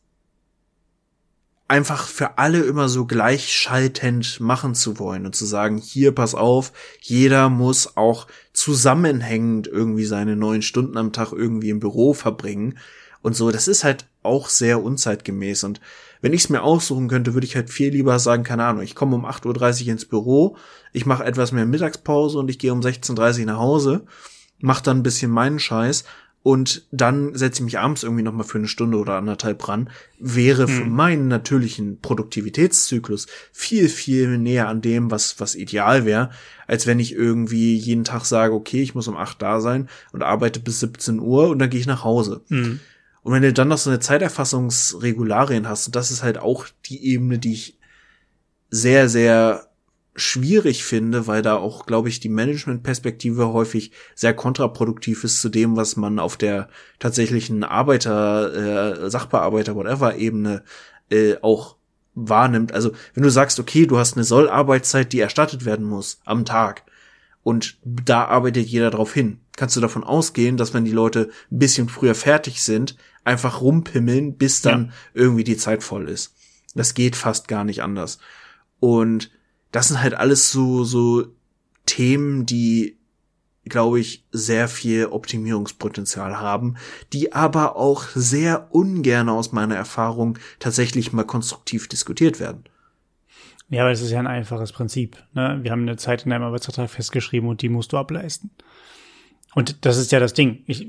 einfach 1.67 2.07
für 2.07 2.37
alle 2.37 2.61
immer 2.61 2.87
so 2.87 3.05
gleichschaltend 3.05 4.39
machen 4.39 4.73
zu 4.73 4.99
wollen 4.99 5.25
und 5.25 5.35
zu 5.35 5.45
sagen, 5.45 5.77
hier, 5.77 6.13
pass 6.13 6.33
auf, 6.33 6.71
jeder 7.01 7.49
muss 7.49 7.97
auch 7.97 8.27
zusammenhängend 8.53 9.67
irgendwie 9.67 10.05
seine 10.05 10.35
neun 10.35 10.61
Stunden 10.61 10.97
am 10.97 11.11
Tag 11.11 11.33
irgendwie 11.33 11.69
im 11.69 11.79
Büro 11.79 12.13
verbringen 12.13 12.77
und 13.21 13.35
so. 13.35 13.51
Das 13.51 13.67
ist 13.67 13.83
halt 13.83 14.07
auch 14.23 14.49
sehr 14.49 14.81
unzeitgemäß 14.81 15.65
und 15.65 15.81
wenn 16.21 16.33
ich 16.33 16.45
es 16.45 16.49
mir 16.49 16.63
aussuchen 16.63 17.09
könnte, 17.09 17.33
würde 17.35 17.45
ich 17.45 17.55
halt 17.55 17.69
viel 17.69 17.91
lieber 17.91 18.17
sagen, 18.17 18.43
keine 18.43 18.65
Ahnung, 18.65 18.81
ich 18.81 18.95
komme 18.95 19.15
um 19.15 19.25
8.30 19.25 19.83
Uhr 19.83 19.91
ins 19.91 20.05
Büro, 20.05 20.57
ich 20.91 21.05
mache 21.05 21.23
etwas 21.23 21.51
mehr 21.51 21.65
Mittagspause 21.65 22.39
und 22.39 22.49
ich 22.49 22.57
gehe 22.57 22.73
um 22.73 22.79
16.30 22.79 23.41
Uhr 23.41 23.45
nach 23.45 23.59
Hause 23.59 24.05
mach 24.59 24.81
dann 24.81 24.97
ein 24.97 25.03
bisschen 25.03 25.31
meinen 25.31 25.59
Scheiß 25.59 26.03
und 26.47 26.83
dann 26.91 27.35
setze 27.35 27.59
ich 27.59 27.65
mich 27.65 27.79
abends 27.79 28.03
irgendwie 28.03 28.23
noch 28.23 28.31
mal 28.31 28.45
für 28.45 28.57
eine 28.57 28.69
Stunde 28.69 28.99
oder 28.99 29.15
anderthalb 29.15 29.67
ran, 29.67 29.89
wäre 30.17 30.69
für 30.69 30.85
hm. 30.85 30.95
meinen 30.95 31.27
natürlichen 31.27 31.99
Produktivitätszyklus 31.99 33.27
viel, 33.51 33.89
viel 33.89 34.37
näher 34.37 34.69
an 34.69 34.81
dem, 34.81 35.11
was, 35.11 35.41
was 35.41 35.55
ideal 35.55 36.05
wäre, 36.05 36.29
als 36.65 36.87
wenn 36.87 37.01
ich 37.01 37.11
irgendwie 37.11 37.75
jeden 37.75 38.05
Tag 38.05 38.23
sage, 38.23 38.53
okay, 38.53 38.81
ich 38.81 38.95
muss 38.95 39.09
um 39.09 39.17
acht 39.17 39.41
da 39.41 39.59
sein 39.59 39.89
und 40.13 40.23
arbeite 40.23 40.61
bis 40.61 40.79
17 40.79 41.19
Uhr 41.19 41.49
und 41.49 41.59
dann 41.59 41.69
gehe 41.69 41.81
ich 41.81 41.85
nach 41.85 42.05
Hause. 42.05 42.39
Hm. 42.47 42.79
Und 43.23 43.33
wenn 43.33 43.41
du 43.41 43.51
dann 43.51 43.67
noch 43.67 43.77
so 43.77 43.89
eine 43.89 43.99
Zeiterfassungsregularien 43.99 45.67
hast, 45.67 45.87
und 45.87 45.97
das 45.97 46.11
ist 46.11 46.23
halt 46.23 46.37
auch 46.37 46.67
die 46.85 47.07
Ebene, 47.07 47.39
die 47.39 47.51
ich 47.51 47.77
sehr, 48.69 49.09
sehr 49.09 49.66
schwierig 50.17 50.83
finde, 50.83 51.27
weil 51.27 51.43
da 51.43 51.55
auch, 51.55 51.85
glaube 51.85 52.09
ich, 52.09 52.19
die 52.19 52.29
Managementperspektive 52.29 53.53
häufig 53.53 53.91
sehr 54.15 54.33
kontraproduktiv 54.33 55.23
ist 55.23 55.39
zu 55.39 55.49
dem, 55.49 55.77
was 55.77 55.95
man 55.95 56.17
auf 56.19 56.35
der 56.37 56.69
tatsächlichen 56.99 57.63
Arbeiter, 57.63 59.03
äh, 59.05 59.09
Sachbearbeiter, 59.09 59.75
whatever 59.75 60.15
Ebene 60.15 60.63
äh, 61.09 61.35
auch 61.41 61.77
wahrnimmt. 62.15 62.73
Also 62.73 62.91
wenn 63.13 63.23
du 63.23 63.29
sagst, 63.29 63.59
okay, 63.59 63.85
du 63.85 63.99
hast 63.99 64.15
eine 64.15 64.23
Sollarbeitszeit, 64.23 65.13
die 65.13 65.19
erstattet 65.19 65.65
werden 65.65 65.85
muss 65.85 66.19
am 66.25 66.45
Tag 66.45 66.83
und 67.43 67.77
da 67.85 68.25
arbeitet 68.25 68.65
jeder 68.65 68.89
drauf 68.89 69.13
hin, 69.13 69.39
kannst 69.55 69.75
du 69.75 69.81
davon 69.81 70.03
ausgehen, 70.03 70.57
dass 70.57 70.73
wenn 70.73 70.83
die 70.83 70.91
Leute 70.91 71.29
ein 71.51 71.59
bisschen 71.59 71.89
früher 71.89 72.15
fertig 72.15 72.63
sind, 72.63 72.97
einfach 73.23 73.61
rumpimmeln, 73.61 74.35
bis 74.35 74.61
dann 74.61 74.85
ja. 74.85 74.91
irgendwie 75.13 75.43
die 75.43 75.57
Zeit 75.57 75.83
voll 75.83 76.09
ist. 76.09 76.33
Das 76.73 76.95
geht 76.95 77.15
fast 77.15 77.47
gar 77.47 77.63
nicht 77.63 77.83
anders. 77.83 78.17
Und 78.79 79.31
das 79.77 79.89
sind 79.89 80.01
halt 80.01 80.15
alles 80.15 80.51
so, 80.51 80.83
so 80.85 81.27
Themen, 81.85 82.47
die, 82.47 82.97
glaube 83.65 83.99
ich, 83.99 84.25
sehr 84.31 84.67
viel 84.67 85.05
Optimierungspotenzial 85.05 86.39
haben, 86.39 86.77
die 87.13 87.33
aber 87.33 87.75
auch 87.75 88.05
sehr 88.15 88.73
ungern 88.73 89.29
aus 89.29 89.51
meiner 89.51 89.75
Erfahrung 89.75 90.39
tatsächlich 90.57 91.13
mal 91.13 91.25
konstruktiv 91.25 91.87
diskutiert 91.87 92.39
werden. 92.39 92.63
Ja, 93.69 93.83
aber 93.83 93.91
es 93.91 94.01
ist 94.01 94.09
ja 94.09 94.17
ein 94.17 94.25
einfaches 94.25 94.71
Prinzip. 94.71 95.23
Ne? 95.35 95.59
Wir 95.61 95.69
haben 95.69 95.83
eine 95.83 95.97
Zeit 95.97 96.25
in 96.25 96.31
einem 96.31 96.45
Arbeitsvertrag 96.45 96.89
festgeschrieben 96.89 97.47
und 97.47 97.61
die 97.61 97.69
musst 97.69 97.93
du 97.93 97.97
ableisten. 97.97 98.49
Und 99.53 99.85
das 99.85 99.97
ist 99.97 100.11
ja 100.11 100.19
das 100.19 100.33
Ding. 100.33 100.63
Ich, 100.65 100.87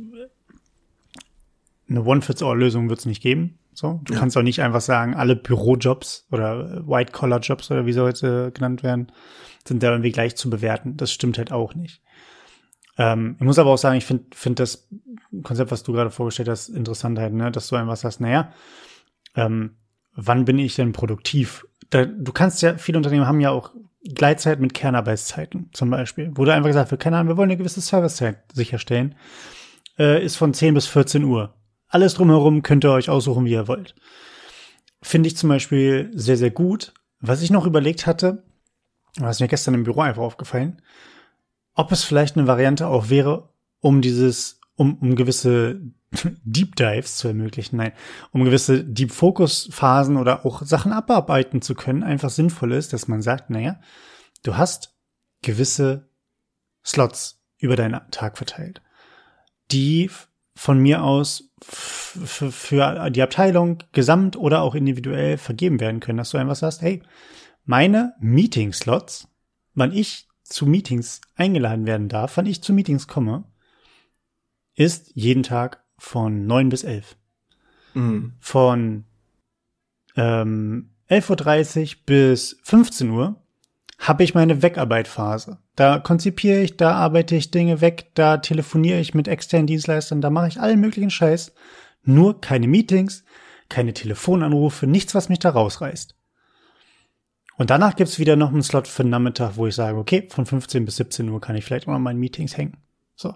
eine 1.90 2.04
One-Fits-All-Lösung 2.04 2.88
wird 2.88 3.00
es 3.00 3.04
nicht 3.04 3.20
geben. 3.20 3.58
So, 3.78 4.00
du 4.02 4.12
ja. 4.12 4.18
kannst 4.18 4.36
auch 4.36 4.42
nicht 4.42 4.60
einfach 4.60 4.80
sagen, 4.80 5.14
alle 5.14 5.36
Bürojobs 5.36 6.26
oder 6.32 6.84
White-Collar-Jobs 6.84 7.70
oder 7.70 7.86
wie 7.86 7.92
sie 7.92 8.02
heute 8.02 8.50
genannt 8.50 8.82
werden, 8.82 9.12
sind 9.64 9.84
da 9.84 9.92
irgendwie 9.92 10.10
gleich 10.10 10.34
zu 10.34 10.50
bewerten. 10.50 10.96
Das 10.96 11.12
stimmt 11.12 11.38
halt 11.38 11.52
auch 11.52 11.76
nicht. 11.76 12.02
Ähm, 12.96 13.36
ich 13.38 13.44
muss 13.44 13.60
aber 13.60 13.70
auch 13.70 13.78
sagen, 13.78 13.96
ich 13.96 14.04
finde 14.04 14.24
find 14.34 14.58
das 14.58 14.88
Konzept, 15.44 15.70
was 15.70 15.84
du 15.84 15.92
gerade 15.92 16.10
vorgestellt 16.10 16.48
hast, 16.48 16.70
interessant 16.70 17.20
halt, 17.20 17.32
ne, 17.34 17.52
dass 17.52 17.68
du 17.68 17.76
einfach 17.76 17.94
sagst, 17.94 18.20
naja, 18.20 18.52
ähm, 19.36 19.76
wann 20.12 20.44
bin 20.44 20.58
ich 20.58 20.74
denn 20.74 20.90
produktiv? 20.90 21.64
Da, 21.90 22.04
du 22.04 22.32
kannst 22.32 22.60
ja, 22.62 22.78
viele 22.78 22.98
Unternehmen 22.98 23.28
haben 23.28 23.40
ja 23.40 23.50
auch 23.50 23.70
Gleitzeit 24.12 24.58
mit 24.58 24.74
Kernarbeitszeiten 24.74 25.70
zum 25.72 25.90
Beispiel, 25.90 26.32
wo 26.34 26.44
du 26.44 26.52
einfach 26.52 26.70
gesagt 26.70 26.90
wird, 26.90 27.00
keine 27.00 27.16
Ahnung, 27.16 27.28
wir 27.28 27.36
wollen 27.36 27.50
eine 27.50 27.58
gewisse 27.58 27.80
Servicezeit 27.80 28.38
sicherstellen, 28.52 29.14
äh, 30.00 30.20
ist 30.24 30.34
von 30.34 30.52
10 30.52 30.74
bis 30.74 30.88
14 30.88 31.22
Uhr. 31.22 31.54
Alles 31.88 32.14
drumherum 32.14 32.62
könnt 32.62 32.84
ihr 32.84 32.92
euch 32.92 33.08
aussuchen, 33.08 33.44
wie 33.44 33.52
ihr 33.52 33.68
wollt. 33.68 33.94
Finde 35.02 35.28
ich 35.28 35.36
zum 35.36 35.48
Beispiel 35.48 36.10
sehr, 36.14 36.36
sehr 36.36 36.50
gut. 36.50 36.92
Was 37.20 37.42
ich 37.42 37.50
noch 37.50 37.66
überlegt 37.66 38.06
hatte, 38.06 38.44
was 39.16 39.40
mir 39.40 39.48
gestern 39.48 39.74
im 39.74 39.84
Büro 39.84 40.02
einfach 40.02 40.22
aufgefallen, 40.22 40.82
ob 41.74 41.92
es 41.92 42.04
vielleicht 42.04 42.36
eine 42.36 42.46
Variante 42.46 42.86
auch 42.86 43.08
wäre, 43.08 43.48
um 43.80 44.02
dieses, 44.02 44.60
um, 44.74 44.98
um 44.98 45.16
gewisse 45.16 45.80
Deep 46.44 46.76
Dives 46.76 47.16
zu 47.16 47.28
ermöglichen, 47.28 47.76
nein, 47.76 47.92
um 48.32 48.44
gewisse 48.44 48.84
Deep 48.84 49.12
Focus 49.12 49.68
Phasen 49.70 50.16
oder 50.16 50.44
auch 50.44 50.62
Sachen 50.62 50.92
abarbeiten 50.92 51.62
zu 51.62 51.74
können, 51.74 52.02
einfach 52.02 52.30
sinnvoll 52.30 52.72
ist, 52.72 52.92
dass 52.92 53.08
man 53.08 53.22
sagt, 53.22 53.50
naja, 53.50 53.80
du 54.42 54.56
hast 54.56 54.96
gewisse 55.42 56.08
Slots 56.84 57.42
über 57.58 57.76
deinen 57.76 58.00
Tag 58.10 58.36
verteilt, 58.36 58.82
die 59.70 60.10
von 60.58 60.80
mir 60.80 61.04
aus 61.04 61.52
für 61.60 63.10
die 63.10 63.22
Abteilung 63.22 63.78
gesamt 63.92 64.36
oder 64.36 64.62
auch 64.62 64.74
individuell 64.74 65.38
vergeben 65.38 65.78
werden 65.78 66.00
können, 66.00 66.18
dass 66.18 66.30
du 66.30 66.38
einfach 66.38 66.56
sagst, 66.56 66.82
hey, 66.82 67.00
meine 67.64 68.14
Meeting-Slots, 68.18 69.28
wann 69.74 69.92
ich 69.92 70.26
zu 70.42 70.66
Meetings 70.66 71.20
eingeladen 71.36 71.86
werden 71.86 72.08
darf, 72.08 72.36
wann 72.36 72.46
ich 72.46 72.60
zu 72.60 72.72
Meetings 72.72 73.06
komme, 73.06 73.44
ist 74.74 75.12
jeden 75.14 75.44
Tag 75.44 75.84
von 75.96 76.46
neun 76.46 76.70
bis 76.70 76.82
elf. 76.82 77.16
Mhm. 77.94 78.32
Von 78.40 79.04
ähm, 80.16 80.90
11.30 81.08 81.88
Uhr 81.88 81.96
bis 82.04 82.58
15 82.64 83.10
Uhr 83.10 83.40
habe 84.08 84.24
ich 84.24 84.34
meine 84.34 84.62
Wegarbeitphase. 84.62 85.58
Da 85.76 85.98
konzipiere 85.98 86.60
ich, 86.60 86.78
da 86.78 86.92
arbeite 86.92 87.36
ich 87.36 87.50
Dinge 87.50 87.82
weg, 87.82 88.10
da 88.14 88.38
telefoniere 88.38 89.00
ich 89.00 89.12
mit 89.14 89.28
externen 89.28 89.66
Dienstleistern, 89.66 90.22
da 90.22 90.30
mache 90.30 90.48
ich 90.48 90.60
allen 90.60 90.80
möglichen 90.80 91.10
Scheiß. 91.10 91.52
Nur 92.04 92.40
keine 92.40 92.68
Meetings, 92.68 93.24
keine 93.68 93.92
Telefonanrufe, 93.92 94.86
nichts, 94.86 95.14
was 95.14 95.28
mich 95.28 95.40
da 95.40 95.50
rausreißt. 95.50 96.16
Und 97.58 97.70
danach 97.70 97.96
gibt's 97.96 98.18
wieder 98.18 98.36
noch 98.36 98.50
einen 98.50 98.62
Slot 98.62 98.88
für 98.88 99.02
den 99.02 99.10
Nachmittag, 99.10 99.56
wo 99.56 99.66
ich 99.66 99.74
sage, 99.74 99.98
okay, 99.98 100.26
von 100.30 100.46
15 100.46 100.84
bis 100.86 100.96
17 100.96 101.28
Uhr 101.28 101.40
kann 101.40 101.56
ich 101.56 101.64
vielleicht 101.64 101.86
auch 101.86 101.92
noch 101.92 101.98
mal 101.98 102.12
in 102.12 102.18
Meetings 102.18 102.56
hängen. 102.56 102.78
So. 103.14 103.34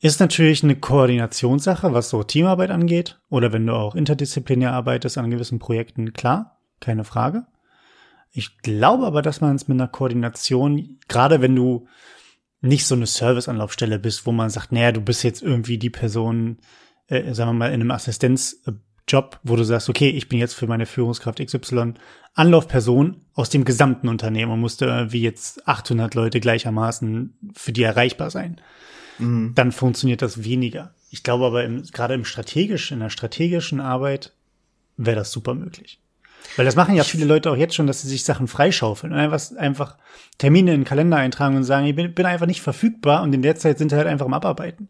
Ist 0.00 0.20
natürlich 0.20 0.62
eine 0.62 0.76
Koordinationssache, 0.76 1.92
was 1.94 2.10
so 2.10 2.22
Teamarbeit 2.22 2.70
angeht. 2.70 3.18
Oder 3.28 3.52
wenn 3.52 3.66
du 3.66 3.72
auch 3.72 3.96
interdisziplinär 3.96 4.72
arbeitest 4.72 5.18
an 5.18 5.30
gewissen 5.30 5.58
Projekten, 5.58 6.12
klar, 6.12 6.60
keine 6.80 7.02
Frage. 7.02 7.46
Ich 8.32 8.58
glaube 8.58 9.06
aber, 9.06 9.22
dass 9.22 9.40
man 9.40 9.56
es 9.56 9.68
mit 9.68 9.76
einer 9.76 9.88
Koordination, 9.88 10.98
gerade 11.08 11.40
wenn 11.40 11.56
du 11.56 11.86
nicht 12.60 12.86
so 12.86 12.94
eine 12.94 13.06
Serviceanlaufstelle 13.06 13.98
bist, 13.98 14.26
wo 14.26 14.32
man 14.32 14.50
sagt, 14.50 14.72
naja, 14.72 14.92
du 14.92 15.00
bist 15.00 15.22
jetzt 15.22 15.42
irgendwie 15.42 15.78
die 15.78 15.90
Person, 15.90 16.58
äh, 17.06 17.32
sagen 17.34 17.50
wir 17.50 17.54
mal, 17.54 17.68
in 17.68 17.80
einem 17.80 17.90
Assistenzjob, 17.90 19.40
wo 19.42 19.56
du 19.56 19.64
sagst, 19.64 19.88
okay, 19.88 20.10
ich 20.10 20.28
bin 20.28 20.38
jetzt 20.38 20.54
für 20.54 20.66
meine 20.66 20.86
Führungskraft 20.86 21.44
XY 21.44 21.94
Anlaufperson 22.34 23.22
aus 23.34 23.50
dem 23.50 23.64
gesamten 23.64 24.08
Unternehmen 24.08 24.52
und 24.52 24.60
musste 24.60 25.12
wie 25.12 25.22
jetzt 25.22 25.66
800 25.66 26.14
Leute 26.14 26.40
gleichermaßen 26.40 27.52
für 27.54 27.72
die 27.72 27.82
erreichbar 27.82 28.30
sein. 28.30 28.60
Mhm. 29.18 29.52
Dann 29.54 29.72
funktioniert 29.72 30.22
das 30.22 30.44
weniger. 30.44 30.94
Ich 31.10 31.22
glaube 31.22 31.46
aber 31.46 31.64
im, 31.64 31.82
gerade 31.82 32.14
im 32.14 32.24
strategischen, 32.24 32.96
in 32.96 33.00
der 33.00 33.10
strategischen 33.10 33.80
Arbeit 33.80 34.34
wäre 34.96 35.16
das 35.16 35.32
super 35.32 35.54
möglich. 35.54 36.00
Weil 36.56 36.64
das 36.64 36.76
machen 36.76 36.94
ja 36.94 37.04
viele 37.04 37.24
Leute 37.24 37.50
auch 37.50 37.56
jetzt 37.56 37.74
schon, 37.74 37.86
dass 37.86 38.02
sie 38.02 38.08
sich 38.08 38.24
Sachen 38.24 38.48
freischaufeln 38.48 39.12
und 39.12 39.18
einfach, 39.18 39.40
einfach 39.56 39.96
Termine 40.38 40.74
in 40.74 40.80
den 40.80 40.84
Kalender 40.84 41.16
eintragen 41.16 41.56
und 41.56 41.64
sagen, 41.64 41.86
ich 41.86 41.94
bin, 41.94 42.14
bin 42.14 42.26
einfach 42.26 42.46
nicht 42.46 42.62
verfügbar 42.62 43.22
und 43.22 43.32
in 43.32 43.42
der 43.42 43.56
Zeit 43.56 43.78
sind 43.78 43.90
sie 43.90 43.96
halt 43.96 44.06
einfach 44.08 44.26
am 44.26 44.34
Abarbeiten. 44.34 44.88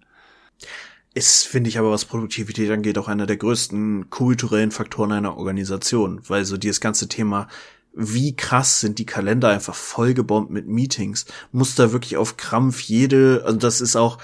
Ist, 1.14 1.46
finde 1.46 1.68
ich 1.68 1.78
aber, 1.78 1.90
was 1.90 2.04
Produktivität 2.04 2.70
angeht, 2.70 2.96
auch 2.96 3.08
einer 3.08 3.26
der 3.26 3.36
größten 3.36 4.08
kulturellen 4.10 4.70
Faktoren 4.70 5.12
einer 5.12 5.36
Organisation, 5.36 6.20
weil 6.28 6.44
so 6.44 6.56
dieses 6.56 6.80
ganze 6.80 7.08
Thema, 7.08 7.48
wie 7.92 8.36
krass 8.36 8.80
sind 8.80 8.98
die 8.98 9.06
Kalender 9.06 9.48
einfach 9.48 9.74
vollgebombt 9.74 10.50
mit 10.50 10.68
Meetings, 10.68 11.26
muss 11.50 11.74
da 11.74 11.92
wirklich 11.92 12.16
auf 12.16 12.36
Krampf 12.36 12.80
jede, 12.80 13.42
also 13.44 13.58
das 13.58 13.80
ist 13.80 13.96
auch, 13.96 14.18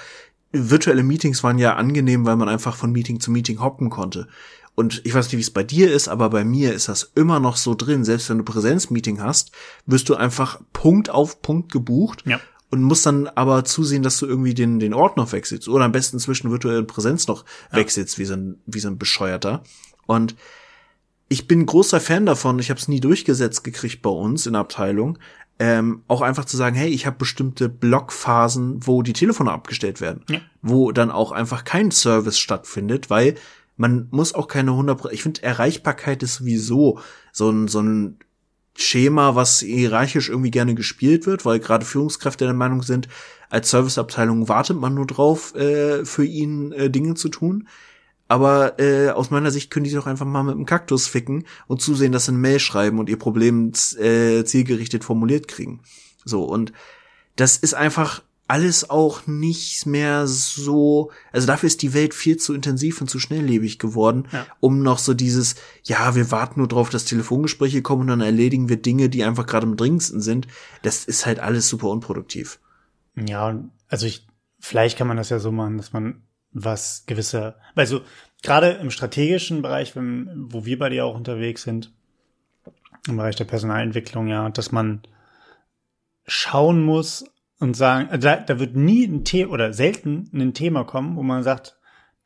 virtuelle 0.51 1.03
Meetings 1.03 1.43
waren 1.43 1.59
ja 1.59 1.75
angenehm, 1.75 2.25
weil 2.25 2.37
man 2.37 2.49
einfach 2.49 2.75
von 2.75 2.91
Meeting 2.91 3.19
zu 3.19 3.31
Meeting 3.31 3.59
hoppen 3.59 3.89
konnte. 3.89 4.27
Und 4.75 5.01
ich 5.05 5.13
weiß 5.13 5.27
nicht, 5.27 5.37
wie 5.37 5.41
es 5.41 5.51
bei 5.51 5.63
dir 5.63 5.91
ist, 5.91 6.09
aber 6.09 6.29
bei 6.29 6.43
mir 6.43 6.73
ist 6.73 6.89
das 6.89 7.11
immer 7.15 7.39
noch 7.39 7.55
so 7.55 7.75
drin. 7.75 8.03
Selbst 8.03 8.29
wenn 8.29 8.39
du 8.39 8.43
Präsenzmeeting 8.43 9.21
hast, 9.21 9.51
wirst 9.85 10.09
du 10.09 10.15
einfach 10.15 10.61
Punkt 10.73 11.09
auf 11.09 11.41
Punkt 11.41 11.71
gebucht. 11.71 12.23
Ja. 12.25 12.39
Und 12.71 12.83
musst 12.83 13.05
dann 13.05 13.27
aber 13.27 13.63
zusehen, 13.63 14.03
dass 14.03 14.17
du 14.17 14.25
irgendwie 14.25 14.53
den, 14.53 14.79
den 14.79 14.93
Ort 14.93 15.15
noch 15.17 15.31
wechselst. 15.31 15.69
Oder 15.69 15.85
am 15.85 15.93
besten 15.93 16.19
zwischen 16.19 16.51
virtuellen 16.51 16.87
Präsenz 16.87 17.27
noch 17.27 17.45
ja. 17.71 17.77
wechselst, 17.77 18.19
wie 18.19 18.25
so, 18.25 18.33
ein, 18.33 18.59
wie 18.65 18.79
so 18.79 18.89
ein 18.89 18.97
Bescheuerter. 18.97 19.63
Und 20.07 20.35
ich 21.29 21.47
bin 21.47 21.65
großer 21.65 21.99
Fan 21.99 22.25
davon, 22.25 22.59
ich 22.59 22.69
habe 22.69 22.79
es 22.79 22.87
nie 22.87 22.99
durchgesetzt 22.99 23.63
gekriegt 23.63 24.01
bei 24.01 24.09
uns 24.09 24.45
in 24.45 24.53
der 24.53 24.61
Abteilung, 24.61 25.17
ähm, 25.57 26.03
auch 26.07 26.21
einfach 26.21 26.45
zu 26.45 26.57
sagen, 26.57 26.75
hey, 26.75 26.89
ich 26.89 27.05
habe 27.05 27.17
bestimmte 27.17 27.69
Blockphasen, 27.69 28.85
wo 28.85 29.01
die 29.01 29.13
Telefone 29.13 29.51
abgestellt 29.51 30.01
werden, 30.01 30.23
ja. 30.29 30.41
wo 30.61 30.91
dann 30.91 31.11
auch 31.11 31.31
einfach 31.31 31.63
kein 31.63 31.91
Service 31.91 32.37
stattfindet, 32.37 33.09
weil 33.09 33.35
man 33.77 34.07
muss 34.11 34.33
auch 34.33 34.47
keine 34.47 34.71
100 34.71 35.11
ich 35.11 35.23
finde 35.23 35.43
Erreichbarkeit 35.43 36.23
ist 36.23 36.35
sowieso 36.35 36.99
so 37.31 37.49
ein 37.49 37.67
so 37.67 37.81
ein 37.81 38.19
Schema, 38.77 39.35
was 39.35 39.59
hierarchisch 39.59 40.29
irgendwie 40.29 40.51
gerne 40.51 40.75
gespielt 40.75 41.25
wird, 41.25 41.45
weil 41.45 41.59
gerade 41.59 41.85
Führungskräfte 41.85 42.43
der 42.43 42.53
Meinung 42.53 42.83
sind, 42.83 43.07
als 43.49 43.69
Serviceabteilung 43.69 44.49
wartet 44.49 44.77
man 44.77 44.93
nur 44.93 45.07
drauf, 45.07 45.55
äh, 45.55 46.03
für 46.03 46.25
ihn 46.25 46.73
äh, 46.73 46.89
Dinge 46.89 47.13
zu 47.13 47.29
tun. 47.29 47.69
Aber 48.27 48.79
äh, 48.79 49.11
aus 49.11 49.29
meiner 49.29 49.51
Sicht 49.51 49.71
können 49.71 49.85
die 49.85 49.91
doch 49.91 50.07
einfach 50.07 50.25
mal 50.25 50.43
mit 50.43 50.55
dem 50.55 50.65
Kaktus 50.65 51.07
ficken 51.07 51.45
und 51.67 51.81
zusehen, 51.81 52.11
dass 52.11 52.25
sie 52.25 52.31
eine 52.31 52.39
Mail 52.39 52.59
schreiben 52.59 52.99
und 52.99 53.07
ihr 53.07 53.19
Problem 53.19 53.71
äh, 53.97 54.43
zielgerichtet 54.43 55.03
formuliert 55.03 55.47
kriegen. 55.47 55.81
So, 56.25 56.43
und 56.43 56.73
das 57.35 57.55
ist 57.55 57.75
einfach 57.75 58.23
alles 58.47 58.89
auch 58.89 59.25
nicht 59.25 59.85
mehr 59.85 60.27
so, 60.27 61.11
also 61.31 61.47
dafür 61.47 61.67
ist 61.67 61.81
die 61.81 61.93
Welt 61.93 62.13
viel 62.13 62.37
zu 62.37 62.53
intensiv 62.53 63.01
und 63.01 63.09
zu 63.09 63.19
schnelllebig 63.19 63.79
geworden, 63.79 64.27
ja. 64.31 64.45
um 64.59 64.83
noch 64.83 64.99
so 64.99 65.13
dieses, 65.13 65.55
ja, 65.83 66.15
wir 66.15 66.29
warten 66.29 66.59
nur 66.59 66.67
drauf, 66.67 66.89
dass 66.89 67.05
Telefongespräche 67.05 67.81
kommen 67.81 68.03
und 68.03 68.07
dann 68.07 68.21
erledigen 68.21 68.69
wir 68.69 68.77
Dinge, 68.77 69.09
die 69.09 69.23
einfach 69.23 69.47
gerade 69.47 69.65
am 69.65 69.77
dringendsten 69.77 70.21
sind. 70.21 70.47
Das 70.83 71.05
ist 71.05 71.25
halt 71.25 71.39
alles 71.39 71.67
super 71.67 71.89
unproduktiv. 71.89 72.59
Ja, 73.15 73.63
also 73.87 74.05
ich, 74.05 74.27
vielleicht 74.59 74.97
kann 74.97 75.07
man 75.07 75.17
das 75.17 75.29
ja 75.29 75.39
so 75.39 75.51
machen, 75.51 75.77
dass 75.77 75.91
man 75.91 76.21
was 76.51 77.03
gewisse, 77.07 77.55
also 77.73 78.01
gerade 78.43 78.71
im 78.71 78.91
strategischen 78.91 79.63
Bereich, 79.63 79.95
wenn, 79.95 80.29
wo 80.35 80.65
wir 80.65 80.77
bei 80.77 80.89
dir 80.89 81.05
auch 81.05 81.15
unterwegs 81.15 81.63
sind, 81.63 81.91
im 83.07 83.17
Bereich 83.17 83.35
der 83.35 83.45
Personalentwicklung, 83.45 84.27
ja, 84.27 84.49
dass 84.49 84.71
man 84.71 85.01
schauen 86.27 86.83
muss, 86.83 87.25
und 87.59 87.75
sagen, 87.75 88.09
äh, 88.09 88.19
da, 88.19 88.37
da 88.37 88.59
wird 88.59 88.75
nie 88.75 89.05
ein 89.05 89.23
Thema 89.23 89.51
oder 89.51 89.73
selten 89.73 90.29
ein 90.33 90.53
Thema 90.53 90.83
kommen, 90.83 91.15
wo 91.15 91.23
man 91.23 91.43
sagt, 91.43 91.77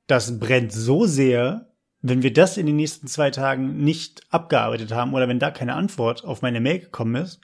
das 0.08 0.40
brennt 0.40 0.72
so 0.72 1.06
sehr, 1.06 1.68
wenn 2.02 2.24
wir 2.24 2.34
das 2.34 2.58
in 2.58 2.66
den 2.66 2.78
nächsten 2.78 3.08
zwei 3.08 3.30
Tagen 3.30 3.84
nicht 3.84 4.24
abgearbeitet 4.30 4.92
haben 4.92 5.14
oder 5.14 5.28
wenn 5.28 5.40
da 5.40 5.52
keine 5.52 5.76
Antwort 5.76 6.24
auf 6.24 6.42
meine 6.42 6.62
Mail 6.62 6.80
gekommen 6.80 7.16
ist, 7.16 7.42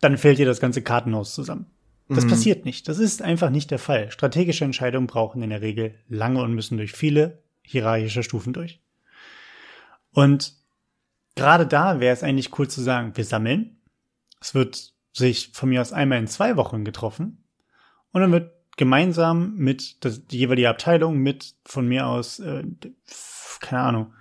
dann 0.00 0.18
fällt 0.18 0.38
dir 0.38 0.46
das 0.46 0.60
ganze 0.60 0.82
Kartenhaus 0.82 1.34
zusammen. 1.34 1.66
Das 2.08 2.24
mhm. 2.24 2.30
passiert 2.30 2.64
nicht. 2.64 2.88
Das 2.88 2.98
ist 2.98 3.22
einfach 3.22 3.50
nicht 3.50 3.70
der 3.70 3.78
Fall. 3.78 4.10
Strategische 4.10 4.64
Entscheidungen 4.64 5.06
brauchen 5.06 5.42
in 5.42 5.50
der 5.50 5.62
Regel 5.62 5.94
lange 6.08 6.42
und 6.42 6.54
müssen 6.54 6.76
durch 6.76 6.92
viele 6.92 7.42
hierarchische 7.62 8.22
Stufen 8.22 8.52
durch. 8.52 8.80
Und 10.12 10.54
gerade 11.36 11.66
da 11.66 12.00
wäre 12.00 12.12
es 12.12 12.22
eigentlich 12.22 12.58
cool 12.58 12.68
zu 12.68 12.82
sagen, 12.82 13.16
wir 13.16 13.24
sammeln. 13.24 13.78
Es 14.40 14.54
wird 14.54 14.92
sich 15.12 15.50
von 15.52 15.68
mir 15.68 15.80
aus 15.80 15.92
einmal 15.92 16.18
in 16.18 16.26
zwei 16.26 16.56
Wochen 16.56 16.84
getroffen 16.84 17.44
und 18.12 18.20
dann 18.20 18.32
wird 18.32 18.52
gemeinsam 18.76 19.56
mit 19.56 20.04
das, 20.04 20.26
die 20.26 20.38
jeweilige 20.38 20.68
Abteilung 20.68 21.18
mit 21.18 21.54
von 21.64 21.86
mir 21.86 22.06
aus, 22.06 22.38
äh, 22.38 22.64
keine 23.60 23.82
Ahnung, 23.82 24.14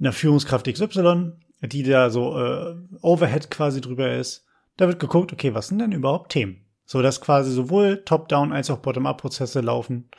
einer 0.00 0.12
Führungskraft 0.12 0.66
XY, 0.66 1.32
die 1.60 1.82
da 1.84 2.10
so 2.10 2.38
äh, 2.38 2.74
Overhead 3.02 3.50
quasi 3.50 3.80
drüber 3.80 4.16
ist, 4.16 4.46
da 4.76 4.88
wird 4.88 4.98
geguckt, 4.98 5.32
okay, 5.32 5.54
was 5.54 5.68
sind 5.68 5.78
denn 5.78 5.92
überhaupt 5.92 6.32
Themen? 6.32 6.64
So 6.84 7.02
dass 7.02 7.20
quasi 7.20 7.52
sowohl 7.52 8.02
Top-Down 8.04 8.52
als 8.52 8.68
auch 8.70 8.78
Bottom-Up-Prozesse 8.78 9.60
laufen 9.60 10.10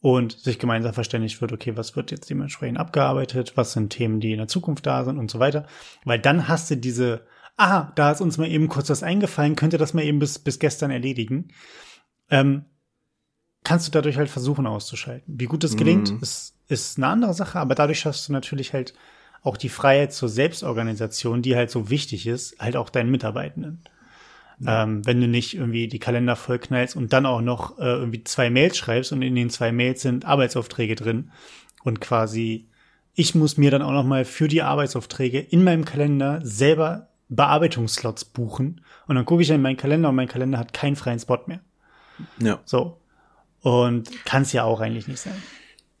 und 0.00 0.32
sich 0.38 0.58
gemeinsam 0.58 0.94
verständigt 0.94 1.40
wird, 1.40 1.52
okay, 1.52 1.76
was 1.76 1.96
wird 1.96 2.10
jetzt 2.10 2.30
dementsprechend 2.30 2.78
abgearbeitet, 2.78 3.56
was 3.56 3.72
sind 3.72 3.90
Themen, 3.90 4.20
die 4.20 4.32
in 4.32 4.38
der 4.38 4.48
Zukunft 4.48 4.86
da 4.86 5.04
sind 5.04 5.18
und 5.18 5.30
so 5.30 5.40
weiter. 5.40 5.66
Weil 6.04 6.20
dann 6.20 6.46
hast 6.46 6.70
du 6.70 6.76
diese 6.76 7.26
ah, 7.56 7.92
da 7.94 8.10
ist 8.10 8.20
uns 8.20 8.38
mal 8.38 8.48
eben 8.48 8.68
kurz 8.68 8.90
was 8.90 9.02
eingefallen, 9.02 9.56
könnte 9.56 9.78
das 9.78 9.94
mal 9.94 10.04
eben 10.04 10.18
bis, 10.18 10.38
bis 10.38 10.58
gestern 10.58 10.90
erledigen. 10.90 11.48
Ähm, 12.30 12.64
kannst 13.64 13.88
du 13.88 13.92
dadurch 13.92 14.16
halt 14.16 14.28
versuchen 14.28 14.66
auszuschalten. 14.66 15.34
Wie 15.38 15.46
gut 15.46 15.64
das 15.64 15.76
gelingt, 15.76 16.12
mhm. 16.12 16.18
ist, 16.20 16.58
ist 16.68 16.98
eine 16.98 17.08
andere 17.08 17.34
Sache, 17.34 17.58
aber 17.58 17.74
dadurch 17.74 18.04
hast 18.06 18.28
du 18.28 18.32
natürlich 18.32 18.72
halt 18.72 18.94
auch 19.42 19.56
die 19.56 19.68
Freiheit 19.68 20.12
zur 20.12 20.28
Selbstorganisation, 20.28 21.42
die 21.42 21.56
halt 21.56 21.70
so 21.70 21.90
wichtig 21.90 22.26
ist, 22.26 22.58
halt 22.58 22.76
auch 22.76 22.90
deinen 22.90 23.10
Mitarbeitenden. 23.10 23.84
Ja. 24.60 24.84
Ähm, 24.84 25.04
wenn 25.04 25.20
du 25.20 25.26
nicht 25.26 25.54
irgendwie 25.54 25.88
die 25.88 25.98
Kalender 25.98 26.36
vollknallst 26.36 26.94
und 26.96 27.12
dann 27.12 27.26
auch 27.26 27.40
noch 27.40 27.78
äh, 27.78 27.84
irgendwie 27.84 28.22
zwei 28.24 28.50
Mails 28.50 28.78
schreibst 28.78 29.12
und 29.12 29.22
in 29.22 29.34
den 29.34 29.50
zwei 29.50 29.72
Mails 29.72 30.02
sind 30.02 30.24
Arbeitsaufträge 30.24 30.94
drin 30.94 31.32
und 31.82 32.00
quasi 32.00 32.68
ich 33.14 33.34
muss 33.34 33.56
mir 33.56 33.70
dann 33.70 33.82
auch 33.82 33.92
noch 33.92 34.04
mal 34.04 34.24
für 34.24 34.48
die 34.48 34.62
Arbeitsaufträge 34.62 35.40
in 35.40 35.64
meinem 35.64 35.84
Kalender 35.84 36.40
selber 36.42 37.08
Bearbeitungsslots 37.36 38.24
buchen 38.24 38.80
und 39.06 39.16
dann 39.16 39.24
gucke 39.24 39.42
ich 39.42 39.50
in 39.50 39.62
meinen 39.62 39.76
Kalender 39.76 40.08
und 40.08 40.16
mein 40.16 40.28
Kalender 40.28 40.58
hat 40.58 40.72
keinen 40.72 40.96
freien 40.96 41.18
Spot 41.18 41.40
mehr. 41.46 41.60
Ja. 42.38 42.60
So. 42.64 43.00
Und 43.60 44.24
kann 44.24 44.42
es 44.42 44.52
ja 44.52 44.64
auch 44.64 44.80
eigentlich 44.80 45.08
nicht 45.08 45.20
sein. 45.20 45.42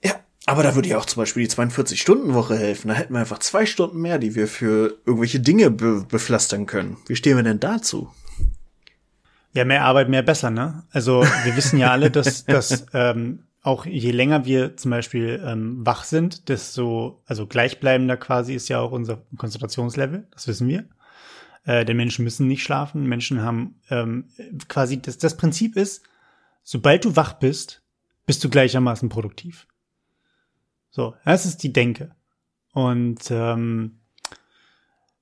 Ja, 0.02 0.12
aber 0.46 0.62
da 0.62 0.74
würde 0.74 0.88
ja 0.88 0.98
auch 0.98 1.06
zum 1.06 1.22
Beispiel 1.22 1.44
die 1.44 1.50
42-Stunden-Woche 1.50 2.56
helfen. 2.56 2.88
Da 2.88 2.94
hätten 2.94 3.14
wir 3.14 3.20
einfach 3.20 3.38
zwei 3.38 3.64
Stunden 3.66 4.00
mehr, 4.00 4.18
die 4.18 4.34
wir 4.34 4.46
für 4.46 4.98
irgendwelche 5.06 5.40
Dinge 5.40 5.70
be 5.70 6.04
bepflastern 6.08 6.66
können. 6.66 6.98
Wie 7.06 7.16
stehen 7.16 7.36
wir 7.36 7.42
denn 7.42 7.60
dazu? 7.60 8.10
Ja, 9.54 9.64
mehr 9.64 9.84
Arbeit, 9.84 10.08
mehr 10.08 10.22
besser, 10.22 10.50
ne? 10.50 10.82
Also 10.90 11.22
wir 11.44 11.56
wissen 11.56 11.78
ja 11.78 11.92
alle, 11.92 12.10
dass, 12.10 12.44
dass 12.44 12.86
ähm, 12.92 13.44
auch 13.62 13.86
je 13.86 14.10
länger 14.10 14.44
wir 14.44 14.76
zum 14.76 14.90
Beispiel 14.90 15.42
ähm, 15.44 15.86
wach 15.86 16.04
sind, 16.04 16.48
desto, 16.50 17.22
also 17.24 17.46
gleichbleibender 17.46 18.18
quasi 18.18 18.54
ist 18.54 18.68
ja 18.68 18.80
auch 18.80 18.92
unser 18.92 19.22
Konzentrationslevel, 19.38 20.26
das 20.32 20.46
wissen 20.48 20.68
wir. 20.68 20.84
Äh, 21.64 21.84
denn 21.84 21.96
Menschen 21.96 22.24
müssen 22.24 22.46
nicht 22.46 22.62
schlafen. 22.62 23.06
Menschen 23.06 23.42
haben 23.42 23.80
ähm, 23.90 24.28
quasi 24.68 25.00
das, 25.00 25.18
das 25.18 25.36
Prinzip 25.36 25.76
ist, 25.76 26.02
sobald 26.62 27.04
du 27.04 27.16
wach 27.16 27.34
bist, 27.34 27.82
bist 28.26 28.44
du 28.44 28.50
gleichermaßen 28.50 29.08
produktiv. 29.08 29.66
So, 30.90 31.14
das 31.24 31.46
ist 31.46 31.62
die 31.62 31.72
Denke. 31.72 32.14
Und 32.72 33.30
ähm, 33.30 33.98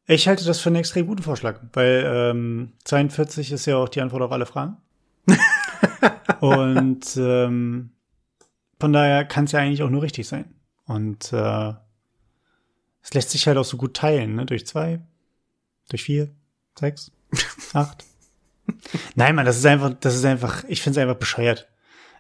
ich 0.07 0.27
halte 0.27 0.45
das 0.45 0.61
für 0.61 0.69
einen 0.69 0.77
extrem 0.77 1.07
guten 1.07 1.23
Vorschlag, 1.23 1.61
weil 1.73 2.05
ähm, 2.07 2.73
42 2.85 3.53
ist 3.53 3.67
ja 3.67 3.77
auch 3.77 3.89
die 3.89 4.01
Antwort 4.01 4.23
auf 4.23 4.33
alle 4.33 4.47
Fragen. 4.47 4.77
Und 6.41 7.17
ähm, 7.17 7.91
von 8.81 8.93
daher 8.93 9.25
kann 9.25 9.45
es 9.45 9.53
ja 9.53 9.61
eigentlich 9.61 9.83
auch 9.83 9.91
nur 9.91 10.03
richtig 10.03 10.27
sein. 10.27 10.57
Und 10.87 11.33
äh, 11.33 11.73
es 13.03 13.15
lässt 13.15 13.31
sich 13.31 13.47
halt 13.47 13.59
auch 13.59 13.65
so 13.65 13.77
gut 13.77 13.95
teilen, 13.95 14.35
ne? 14.35 14.47
Durch 14.47 14.67
zwei, 14.67 15.01
durch 15.93 16.05
vier, 16.05 16.31
sechs, 16.79 17.13
acht. 17.73 18.05
Nein, 19.15 19.35
Mann, 19.35 19.47
das 19.47 19.59
ist 19.59 19.67
einfach, 19.67 19.93
das 20.01 20.15
ist 20.15 20.25
einfach, 20.25 20.65
ich 20.69 20.83
finde 20.83 20.99
es 20.99 21.03
einfach 21.03 21.19
bescheuert. 21.19 21.69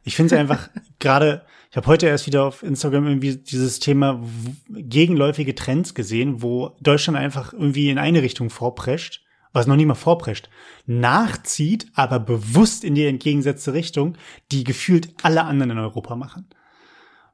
Ich 0.04 0.16
finde 0.16 0.34
es 0.34 0.40
einfach 0.40 0.68
gerade, 0.98 1.44
ich 1.70 1.76
habe 1.76 1.86
heute 1.86 2.06
erst 2.06 2.26
wieder 2.26 2.44
auf 2.44 2.62
Instagram 2.62 3.06
irgendwie 3.06 3.36
dieses 3.36 3.78
Thema 3.78 4.22
gegenläufige 4.68 5.54
Trends 5.54 5.94
gesehen, 5.94 6.42
wo 6.42 6.76
Deutschland 6.80 7.18
einfach 7.18 7.52
irgendwie 7.52 7.90
in 7.90 7.98
eine 7.98 8.22
Richtung 8.22 8.50
vorprescht, 8.50 9.24
was 9.52 9.66
noch 9.66 9.76
nie 9.76 9.86
mal 9.86 9.94
vorprescht, 9.94 10.48
nachzieht, 10.86 11.86
aber 11.94 12.18
bewusst 12.18 12.84
in 12.84 12.94
die 12.94 13.06
entgegengesetzte 13.06 13.72
Richtung, 13.72 14.16
die 14.50 14.64
gefühlt 14.64 15.14
alle 15.22 15.44
anderen 15.44 15.72
in 15.72 15.78
Europa 15.78 16.16
machen 16.16 16.46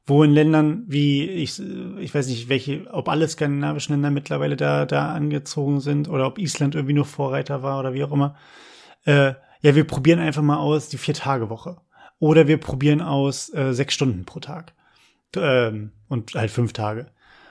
wo 0.09 0.23
in 0.23 0.33
Ländern 0.33 0.85
wie 0.87 1.25
ich 1.25 1.61
ich 1.99 2.15
weiß 2.15 2.29
nicht 2.29 2.49
welche 2.49 2.87
ob 2.93 3.09
alle 3.09 3.29
skandinavischen 3.29 3.95
Länder 3.95 4.11
mittlerweile 4.11 4.57
da 4.57 4.87
da 4.87 5.13
angezogen 5.13 5.81
sind 5.81 6.09
oder 6.09 6.27
ob 6.27 6.39
Island 6.39 6.75
irgendwie 6.75 6.95
nur 6.95 7.05
Vorreiter 7.05 7.63
war 7.63 7.79
oder 7.79 7.95
wie 7.95 8.05
auch 8.05 8.13
immer 8.13 8.37
äh, 9.05 9.35
ja 9.61 9.75
wir 9.75 9.85
probieren 9.85 10.19
einfach 10.19 10.43
mal 10.43 10.59
aus 10.59 10.89
die 10.89 10.99
vier 10.99 11.15
Tage 11.15 11.51
Woche 11.51 11.77
oder 12.19 12.49
wir 12.49 12.59
probieren 12.59 13.01
aus 13.01 13.53
äh, 13.55 13.73
sechs 13.73 13.95
Stunden 13.95 14.25
pro 14.25 14.41
Tag. 14.41 14.73
Ähm, 15.37 15.93
und 16.09 16.35
halt 16.35 16.51
fünf 16.51 16.73
Tage. 16.73 17.07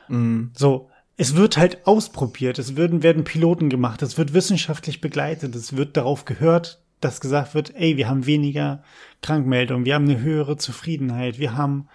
Mhm. 0.08 0.52
so 0.56 0.90
es 1.20 1.36
wird 1.36 1.58
halt 1.58 1.88
ausprobiert. 1.88 2.60
Es 2.60 2.76
werden 2.76 3.02
werden 3.02 3.24
Piloten 3.24 3.70
gemacht. 3.70 4.04
Es 4.04 4.18
wird 4.20 4.34
wissenschaftlich 4.34 5.02
begleitet. 5.02 5.56
Es 5.56 5.76
wird 5.76 5.98
darauf 5.98 6.26
gehört 6.26 6.84
dass 7.00 7.22
gesagt 7.22 7.54
wird 7.54 7.76
ey 7.76 7.96
wir 7.96 8.10
haben 8.10 8.26
weniger 8.26 8.84
Krankmeldungen. 9.22 9.86
Wir 9.86 9.94
haben 9.94 10.10
eine 10.10 10.20
höhere 10.20 10.58
Zufriedenheit. 10.58 11.38
Wir 11.38 11.56
haben 11.56 11.88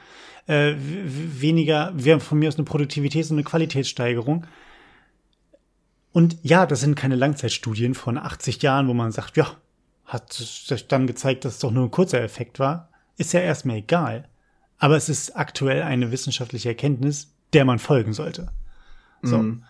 äh, 0.46 0.74
weniger, 0.76 1.92
wir 1.94 2.14
haben 2.14 2.20
von 2.20 2.38
mir 2.38 2.48
aus 2.48 2.56
eine 2.56 2.64
Produktivitäts- 2.64 3.30
und 3.30 3.36
eine 3.36 3.44
Qualitätssteigerung. 3.44 4.46
Und 6.12 6.36
ja, 6.42 6.66
das 6.66 6.80
sind 6.80 6.94
keine 6.94 7.16
Langzeitstudien 7.16 7.94
von 7.94 8.18
80 8.18 8.62
Jahren, 8.62 8.88
wo 8.88 8.94
man 8.94 9.12
sagt, 9.12 9.36
ja, 9.36 9.56
hat 10.04 10.32
sich 10.32 10.88
dann 10.88 11.06
gezeigt, 11.06 11.44
dass 11.44 11.54
es 11.54 11.60
doch 11.60 11.70
nur 11.70 11.84
ein 11.84 11.90
kurzer 11.90 12.20
Effekt 12.20 12.58
war. 12.58 12.90
Ist 13.16 13.32
ja 13.32 13.40
erstmal 13.40 13.76
egal. 13.76 14.28
Aber 14.78 14.96
es 14.96 15.08
ist 15.08 15.36
aktuell 15.36 15.82
eine 15.82 16.10
wissenschaftliche 16.10 16.70
Erkenntnis, 16.70 17.32
der 17.52 17.64
man 17.64 17.78
folgen 17.78 18.12
sollte. 18.12 18.48
So. 19.22 19.38
Mm. 19.38 19.64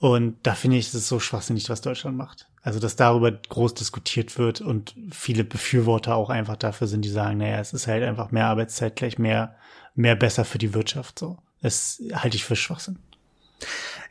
Und 0.00 0.36
da 0.42 0.54
finde 0.54 0.76
ich, 0.76 0.88
es 0.88 0.94
ist 0.94 1.08
so 1.08 1.20
schwachsinnig, 1.20 1.68
was 1.70 1.80
Deutschland 1.80 2.16
macht. 2.16 2.48
Also, 2.62 2.78
dass 2.80 2.96
darüber 2.96 3.32
groß 3.32 3.74
diskutiert 3.74 4.38
wird 4.38 4.60
und 4.60 4.94
viele 5.10 5.44
Befürworter 5.44 6.16
auch 6.16 6.30
einfach 6.30 6.56
dafür 6.56 6.86
sind, 6.86 7.04
die 7.04 7.08
sagen, 7.08 7.38
naja, 7.38 7.58
es 7.58 7.72
ist 7.72 7.86
halt 7.86 8.02
einfach 8.02 8.30
mehr 8.30 8.46
Arbeitszeit 8.46 8.96
gleich 8.96 9.18
mehr 9.18 9.56
mehr 9.98 10.16
besser 10.16 10.44
für 10.44 10.58
die 10.58 10.74
Wirtschaft. 10.74 11.18
So, 11.18 11.38
das 11.60 12.00
halte 12.14 12.36
ich 12.36 12.44
für 12.44 12.56
Schwachsinn. 12.56 12.98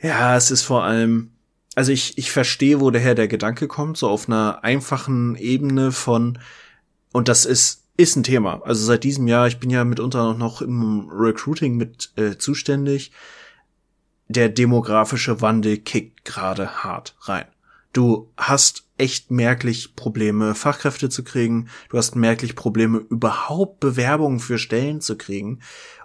Ja, 0.02 0.36
es 0.36 0.52
ist 0.52 0.64
vor 0.64 0.84
allem, 0.84 1.32
also 1.76 1.92
ich 1.92 2.18
ich 2.18 2.32
verstehe, 2.32 2.80
wo 2.80 2.92
daher 2.92 3.16
der 3.16 3.28
Gedanke 3.28 3.68
kommt, 3.68 3.98
so 3.98 4.10
auf 4.10 4.28
einer 4.28 4.64
einfachen 4.64 5.36
Ebene 5.36 5.92
von 5.92 6.40
und 7.14 7.28
das 7.28 7.46
ist 7.46 7.84
ist 7.98 8.16
ein 8.16 8.24
Thema. 8.24 8.62
Also 8.64 8.86
seit 8.86 9.04
diesem 9.04 9.28
Jahr, 9.28 9.48
ich 9.48 9.60
bin 9.60 9.72
ja 9.72 9.84
mitunter 9.84 10.36
noch 10.36 10.62
im 10.62 11.10
Recruiting 11.10 11.78
mit 11.78 12.12
äh, 12.16 12.38
zuständig. 12.38 13.12
Der 14.28 14.50
demografische 14.50 15.42
Wandel 15.42 15.78
kickt 15.80 16.24
gerade 16.24 16.84
hart 16.84 17.16
rein. 17.22 17.46
Du 17.98 18.32
hast 18.38 18.84
echt 19.00 19.32
merklich 19.32 19.96
Probleme, 19.96 20.54
Fachkräfte 20.54 21.10
zu 21.10 21.24
kriegen. 21.24 21.68
Du 21.90 21.98
hast 21.98 22.16
merklich 22.16 22.56
Probleme, 22.56 23.00
überhaupt 23.00 23.80
Bewerbungen 23.80 24.40
für 24.40 24.60
Stellen 24.60 25.02
zu 25.02 25.18
kriegen. 25.18 25.62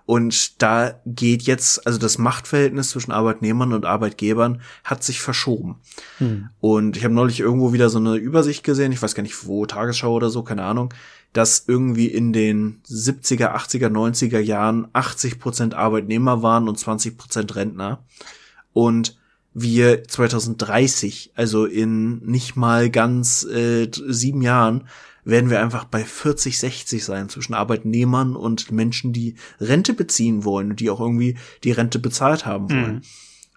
Und 0.06 0.62
da 0.62 1.02
geht 1.04 1.42
jetzt, 1.42 1.86
also 1.86 1.98
das 1.98 2.16
Machtverhältnis 2.16 2.88
zwischen 2.88 3.12
Arbeitnehmern 3.12 3.74
und 3.74 3.84
Arbeitgebern 3.84 4.62
hat 4.84 5.04
sich 5.04 5.20
verschoben. 5.20 5.82
Hm. 6.16 6.48
Und 6.60 6.96
ich 6.96 7.04
habe 7.04 7.12
neulich 7.12 7.40
irgendwo 7.40 7.74
wieder 7.74 7.90
so 7.90 7.98
eine 7.98 8.14
Übersicht 8.14 8.64
gesehen, 8.64 8.92
ich 8.92 9.02
weiß 9.02 9.14
gar 9.14 9.22
nicht 9.22 9.46
wo, 9.46 9.66
Tagesschau 9.66 10.14
oder 10.14 10.30
so, 10.30 10.42
keine 10.42 10.64
Ahnung, 10.64 10.94
dass 11.34 11.64
irgendwie 11.68 12.06
in 12.06 12.32
den 12.32 12.80
70er, 12.88 13.54
80er, 13.54 13.90
90er 13.90 14.40
Jahren 14.40 14.88
80 14.94 15.38
Prozent 15.38 15.74
Arbeitnehmer 15.74 16.42
waren 16.42 16.70
und 16.70 16.78
20 16.78 17.18
Prozent 17.18 17.54
Rentner. 17.54 18.02
Und 18.72 19.18
wir 19.54 20.04
2030, 20.04 21.32
also 21.34 21.66
in 21.66 22.18
nicht 22.18 22.56
mal 22.56 22.90
ganz 22.90 23.44
äh, 23.44 23.88
sieben 23.92 24.42
Jahren, 24.42 24.88
werden 25.24 25.50
wir 25.50 25.60
einfach 25.60 25.84
bei 25.84 26.04
40, 26.04 26.58
60 26.58 27.04
sein 27.04 27.28
zwischen 27.28 27.54
Arbeitnehmern 27.54 28.34
und 28.34 28.72
Menschen, 28.72 29.12
die 29.12 29.36
Rente 29.60 29.94
beziehen 29.94 30.44
wollen 30.44 30.70
und 30.70 30.80
die 30.80 30.90
auch 30.90 31.00
irgendwie 31.00 31.36
die 31.62 31.72
Rente 31.72 31.98
bezahlt 31.98 32.44
haben 32.44 32.70
wollen. 32.70 32.94
Mhm. 32.96 33.02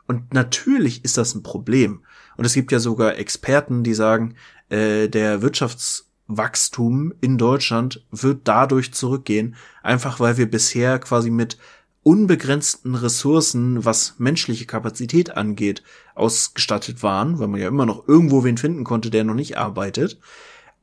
Und 0.08 0.34
natürlich 0.34 1.04
ist 1.04 1.18
das 1.18 1.34
ein 1.34 1.44
Problem. 1.44 2.04
Und 2.38 2.46
es 2.46 2.54
gibt 2.54 2.72
ja 2.72 2.80
sogar 2.80 3.18
Experten, 3.18 3.84
die 3.84 3.96
sagen, 3.96 4.36
äh, 4.70 5.08
der 5.08 5.42
Wirtschaftswachstum 5.42 7.14
in 7.22 7.38
Deutschland 7.38 8.06
wird 8.12 8.42
dadurch 8.44 8.94
zurückgehen, 8.94 9.56
einfach 9.82 10.20
weil 10.20 10.38
wir 10.38 10.50
bisher 10.50 11.00
quasi 11.00 11.32
mit 11.32 11.58
unbegrenzten 12.06 12.94
Ressourcen, 12.94 13.84
was 13.84 14.14
menschliche 14.20 14.68
Kapazität 14.68 15.36
angeht, 15.36 15.82
ausgestattet 16.14 17.02
waren, 17.02 17.40
weil 17.40 17.48
man 17.48 17.60
ja 17.60 17.68
immer 17.68 17.88
noch 17.88 18.08
irgendwo 18.08 18.44
wen 18.44 18.60
finden 18.60 18.84
konnte, 18.84 19.10
der 19.10 19.24
noch 19.24 19.34
nicht 19.34 19.58
arbeitet. 19.58 20.20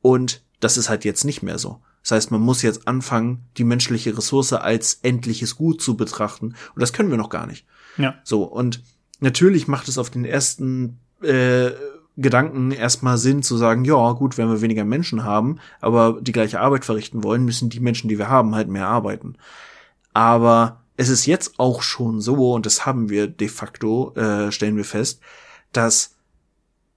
Und 0.01 0.43
das 0.59 0.77
ist 0.77 0.89
halt 0.89 1.05
jetzt 1.05 1.23
nicht 1.23 1.41
mehr 1.41 1.57
so. 1.57 1.79
Das 2.01 2.11
heißt, 2.11 2.31
man 2.31 2.41
muss 2.41 2.61
jetzt 2.61 2.89
anfangen, 2.89 3.45
die 3.55 3.63
menschliche 3.63 4.17
Ressource 4.17 4.51
als 4.51 4.99
endliches 5.01 5.55
Gut 5.55 5.81
zu 5.81 5.95
betrachten. 5.95 6.55
Und 6.75 6.81
das 6.81 6.91
können 6.91 7.09
wir 7.09 7.17
noch 7.17 7.29
gar 7.29 7.47
nicht. 7.47 7.65
Ja. 7.97 8.15
So, 8.25 8.43
und 8.43 8.83
natürlich 9.21 9.69
macht 9.69 9.87
es 9.87 9.97
auf 9.97 10.09
den 10.09 10.25
ersten 10.25 10.99
äh, 11.21 11.71
Gedanken 12.17 12.71
erstmal 12.71 13.17
Sinn 13.17 13.43
zu 13.43 13.55
sagen, 13.55 13.85
ja, 13.85 14.11
gut, 14.11 14.37
wenn 14.37 14.49
wir 14.49 14.59
weniger 14.59 14.83
Menschen 14.83 15.23
haben, 15.23 15.59
aber 15.79 16.19
die 16.19 16.33
gleiche 16.33 16.59
Arbeit 16.59 16.83
verrichten 16.83 17.23
wollen, 17.23 17.45
müssen 17.45 17.69
die 17.69 17.79
Menschen, 17.79 18.09
die 18.09 18.17
wir 18.17 18.27
haben, 18.27 18.55
halt 18.55 18.67
mehr 18.67 18.89
arbeiten. 18.89 19.37
Aber 20.13 20.82
es 20.97 21.09
ist 21.09 21.25
jetzt 21.25 21.59
auch 21.59 21.81
schon 21.81 22.21
so, 22.21 22.53
und 22.53 22.65
das 22.65 22.85
haben 22.85 23.09
wir 23.09 23.27
de 23.27 23.47
facto, 23.47 24.13
äh, 24.15 24.51
stellen 24.51 24.77
wir 24.77 24.85
fest, 24.85 25.19
dass 25.71 26.15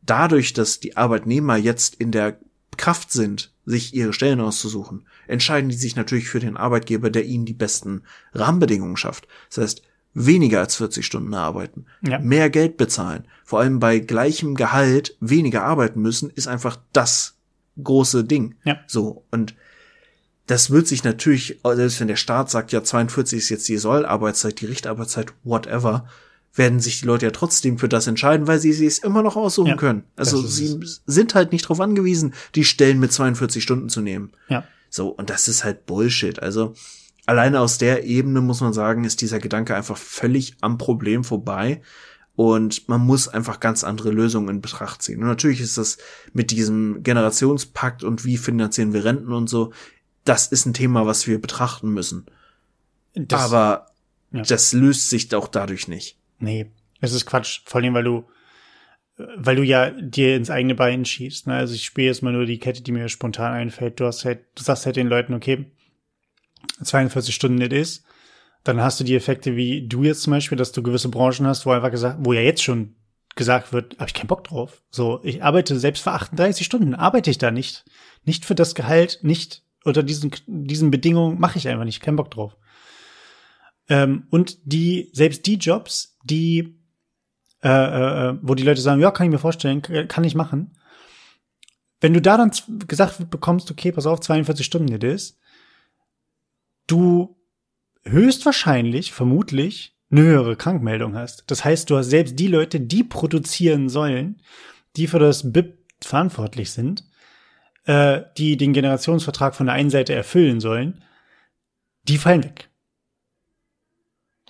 dadurch, 0.02 0.52
dass 0.52 0.80
die 0.80 0.96
Arbeitnehmer 0.96 1.56
jetzt 1.56 1.94
in 1.96 2.12
der 2.12 2.38
Kraft 2.76 3.10
sind, 3.10 3.52
sich 3.64 3.94
ihre 3.94 4.12
Stellen 4.12 4.40
auszusuchen, 4.40 5.06
entscheiden 5.26 5.70
die 5.70 5.76
sich 5.76 5.96
natürlich 5.96 6.28
für 6.28 6.40
den 6.40 6.56
Arbeitgeber, 6.56 7.10
der 7.10 7.24
ihnen 7.24 7.46
die 7.46 7.54
besten 7.54 8.02
Rahmenbedingungen 8.32 8.96
schafft. 8.96 9.26
Das 9.48 9.58
heißt, 9.58 9.82
weniger 10.14 10.60
als 10.60 10.76
40 10.76 11.04
Stunden 11.04 11.34
arbeiten, 11.34 11.86
ja. 12.02 12.18
mehr 12.18 12.48
Geld 12.48 12.76
bezahlen, 12.76 13.26
vor 13.44 13.60
allem 13.60 13.80
bei 13.80 13.98
gleichem 13.98 14.54
Gehalt 14.54 15.16
weniger 15.20 15.64
arbeiten 15.64 16.00
müssen, 16.00 16.30
ist 16.30 16.48
einfach 16.48 16.78
das 16.92 17.36
große 17.82 18.24
Ding. 18.24 18.54
Ja. 18.64 18.78
So. 18.86 19.24
Und 19.30 19.54
das 20.46 20.70
wird 20.70 20.86
sich 20.86 21.02
natürlich, 21.02 21.58
selbst 21.64 22.00
wenn 22.00 22.08
der 22.08 22.16
Staat 22.16 22.50
sagt, 22.50 22.72
ja, 22.72 22.82
42 22.82 23.38
ist 23.38 23.48
jetzt 23.48 23.68
die 23.68 23.78
Sollarbeitszeit, 23.78 24.60
die 24.60 24.66
Richtarbeitszeit, 24.66 25.32
whatever, 25.42 26.06
werden 26.54 26.80
sich 26.80 27.00
die 27.00 27.06
Leute 27.06 27.26
ja 27.26 27.32
trotzdem 27.32 27.78
für 27.78 27.88
das 27.88 28.06
entscheiden, 28.06 28.46
weil 28.46 28.58
sie, 28.58 28.72
sie 28.72 28.86
es 28.86 28.98
immer 28.98 29.22
noch 29.22 29.36
aussuchen 29.36 29.70
ja, 29.70 29.76
können. 29.76 30.04
Also 30.16 30.40
sie 30.40 30.78
es. 30.82 31.02
sind 31.04 31.34
halt 31.34 31.52
nicht 31.52 31.64
darauf 31.64 31.80
angewiesen, 31.80 32.34
die 32.54 32.64
Stellen 32.64 32.98
mit 32.98 33.12
42 33.12 33.62
Stunden 33.62 33.88
zu 33.88 34.00
nehmen. 34.00 34.32
Ja. 34.48 34.64
So, 34.88 35.08
und 35.08 35.28
das 35.28 35.48
ist 35.48 35.64
halt 35.64 35.84
Bullshit. 35.86 36.40
Also 36.40 36.74
alleine 37.26 37.60
aus 37.60 37.78
der 37.78 38.04
Ebene 38.04 38.40
muss 38.40 38.60
man 38.60 38.72
sagen, 38.72 39.04
ist 39.04 39.20
dieser 39.20 39.38
Gedanke 39.38 39.76
einfach 39.76 39.96
völlig 39.96 40.56
am 40.60 40.78
Problem 40.78 41.24
vorbei. 41.24 41.82
Und 42.36 42.86
man 42.88 43.00
muss 43.00 43.28
einfach 43.28 43.60
ganz 43.60 43.82
andere 43.82 44.10
Lösungen 44.10 44.48
in 44.50 44.60
Betracht 44.60 45.02
ziehen. 45.02 45.22
Und 45.22 45.28
natürlich 45.28 45.62
ist 45.62 45.78
das 45.78 45.96
mit 46.34 46.50
diesem 46.50 47.02
Generationspakt 47.02 48.04
und 48.04 48.26
wie 48.26 48.36
finanzieren 48.36 48.92
wir 48.92 49.06
Renten 49.06 49.32
und 49.32 49.48
so, 49.48 49.72
das 50.26 50.48
ist 50.48 50.66
ein 50.66 50.74
Thema, 50.74 51.06
was 51.06 51.26
wir 51.26 51.40
betrachten 51.40 51.90
müssen. 51.90 52.26
Das, 53.14 53.40
Aber 53.40 53.86
ja. 54.32 54.42
das 54.42 54.72
löst 54.72 55.08
sich 55.08 55.34
auch 55.34 55.48
dadurch 55.48 55.88
nicht. 55.88 56.18
Nee, 56.38 56.70
es 57.00 57.12
ist 57.12 57.26
Quatsch. 57.26 57.62
Vor 57.64 57.80
allem, 57.80 57.94
weil 57.94 58.04
du, 58.04 58.24
weil 59.36 59.56
du 59.56 59.62
ja 59.62 59.90
dir 59.90 60.36
ins 60.36 60.50
eigene 60.50 60.74
Bein 60.74 61.04
schießt. 61.04 61.46
Ne? 61.46 61.54
Also 61.54 61.74
ich 61.74 61.84
spiele 61.84 62.08
jetzt 62.08 62.22
mal 62.22 62.32
nur 62.32 62.44
die 62.44 62.58
Kette, 62.58 62.82
die 62.82 62.92
mir 62.92 63.08
spontan 63.08 63.52
einfällt. 63.52 64.00
Du 64.00 64.04
hast 64.04 64.24
halt, 64.24 64.40
du 64.54 64.62
sagst 64.62 64.84
halt 64.84 64.96
den 64.96 65.08
Leuten, 65.08 65.32
okay, 65.32 65.66
42 66.82 67.34
Stunden 67.34 67.60
it 67.60 67.72
ist. 67.72 68.04
Dann 68.64 68.80
hast 68.80 68.98
du 68.98 69.04
die 69.04 69.14
Effekte 69.14 69.54
wie 69.54 69.86
du 69.86 70.02
jetzt 70.02 70.22
zum 70.22 70.32
Beispiel, 70.32 70.58
dass 70.58 70.72
du 70.72 70.82
gewisse 70.82 71.08
Branchen 71.08 71.46
hast, 71.46 71.64
wo 71.64 71.70
einfach 71.70 71.92
gesagt, 71.92 72.18
wo 72.20 72.32
ja 72.32 72.40
jetzt 72.40 72.64
schon 72.64 72.96
gesagt 73.36 73.72
wird, 73.72 73.94
habe 73.98 74.08
ich 74.08 74.14
keinen 74.14 74.26
Bock 74.26 74.44
drauf. 74.44 74.82
So, 74.90 75.20
ich 75.22 75.44
arbeite 75.44 75.78
selbst 75.78 76.02
für 76.02 76.12
38 76.12 76.66
Stunden, 76.66 76.94
arbeite 76.94 77.30
ich 77.30 77.38
da 77.38 77.50
nicht. 77.50 77.84
Nicht 78.24 78.44
für 78.44 78.56
das 78.56 78.74
Gehalt, 78.74 79.20
nicht 79.22 79.62
unter 79.86 80.02
diesen, 80.02 80.30
diesen 80.46 80.90
Bedingungen 80.90 81.38
mache 81.38 81.58
ich 81.58 81.68
einfach 81.68 81.84
nicht, 81.84 82.00
keinen 82.00 82.16
Bock 82.16 82.30
drauf. 82.30 82.56
Ähm, 83.88 84.26
und 84.30 84.58
die, 84.64 85.10
selbst 85.12 85.46
die 85.46 85.56
Jobs, 85.56 86.18
die, 86.24 86.78
äh, 87.62 87.68
äh, 87.68 88.38
wo 88.42 88.54
die 88.54 88.64
Leute 88.64 88.80
sagen, 88.80 89.00
ja, 89.00 89.10
kann 89.10 89.26
ich 89.26 89.32
mir 89.32 89.38
vorstellen, 89.38 89.82
kann 89.82 90.24
ich 90.24 90.34
machen. 90.34 90.76
Wenn 92.00 92.12
du 92.12 92.20
da 92.20 92.36
dann 92.36 92.50
gesagt 92.86 93.30
bekommst, 93.30 93.70
okay, 93.70 93.92
pass 93.92 94.06
auf, 94.06 94.20
42 94.20 94.66
Stunden 94.66 94.92
it 94.92 95.04
is, 95.04 95.38
du 96.86 97.36
höchstwahrscheinlich, 98.04 99.12
vermutlich, 99.12 99.96
eine 100.10 100.22
höhere 100.22 100.56
Krankmeldung 100.56 101.16
hast. 101.16 101.44
Das 101.48 101.64
heißt, 101.64 101.90
du 101.90 101.96
hast 101.96 102.10
selbst 102.10 102.38
die 102.38 102.46
Leute, 102.46 102.80
die 102.80 103.02
produzieren 103.02 103.88
sollen, 103.88 104.40
die 104.96 105.06
für 105.06 105.18
das 105.18 105.52
BIP 105.52 105.78
verantwortlich 106.00 106.70
sind, 106.70 107.04
äh, 107.86 108.22
die 108.36 108.56
den 108.56 108.72
Generationsvertrag 108.72 109.54
von 109.54 109.66
der 109.66 109.74
einen 109.74 109.90
Seite 109.90 110.14
erfüllen 110.14 110.60
sollen, 110.60 111.02
die 112.02 112.18
fallen 112.18 112.44
weg. 112.44 112.68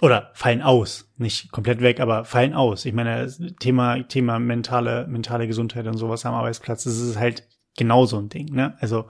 Oder 0.03 0.31
fallen 0.35 0.61
aus. 0.61 1.09
Nicht 1.17 1.53
komplett 1.53 1.81
weg, 1.81 2.01
aber 2.01 2.25
fallen 2.27 2.53
aus. 2.53 2.85
Ich 2.85 2.93
meine, 2.93 3.33
Thema, 3.59 4.03
Thema 4.03 4.39
mentale, 4.39 5.07
mentale 5.07 5.47
Gesundheit 5.47 5.87
und 5.87 5.97
sowas 5.97 6.27
am 6.27 6.35
Arbeitsplatz, 6.35 6.85
das 6.85 6.99
ist 6.99 7.19
halt 7.19 7.49
genau 7.79 8.05
so 8.05 8.19
ein 8.19 8.29
Ding, 8.29 8.53
ne? 8.53 8.77
Also, 8.81 9.07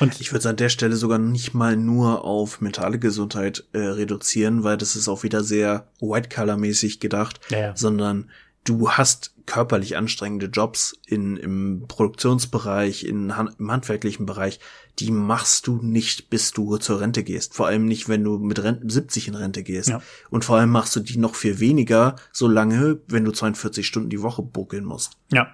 und 0.00 0.20
ich 0.20 0.32
würde 0.32 0.40
es 0.40 0.46
an 0.46 0.56
der 0.56 0.68
Stelle 0.70 0.96
sogar 0.96 1.18
nicht 1.18 1.54
mal 1.54 1.76
nur 1.76 2.24
auf 2.24 2.60
mentale 2.60 2.98
Gesundheit 2.98 3.64
äh, 3.72 3.78
reduzieren, 3.78 4.64
weil 4.64 4.76
das 4.76 4.96
ist 4.96 5.08
auch 5.08 5.22
wieder 5.22 5.44
sehr 5.44 5.88
White-Color-mäßig 6.00 7.00
gedacht, 7.00 7.40
ja, 7.50 7.58
ja. 7.58 7.76
sondern 7.76 8.30
du 8.64 8.90
hast 8.90 9.34
körperlich 9.46 9.96
anstrengende 9.96 10.46
Jobs 10.46 10.98
in, 11.06 11.36
im 11.36 11.84
Produktionsbereich, 11.86 13.04
in, 13.04 13.30
im 13.58 13.70
handwerklichen 13.70 14.24
Bereich, 14.24 14.58
die 14.98 15.10
machst 15.10 15.66
du 15.66 15.80
nicht, 15.82 16.30
bis 16.30 16.52
du 16.52 16.78
zur 16.78 17.00
Rente 17.00 17.24
gehst. 17.24 17.54
Vor 17.54 17.66
allem 17.66 17.84
nicht, 17.84 18.08
wenn 18.08 18.24
du 18.24 18.38
mit 18.38 18.62
Renten 18.62 18.88
70 18.88 19.28
in 19.28 19.34
Rente 19.34 19.62
gehst. 19.62 19.90
Ja. 19.90 20.02
Und 20.30 20.44
vor 20.44 20.56
allem 20.56 20.70
machst 20.70 20.96
du 20.96 21.00
die 21.00 21.18
noch 21.18 21.34
viel 21.34 21.60
weniger, 21.60 22.16
so 22.32 22.48
lange, 22.48 23.00
wenn 23.06 23.24
du 23.24 23.32
42 23.32 23.86
Stunden 23.86 24.08
die 24.08 24.22
Woche 24.22 24.42
buckeln 24.42 24.84
musst. 24.84 25.12
Ja, 25.30 25.48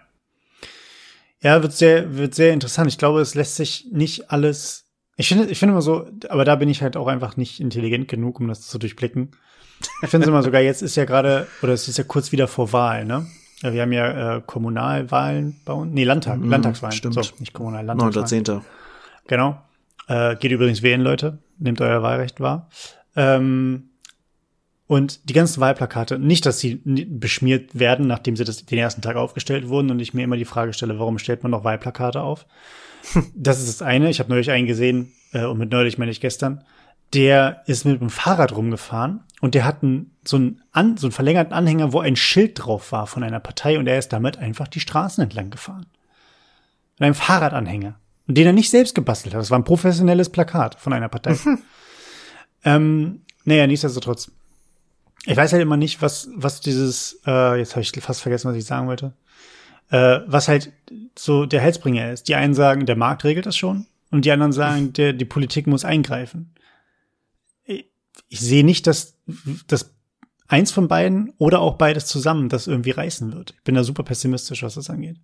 ja, 1.42 1.62
wird 1.62 1.72
sehr, 1.72 2.16
wird 2.16 2.34
sehr 2.34 2.52
interessant. 2.52 2.88
Ich 2.90 2.98
glaube, 2.98 3.20
es 3.20 3.34
lässt 3.34 3.56
sich 3.56 3.88
nicht 3.90 4.30
alles. 4.30 4.84
Ich 5.16 5.28
finde, 5.28 5.46
ich 5.46 5.58
finde 5.58 5.72
immer 5.72 5.82
so, 5.82 6.08
aber 6.28 6.44
da 6.44 6.56
bin 6.56 6.68
ich 6.68 6.82
halt 6.82 6.96
auch 6.96 7.06
einfach 7.06 7.36
nicht 7.36 7.60
intelligent 7.60 8.08
genug, 8.08 8.40
um 8.40 8.48
das 8.48 8.66
zu 8.66 8.78
durchblicken. 8.78 9.30
Ich 10.02 10.08
finde 10.10 10.24
es 10.24 10.28
immer 10.28 10.42
sogar, 10.42 10.60
jetzt 10.60 10.82
ist 10.82 10.96
ja 10.96 11.04
gerade, 11.04 11.46
oder 11.62 11.72
es 11.72 11.88
ist 11.88 11.98
ja 11.98 12.04
kurz 12.04 12.32
wieder 12.32 12.48
vor 12.48 12.72
Wahl, 12.72 13.04
ne? 13.04 13.26
Ja, 13.62 13.72
wir 13.72 13.82
haben 13.82 13.92
ja 13.92 14.36
äh, 14.36 14.42
Kommunalwahlen 14.44 15.60
bei 15.64 15.72
uns. 15.72 15.92
Nee, 15.92 16.04
Landtag, 16.04 16.38
mm, 16.38 16.48
Landtagswahlen. 16.48 16.96
Stimmt. 16.96 17.14
So, 17.14 17.22
nicht 17.38 17.52
Kommunal, 17.52 17.84
Landtagswahlen. 17.84 18.44
9.10. 18.44 18.62
Genau. 19.26 19.60
Äh, 20.08 20.36
geht 20.36 20.50
übrigens 20.50 20.82
wählen, 20.82 21.02
Leute. 21.02 21.38
Nehmt 21.58 21.80
euer 21.80 22.02
Wahlrecht 22.02 22.40
wahr. 22.40 22.68
Ähm, 23.16 23.90
und 24.86 25.28
die 25.28 25.34
ganzen 25.34 25.60
Wahlplakate, 25.60 26.18
nicht, 26.18 26.46
dass 26.46 26.58
sie 26.58 26.80
beschmiert 26.84 27.78
werden, 27.78 28.06
nachdem 28.06 28.34
sie 28.34 28.44
das 28.44 28.64
den 28.64 28.78
ersten 28.78 29.02
Tag 29.02 29.16
aufgestellt 29.16 29.68
wurden 29.68 29.90
und 29.90 30.00
ich 30.00 30.14
mir 30.14 30.24
immer 30.24 30.36
die 30.36 30.44
Frage 30.44 30.72
stelle, 30.72 30.98
warum 30.98 31.18
stellt 31.18 31.42
man 31.42 31.52
noch 31.52 31.62
Wahlplakate 31.62 32.22
auf? 32.22 32.46
das 33.34 33.60
ist 33.60 33.68
das 33.68 33.82
eine. 33.82 34.10
Ich 34.10 34.18
habe 34.18 34.30
neulich 34.30 34.50
einen 34.50 34.66
gesehen, 34.66 35.12
äh, 35.32 35.44
und 35.44 35.58
mit 35.58 35.70
neulich 35.70 35.98
meine 35.98 36.10
ich 36.10 36.20
gestern, 36.20 36.64
der 37.14 37.62
ist 37.66 37.84
mit 37.84 38.00
dem 38.00 38.10
Fahrrad 38.10 38.52
rumgefahren 38.52 39.20
und 39.40 39.54
der 39.54 39.64
hat 39.64 39.82
einen, 39.82 40.14
so, 40.24 40.36
einen 40.36 40.62
an, 40.72 40.96
so 40.96 41.06
einen 41.06 41.12
verlängerten 41.12 41.52
Anhänger, 41.52 41.92
wo 41.92 42.00
ein 42.00 42.16
Schild 42.16 42.64
drauf 42.64 42.92
war 42.92 43.06
von 43.06 43.22
einer 43.22 43.40
Partei 43.40 43.78
und 43.78 43.86
er 43.86 43.98
ist 43.98 44.12
damit 44.12 44.38
einfach 44.38 44.68
die 44.68 44.80
Straßen 44.80 45.22
entlang 45.22 45.50
gefahren. 45.50 45.86
Mit 46.98 47.06
einem 47.06 47.14
Fahrradanhänger. 47.14 47.94
Und 48.28 48.38
den 48.38 48.46
er 48.46 48.52
nicht 48.52 48.70
selbst 48.70 48.94
gebastelt 48.94 49.34
hat. 49.34 49.40
Das 49.40 49.50
war 49.50 49.58
ein 49.58 49.64
professionelles 49.64 50.28
Plakat 50.28 50.76
von 50.78 50.92
einer 50.92 51.08
Partei. 51.08 51.36
ähm, 52.64 53.22
naja, 53.44 53.66
nichtsdestotrotz. 53.66 54.30
Ich 55.26 55.36
weiß 55.36 55.52
halt 55.52 55.62
immer 55.62 55.76
nicht, 55.76 56.00
was, 56.00 56.28
was 56.34 56.60
dieses, 56.60 57.20
äh, 57.26 57.58
jetzt 57.58 57.72
habe 57.72 57.82
ich 57.82 57.90
fast 57.90 58.22
vergessen, 58.22 58.48
was 58.48 58.56
ich 58.56 58.64
sagen 58.64 58.86
wollte, 58.86 59.14
äh, 59.90 60.20
was 60.26 60.48
halt 60.48 60.72
so 61.18 61.44
der 61.44 61.60
Heilsbringer 61.60 62.12
ist. 62.12 62.28
Die 62.28 62.36
einen 62.36 62.54
sagen, 62.54 62.86
der 62.86 62.96
Markt 62.96 63.24
regelt 63.24 63.46
das 63.46 63.56
schon 63.56 63.86
und 64.10 64.24
die 64.24 64.30
anderen 64.30 64.52
sagen, 64.52 64.92
der, 64.92 65.12
die 65.12 65.24
Politik 65.24 65.66
muss 65.66 65.84
eingreifen. 65.84 66.54
Ich, 68.30 68.40
sehe 68.40 68.64
nicht, 68.64 68.86
dass, 68.86 69.16
dass 69.66 69.92
eins 70.48 70.72
von 70.72 70.88
beiden 70.88 71.32
oder 71.36 71.60
auch 71.60 71.76
beides 71.76 72.06
zusammen 72.06 72.48
das 72.48 72.66
irgendwie 72.66 72.92
reißen 72.92 73.34
wird. 73.34 73.54
Ich 73.58 73.62
bin 73.64 73.74
da 73.74 73.84
super 73.84 74.02
pessimistisch, 74.02 74.62
was 74.62 74.74
das 74.74 74.88
angeht. 74.88 75.16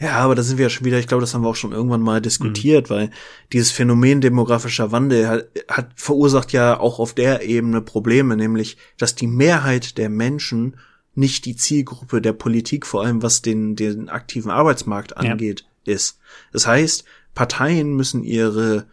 Ja, 0.00 0.18
aber 0.18 0.34
da 0.34 0.42
sind 0.42 0.58
wir 0.58 0.64
ja 0.64 0.70
schon 0.70 0.84
wieder, 0.84 0.98
ich 0.98 1.06
glaube, 1.06 1.20
das 1.20 1.34
haben 1.34 1.42
wir 1.42 1.48
auch 1.48 1.56
schon 1.56 1.72
irgendwann 1.72 2.02
mal 2.02 2.20
diskutiert, 2.20 2.90
mhm. 2.90 2.94
weil 2.94 3.10
dieses 3.52 3.70
Phänomen 3.70 4.20
demografischer 4.20 4.90
Wandel 4.90 5.28
hat, 5.28 5.48
hat 5.68 5.90
verursacht 5.94 6.52
ja 6.52 6.78
auch 6.78 6.98
auf 6.98 7.14
der 7.14 7.42
Ebene 7.42 7.80
Probleme, 7.80 8.36
nämlich, 8.36 8.76
dass 8.98 9.14
die 9.14 9.28
Mehrheit 9.28 9.96
der 9.96 10.08
Menschen 10.08 10.76
nicht 11.14 11.44
die 11.44 11.56
Zielgruppe 11.56 12.20
der 12.20 12.32
Politik, 12.32 12.86
vor 12.86 13.04
allem 13.04 13.22
was 13.22 13.40
den, 13.40 13.76
den 13.76 14.08
aktiven 14.08 14.50
Arbeitsmarkt 14.50 15.16
angeht, 15.16 15.64
ja. 15.84 15.94
ist. 15.94 16.18
Das 16.52 16.66
heißt, 16.66 17.04
Parteien 17.34 17.94
müssen 17.94 18.24
ihre 18.24 18.86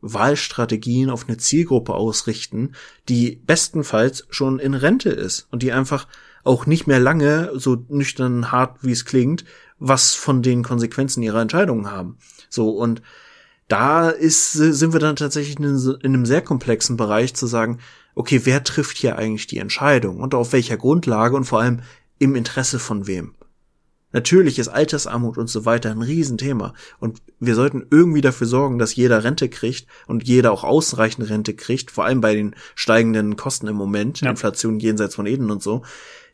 Wahlstrategien 0.00 1.10
auf 1.10 1.28
eine 1.28 1.38
Zielgruppe 1.38 1.94
ausrichten, 1.94 2.72
die 3.08 3.40
bestenfalls 3.46 4.26
schon 4.30 4.58
in 4.58 4.74
Rente 4.74 5.10
ist 5.10 5.48
und 5.50 5.62
die 5.62 5.72
einfach 5.72 6.06
auch 6.44 6.66
nicht 6.66 6.86
mehr 6.86 7.00
lange, 7.00 7.50
so 7.54 7.84
nüchtern 7.88 8.52
hart 8.52 8.78
wie 8.82 8.92
es 8.92 9.04
klingt, 9.04 9.44
was 9.78 10.14
von 10.14 10.42
den 10.42 10.62
Konsequenzen 10.62 11.22
ihrer 11.22 11.40
Entscheidungen 11.40 11.90
haben. 11.90 12.16
So, 12.48 12.70
und 12.70 13.02
da 13.68 14.08
ist, 14.08 14.52
sind 14.52 14.92
wir 14.92 15.00
dann 15.00 15.16
tatsächlich 15.16 15.58
in, 15.58 15.64
in 15.64 16.14
einem 16.14 16.26
sehr 16.26 16.40
komplexen 16.40 16.96
Bereich 16.96 17.34
zu 17.34 17.46
sagen, 17.46 17.78
okay, 18.14 18.40
wer 18.44 18.64
trifft 18.64 18.96
hier 18.96 19.16
eigentlich 19.16 19.46
die 19.46 19.58
Entscheidung 19.58 20.20
und 20.20 20.34
auf 20.34 20.52
welcher 20.52 20.76
Grundlage 20.76 21.36
und 21.36 21.44
vor 21.44 21.60
allem 21.60 21.82
im 22.18 22.34
Interesse 22.34 22.78
von 22.78 23.06
wem? 23.06 23.34
Natürlich 24.12 24.58
ist 24.58 24.68
Altersarmut 24.68 25.36
und 25.36 25.48
so 25.48 25.64
weiter 25.64 25.90
ein 25.90 26.02
Riesenthema 26.02 26.74
und 26.98 27.18
wir 27.40 27.54
sollten 27.54 27.86
irgendwie 27.90 28.22
dafür 28.22 28.46
sorgen, 28.46 28.78
dass 28.78 28.96
jeder 28.96 29.22
Rente 29.22 29.48
kriegt 29.48 29.86
und 30.06 30.26
jeder 30.26 30.52
auch 30.52 30.64
ausreichend 30.64 31.28
Rente 31.28 31.54
kriegt, 31.54 31.90
vor 31.90 32.04
allem 32.04 32.20
bei 32.20 32.34
den 32.34 32.54
steigenden 32.74 33.36
Kosten 33.36 33.68
im 33.68 33.76
Moment, 33.76 34.20
ja. 34.22 34.30
Inflation 34.30 34.80
jenseits 34.80 35.14
von 35.14 35.26
Eden 35.26 35.50
und 35.50 35.62
so 35.62 35.82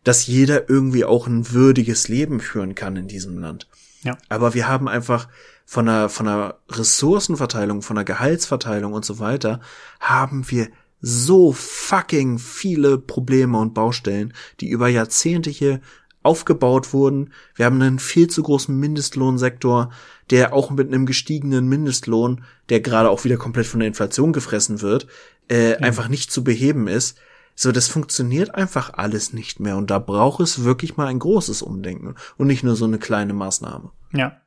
dass 0.04 0.26
jeder 0.26 0.68
irgendwie 0.68 1.04
auch 1.04 1.26
ein 1.26 1.50
würdiges 1.50 2.08
Leben 2.08 2.38
führen 2.38 2.74
kann 2.74 2.94
in 2.94 3.08
diesem 3.08 3.38
Land. 3.38 3.66
Ja. 4.02 4.16
Aber 4.28 4.54
wir 4.54 4.68
haben 4.68 4.86
einfach 4.86 5.28
von 5.64 5.86
der, 5.86 6.10
von 6.10 6.26
der 6.26 6.58
Ressourcenverteilung, 6.68 7.80
von 7.80 7.96
der 7.96 8.04
Gehaltsverteilung 8.04 8.92
und 8.92 9.04
so 9.04 9.18
weiter, 9.18 9.60
haben 9.98 10.48
wir 10.50 10.68
so 11.00 11.52
fucking 11.52 12.38
viele 12.38 12.98
Probleme 12.98 13.58
und 13.58 13.74
Baustellen, 13.74 14.34
die 14.60 14.68
über 14.68 14.88
Jahrzehnte 14.88 15.50
hier 15.50 15.80
aufgebaut 16.24 16.92
wurden. 16.92 17.32
Wir 17.54 17.66
haben 17.66 17.80
einen 17.80 17.98
viel 17.98 18.28
zu 18.28 18.42
großen 18.42 18.76
Mindestlohnsektor, 18.76 19.90
der 20.30 20.52
auch 20.52 20.70
mit 20.70 20.88
einem 20.88 21.06
gestiegenen 21.06 21.68
Mindestlohn, 21.68 22.44
der 22.68 22.80
gerade 22.80 23.10
auch 23.10 23.24
wieder 23.24 23.36
komplett 23.36 23.66
von 23.66 23.80
der 23.80 23.88
Inflation 23.88 24.32
gefressen 24.32 24.80
wird, 24.80 25.06
äh, 25.50 25.72
ja. 25.72 25.78
einfach 25.78 26.08
nicht 26.08 26.32
zu 26.32 26.42
beheben 26.42 26.88
ist. 26.88 27.18
So, 27.54 27.70
das 27.70 27.86
funktioniert 27.86 28.54
einfach 28.54 28.94
alles 28.94 29.32
nicht 29.32 29.60
mehr 29.60 29.76
und 29.76 29.90
da 29.90 30.00
braucht 30.00 30.40
es 30.40 30.64
wirklich 30.64 30.96
mal 30.96 31.06
ein 31.06 31.20
großes 31.20 31.62
Umdenken 31.62 32.16
und 32.36 32.48
nicht 32.48 32.64
nur 32.64 32.74
so 32.74 32.84
eine 32.84 32.98
kleine 32.98 33.32
Maßnahme. 33.32 33.92
Ja. 34.12 34.40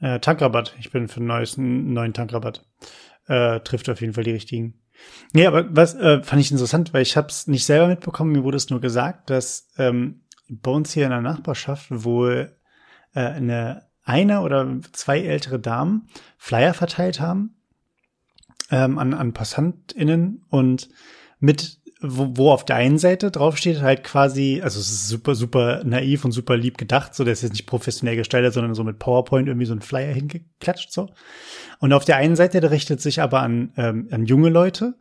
Äh, 0.00 0.20
Tankrabatt. 0.20 0.76
Ich 0.78 0.90
bin 0.90 1.08
für 1.08 1.18
einen 1.18 1.26
neues, 1.26 1.56
neuen 1.56 2.12
Tankrabatt. 2.12 2.64
Äh, 3.26 3.60
trifft 3.60 3.88
auf 3.88 4.00
jeden 4.00 4.14
Fall 4.14 4.24
die 4.24 4.32
richtigen. 4.32 4.74
Nee, 5.32 5.46
aber 5.46 5.74
was 5.74 5.94
äh, 5.94 6.22
fand 6.22 6.42
ich 6.42 6.50
interessant, 6.50 6.92
weil 6.92 7.02
ich 7.02 7.16
habe 7.16 7.28
es 7.28 7.46
nicht 7.46 7.64
selber 7.64 7.88
mitbekommen, 7.88 8.32
mir 8.32 8.44
wurde 8.44 8.56
es 8.56 8.70
nur 8.70 8.80
gesagt, 8.80 9.30
dass 9.30 9.68
ähm, 9.78 10.20
bei 10.48 10.70
uns 10.70 10.92
hier 10.92 11.04
in 11.04 11.10
der 11.10 11.20
Nachbarschaft 11.20 11.86
wohl 11.90 12.56
äh, 13.14 13.20
eine 13.20 13.86
eine 14.04 14.40
oder 14.40 14.80
zwei 14.92 15.20
ältere 15.20 15.60
Damen 15.60 16.08
Flyer 16.36 16.74
verteilt 16.74 17.20
haben 17.20 17.54
ähm, 18.70 18.98
an, 18.98 19.14
an 19.14 19.32
PassantInnen 19.32 20.44
und 20.48 20.88
mit 21.38 21.78
wo, 22.02 22.36
wo 22.36 22.50
auf 22.50 22.64
der 22.64 22.76
einen 22.76 22.98
Seite 22.98 23.30
draufsteht 23.30 23.80
halt 23.80 24.02
quasi, 24.02 24.60
also 24.62 24.80
es 24.80 24.90
ist 24.90 25.08
super, 25.08 25.34
super 25.34 25.82
naiv 25.84 26.24
und 26.24 26.32
super 26.32 26.56
lieb 26.56 26.76
gedacht, 26.76 27.14
so, 27.14 27.24
das 27.24 27.38
ist 27.38 27.42
jetzt 27.42 27.52
nicht 27.52 27.66
professionell 27.66 28.16
gestaltet, 28.16 28.52
sondern 28.52 28.74
so 28.74 28.82
mit 28.84 28.98
PowerPoint 28.98 29.46
irgendwie 29.46 29.66
so 29.66 29.74
ein 29.74 29.80
Flyer 29.80 30.12
hingeklatscht, 30.12 30.92
so. 30.92 31.10
Und 31.78 31.92
auf 31.92 32.04
der 32.04 32.16
einen 32.16 32.36
Seite, 32.36 32.60
der 32.60 32.70
richtet 32.70 33.00
sich 33.00 33.20
aber 33.22 33.40
an, 33.40 33.72
ähm, 33.76 34.08
an 34.10 34.26
junge 34.26 34.48
Leute, 34.48 34.94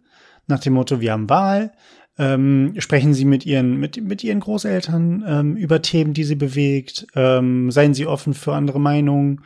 nach 0.48 0.60
dem 0.60 0.74
Motto, 0.74 1.02
wir 1.02 1.12
haben 1.12 1.30
Wahl, 1.30 1.72
ähm, 2.18 2.74
sprechen 2.78 3.14
Sie 3.14 3.26
mit 3.26 3.46
Ihren, 3.46 3.78
mit, 3.78 4.02
mit 4.02 4.24
Ihren 4.24 4.40
Großeltern 4.40 5.24
ähm, 5.28 5.56
über 5.56 5.82
Themen, 5.82 6.14
die 6.14 6.24
Sie 6.24 6.36
bewegt, 6.36 7.08
ähm, 7.16 7.72
seien 7.72 7.94
Sie 7.94 8.06
offen 8.06 8.34
für 8.34 8.54
andere 8.54 8.80
Meinungen, 8.80 9.42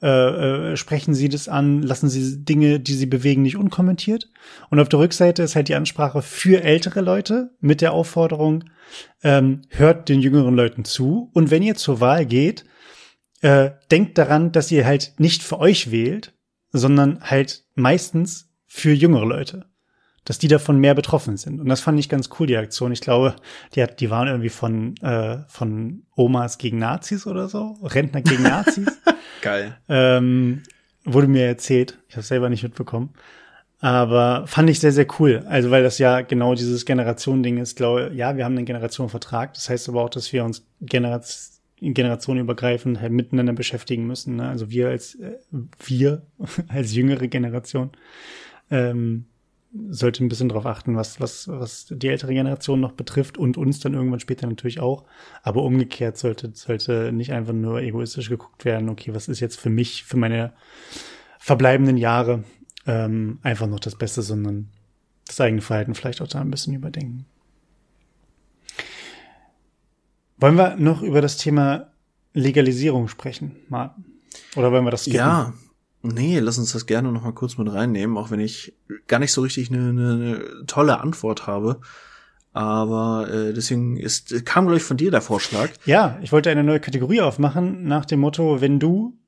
äh, 0.00 0.72
äh, 0.72 0.76
sprechen 0.76 1.14
Sie 1.14 1.28
das 1.28 1.48
an, 1.48 1.82
lassen 1.82 2.08
Sie 2.08 2.44
Dinge, 2.44 2.78
die 2.78 2.94
Sie 2.94 3.06
bewegen, 3.06 3.42
nicht 3.42 3.56
unkommentiert. 3.56 4.30
Und 4.70 4.78
auf 4.78 4.88
der 4.88 5.00
Rückseite 5.00 5.42
ist 5.42 5.56
halt 5.56 5.68
die 5.68 5.74
Ansprache 5.74 6.22
für 6.22 6.62
ältere 6.62 7.00
Leute 7.00 7.50
mit 7.60 7.80
der 7.80 7.92
Aufforderung, 7.92 8.64
ähm, 9.22 9.62
hört 9.70 10.08
den 10.08 10.20
jüngeren 10.20 10.54
Leuten 10.54 10.84
zu. 10.84 11.30
Und 11.34 11.50
wenn 11.50 11.62
ihr 11.62 11.74
zur 11.74 12.00
Wahl 12.00 12.26
geht, 12.26 12.64
äh, 13.40 13.70
denkt 13.90 14.18
daran, 14.18 14.52
dass 14.52 14.70
ihr 14.70 14.86
halt 14.86 15.14
nicht 15.18 15.42
für 15.42 15.58
euch 15.58 15.90
wählt, 15.90 16.32
sondern 16.70 17.20
halt 17.22 17.64
meistens 17.74 18.50
für 18.66 18.92
jüngere 18.92 19.24
Leute 19.24 19.67
dass 20.28 20.38
die 20.38 20.48
davon 20.48 20.78
mehr 20.78 20.94
betroffen 20.94 21.38
sind. 21.38 21.58
Und 21.58 21.70
das 21.70 21.80
fand 21.80 21.98
ich 21.98 22.10
ganz 22.10 22.28
cool, 22.38 22.46
die 22.46 22.58
Aktion. 22.58 22.92
Ich 22.92 23.00
glaube, 23.00 23.34
die, 23.74 23.82
hat, 23.82 23.98
die 23.98 24.10
waren 24.10 24.28
irgendwie 24.28 24.50
von, 24.50 24.94
äh, 24.98 25.38
von 25.48 26.02
Omas 26.16 26.58
gegen 26.58 26.78
Nazis 26.78 27.26
oder 27.26 27.48
so, 27.48 27.78
Rentner 27.82 28.20
gegen 28.20 28.42
Nazis. 28.42 28.88
Geil. 29.40 29.78
Ähm, 29.88 30.64
wurde 31.06 31.28
mir 31.28 31.46
erzählt. 31.46 31.98
Ich 32.10 32.16
habe 32.16 32.26
selber 32.26 32.50
nicht 32.50 32.62
mitbekommen. 32.62 33.14
Aber 33.80 34.46
fand 34.46 34.68
ich 34.68 34.80
sehr, 34.80 34.92
sehr 34.92 35.06
cool. 35.18 35.44
Also, 35.48 35.70
weil 35.70 35.82
das 35.82 35.96
ja 35.96 36.20
genau 36.20 36.54
dieses 36.54 36.84
Generationending 36.84 37.56
ist, 37.56 37.76
glaube 37.76 38.10
ja, 38.12 38.36
wir 38.36 38.44
haben 38.44 38.54
einen 38.54 38.66
Generationenvertrag. 38.66 39.54
Das 39.54 39.70
heißt 39.70 39.88
aber 39.88 40.02
auch, 40.02 40.10
dass 40.10 40.30
wir 40.34 40.44
uns 40.44 40.66
Generation 40.82 41.54
generationenübergreifend 41.80 43.00
halt 43.00 43.12
miteinander 43.12 43.52
beschäftigen 43.52 44.04
müssen. 44.04 44.36
Ne? 44.36 44.48
Also 44.48 44.68
wir 44.68 44.88
als 44.88 45.14
äh, 45.14 45.38
wir 45.86 46.22
als 46.68 46.92
jüngere 46.92 47.28
Generation 47.28 47.92
ähm, 48.68 49.26
sollte 49.90 50.24
ein 50.24 50.28
bisschen 50.28 50.48
darauf 50.48 50.66
achten, 50.66 50.96
was 50.96 51.20
was 51.20 51.48
was 51.48 51.86
die 51.90 52.08
ältere 52.08 52.32
Generation 52.32 52.80
noch 52.80 52.92
betrifft 52.92 53.36
und 53.36 53.56
uns 53.56 53.80
dann 53.80 53.94
irgendwann 53.94 54.20
später 54.20 54.46
natürlich 54.46 54.80
auch. 54.80 55.04
Aber 55.42 55.62
umgekehrt 55.62 56.16
sollte 56.16 56.50
sollte 56.54 57.12
nicht 57.12 57.32
einfach 57.32 57.52
nur 57.52 57.80
egoistisch 57.80 58.28
geguckt 58.28 58.64
werden. 58.64 58.88
Okay, 58.88 59.14
was 59.14 59.28
ist 59.28 59.40
jetzt 59.40 59.60
für 59.60 59.70
mich 59.70 60.04
für 60.04 60.16
meine 60.16 60.52
verbleibenden 61.38 61.96
Jahre 61.96 62.44
ähm, 62.86 63.38
einfach 63.42 63.66
noch 63.66 63.80
das 63.80 63.96
Beste, 63.96 64.22
sondern 64.22 64.70
das 65.26 65.40
eigene 65.40 65.60
Verhalten 65.62 65.94
vielleicht 65.94 66.22
auch 66.22 66.28
da 66.28 66.40
ein 66.40 66.50
bisschen 66.50 66.74
überdenken. 66.74 67.26
Wollen 70.38 70.56
wir 70.56 70.76
noch 70.76 71.02
über 71.02 71.20
das 71.20 71.36
Thema 71.36 71.90
Legalisierung 72.32 73.08
sprechen, 73.08 73.56
Martin? 73.68 74.04
Oder 74.56 74.72
wollen 74.72 74.84
wir 74.84 74.90
das 74.90 75.02
skippen? 75.02 75.18
Ja, 75.18 75.52
nee, 76.02 76.38
lass 76.38 76.58
uns 76.58 76.72
das 76.72 76.86
gerne 76.86 77.12
noch 77.12 77.22
mal 77.22 77.32
kurz 77.32 77.58
mit 77.58 77.72
reinnehmen, 77.72 78.16
auch 78.16 78.30
wenn 78.30 78.40
ich 78.40 78.74
gar 79.06 79.18
nicht 79.18 79.32
so 79.32 79.42
richtig 79.42 79.70
eine, 79.70 79.88
eine 79.88 80.66
tolle 80.66 81.00
Antwort 81.00 81.46
habe. 81.46 81.80
Aber 82.52 83.28
äh, 83.30 83.52
deswegen 83.52 83.96
ist, 83.96 84.44
kam, 84.44 84.64
glaube 84.64 84.78
ich, 84.78 84.82
von 84.82 84.96
dir 84.96 85.10
der 85.10 85.20
Vorschlag. 85.20 85.70
Ja, 85.84 86.18
ich 86.22 86.32
wollte 86.32 86.50
eine 86.50 86.64
neue 86.64 86.80
Kategorie 86.80 87.20
aufmachen 87.20 87.84
nach 87.84 88.04
dem 88.04 88.20
Motto, 88.20 88.60
wenn 88.60 88.80
du 88.80 89.18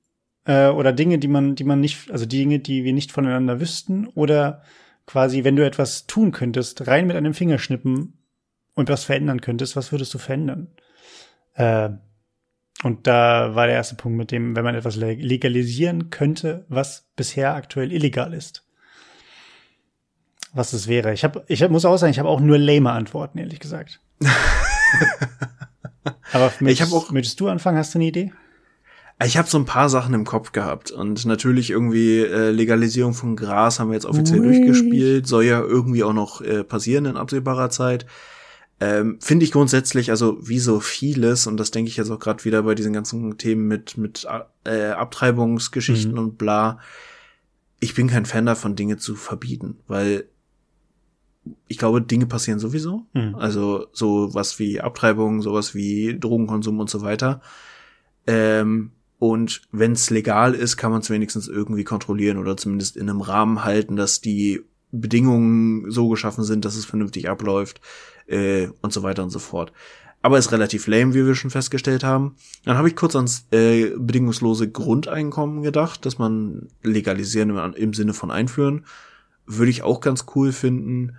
äh, 0.47 0.69
oder 0.69 0.93
Dinge, 0.93 1.19
die 1.19 1.29
man, 1.29 1.55
die 1.55 1.65
man 1.65 1.81
nicht, 1.81 2.11
also 2.11 2.27
Dinge, 2.27 2.59
die 2.59 2.85
wir 2.85 2.93
nicht 2.93 3.13
voneinander 3.13 3.61
wüssten, 3.61 4.07
oder 4.09 4.63
quasi, 5.07 5.45
wenn 5.45 5.57
du 5.57 5.65
etwas 5.65 6.07
tun 6.07 6.33
könntest, 6.33 6.87
rein 6.87 7.07
mit 7.07 7.17
einem 7.17 7.35
Fingerschnippen 7.35 8.19
und 8.75 8.89
was 8.89 9.05
verändern 9.05 9.41
könntest, 9.41 9.77
was 9.77 9.93
würdest 9.93 10.15
du 10.15 10.19
verändern? 10.19 10.69
Äh, 11.55 11.91
und 12.83 13.07
da 13.07 13.55
war 13.55 13.67
der 13.67 13.77
erste 13.77 13.95
Punkt 13.95 14.17
mit 14.17 14.31
dem, 14.31 14.57
wenn 14.57 14.65
man 14.65 14.75
etwas 14.75 14.97
legalisieren 14.97 16.11
könnte, 16.11 16.65
was 16.69 17.07
bisher 17.15 17.55
aktuell 17.55 17.93
illegal 17.93 18.33
ist. 18.33 18.65
Was 20.53 20.73
es 20.73 20.89
wäre. 20.89 21.13
Ich 21.13 21.23
habe, 21.23 21.45
ich 21.47 21.63
hab, 21.63 21.71
muss 21.71 21.85
auch 21.85 21.97
sagen, 21.97 22.11
ich 22.11 22.19
habe 22.19 22.29
auch 22.29 22.41
nur 22.41 22.59
lame 22.59 22.91
Antworten, 22.91 23.39
ehrlich 23.39 23.61
gesagt. 23.61 24.01
Aber 26.33 26.53
möchtest, 26.61 26.71
ich 26.71 26.83
hab 26.83 26.93
auch, 26.93 27.11
möchtest 27.11 27.39
du 27.41 27.49
anfangen? 27.49 27.79
Hast 27.79 27.95
du 27.95 27.99
eine 27.99 28.07
Idee? 28.07 28.33
Ich 29.23 29.37
habe 29.37 29.49
so 29.49 29.59
ein 29.59 29.67
paar 29.67 29.91
Sachen 29.91 30.15
im 30.15 30.25
Kopf 30.25 30.53
gehabt 30.53 30.91
und 30.91 31.27
natürlich 31.27 31.71
irgendwie 31.71 32.21
äh, 32.21 32.51
Legalisierung 32.51 33.13
von 33.13 33.37
Gras 33.37 33.79
haben 33.79 33.91
wir 33.91 33.95
jetzt 33.95 34.07
offiziell 34.07 34.41
Ui. 34.41 34.47
durchgespielt, 34.47 35.27
soll 35.27 35.45
ja 35.45 35.61
irgendwie 35.61 36.03
auch 36.03 36.15
noch 36.15 36.41
äh, 36.41 36.65
passieren 36.65 37.05
in 37.05 37.19
absehbarer 37.19 37.69
Zeit. 37.69 38.07
Ähm, 38.83 39.19
Finde 39.21 39.45
ich 39.45 39.53
grundsätzlich, 39.53 40.11
also 40.11 40.39
wie 40.41 40.59
so 40.59 40.81
vieles, 40.81 41.47
und 41.47 41.59
das 41.59 41.71
denke 41.71 41.91
ich 41.91 41.99
jetzt 41.99 42.11
auch 42.11 42.19
gerade 42.19 42.45
wieder 42.47 42.63
bei 42.63 42.75
diesen 42.75 42.95
ganzen 42.95 43.37
Themen 43.37 43.69
mit, 43.69 43.99
mit 43.99 44.27
äh, 44.65 44.87
Abtreibungsgeschichten 44.89 46.13
mhm. 46.13 46.19
und 46.19 46.39
bla, 46.39 46.79
ich 47.79 47.95
bin 47.95 48.09
kein 48.09 48.25
Fan 48.25 48.47
davon, 48.47 48.77
Dinge 48.77 48.97
zu 48.97 49.17
verbieten, 49.17 49.79
weil 49.87 50.29
ich 51.67 51.79
glaube, 51.79 52.03
Dinge 52.03 52.27
passieren 52.27 52.59
sowieso. 52.59 53.07
Mhm. 53.13 53.35
Also 53.35 53.87
so 53.93 54.35
was 54.35 54.59
wie 54.59 54.81
Abtreibung, 54.81 55.43
sowas 55.43 55.75
wie 55.75 56.19
Drogenkonsum 56.19 56.79
und 56.79 56.89
so 56.91 57.03
weiter. 57.03 57.41
Ähm, 58.27 58.93
und 59.19 59.63
wenn 59.73 59.93
es 59.93 60.09
legal 60.09 60.55
ist, 60.55 60.79
kann 60.79 60.91
man 60.91 61.01
es 61.01 61.11
wenigstens 61.11 61.49
irgendwie 61.49 61.85
kontrollieren 61.85 62.39
oder 62.39 62.57
zumindest 62.57 62.97
in 62.97 63.11
einem 63.11 63.21
Rahmen 63.21 63.65
halten, 63.65 63.97
dass 63.97 64.23
die 64.23 64.63
Bedingungen 64.93 65.91
so 65.91 66.09
geschaffen 66.09 66.45
sind, 66.45 66.65
dass 66.65 66.77
es 66.77 66.87
vernünftig 66.87 67.29
abläuft 67.29 67.81
äh, 68.31 68.69
und 68.81 68.93
so 68.93 69.03
weiter 69.03 69.23
und 69.23 69.31
so 69.31 69.39
fort. 69.39 69.73
Aber 70.23 70.39
ist 70.39 70.53
relativ 70.53 70.87
lame, 70.87 71.15
wie 71.15 71.27
wir 71.27 71.35
schon 71.35 71.51
festgestellt 71.51 72.05
haben. 72.05 72.37
Dann 72.65 72.77
habe 72.77 72.89
ich 72.89 72.97
kurz 72.97 73.17
ans 73.17 73.47
äh, 73.53 73.91
bedingungslose 73.97 74.71
Grundeinkommen 74.71 75.63
gedacht, 75.63 76.05
dass 76.05 76.19
man 76.19 76.69
legalisieren 76.83 77.51
im, 77.51 77.73
im 77.75 77.95
Sinne 77.95 78.13
von 78.13 78.31
einführen. 78.31 78.85
Würde 79.47 79.71
ich 79.71 79.83
auch 79.83 80.01
ganz 80.01 80.27
cool 80.35 80.53
finden. 80.53 81.17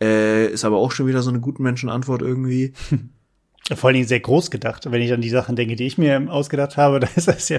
Äh, 0.00 0.46
ist 0.46 0.64
aber 0.64 0.76
auch 0.76 0.92
schon 0.92 1.06
wieder 1.06 1.22
so 1.22 1.30
eine 1.30 1.40
guten 1.40 1.64
Menschenantwort 1.64 2.22
irgendwie. 2.22 2.72
Vor 3.74 3.88
allen 3.88 3.94
Dingen 3.94 4.06
sehr 4.06 4.20
groß 4.20 4.52
gedacht. 4.52 4.88
Wenn 4.90 5.02
ich 5.02 5.12
an 5.12 5.20
die 5.20 5.30
Sachen 5.30 5.56
denke, 5.56 5.74
die 5.74 5.86
ich 5.86 5.98
mir 5.98 6.30
ausgedacht 6.30 6.76
habe, 6.76 7.00
da 7.00 7.08
ist 7.16 7.26
das 7.26 7.48
ja 7.48 7.58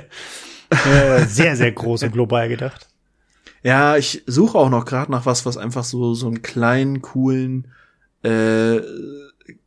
äh, 0.70 1.26
sehr, 1.26 1.58
sehr 1.58 1.74
groß 1.74 2.04
und 2.04 2.14
global 2.14 2.48
gedacht. 2.48 2.88
Ja, 3.62 3.98
ich 3.98 4.24
suche 4.26 4.58
auch 4.58 4.70
noch 4.70 4.86
gerade 4.86 5.12
nach 5.12 5.26
was, 5.26 5.46
was 5.46 5.58
einfach 5.58 5.84
so 5.84 6.14
so 6.14 6.28
einen 6.28 6.42
kleinen, 6.42 7.02
coolen 7.02 7.68
äh, 8.28 8.82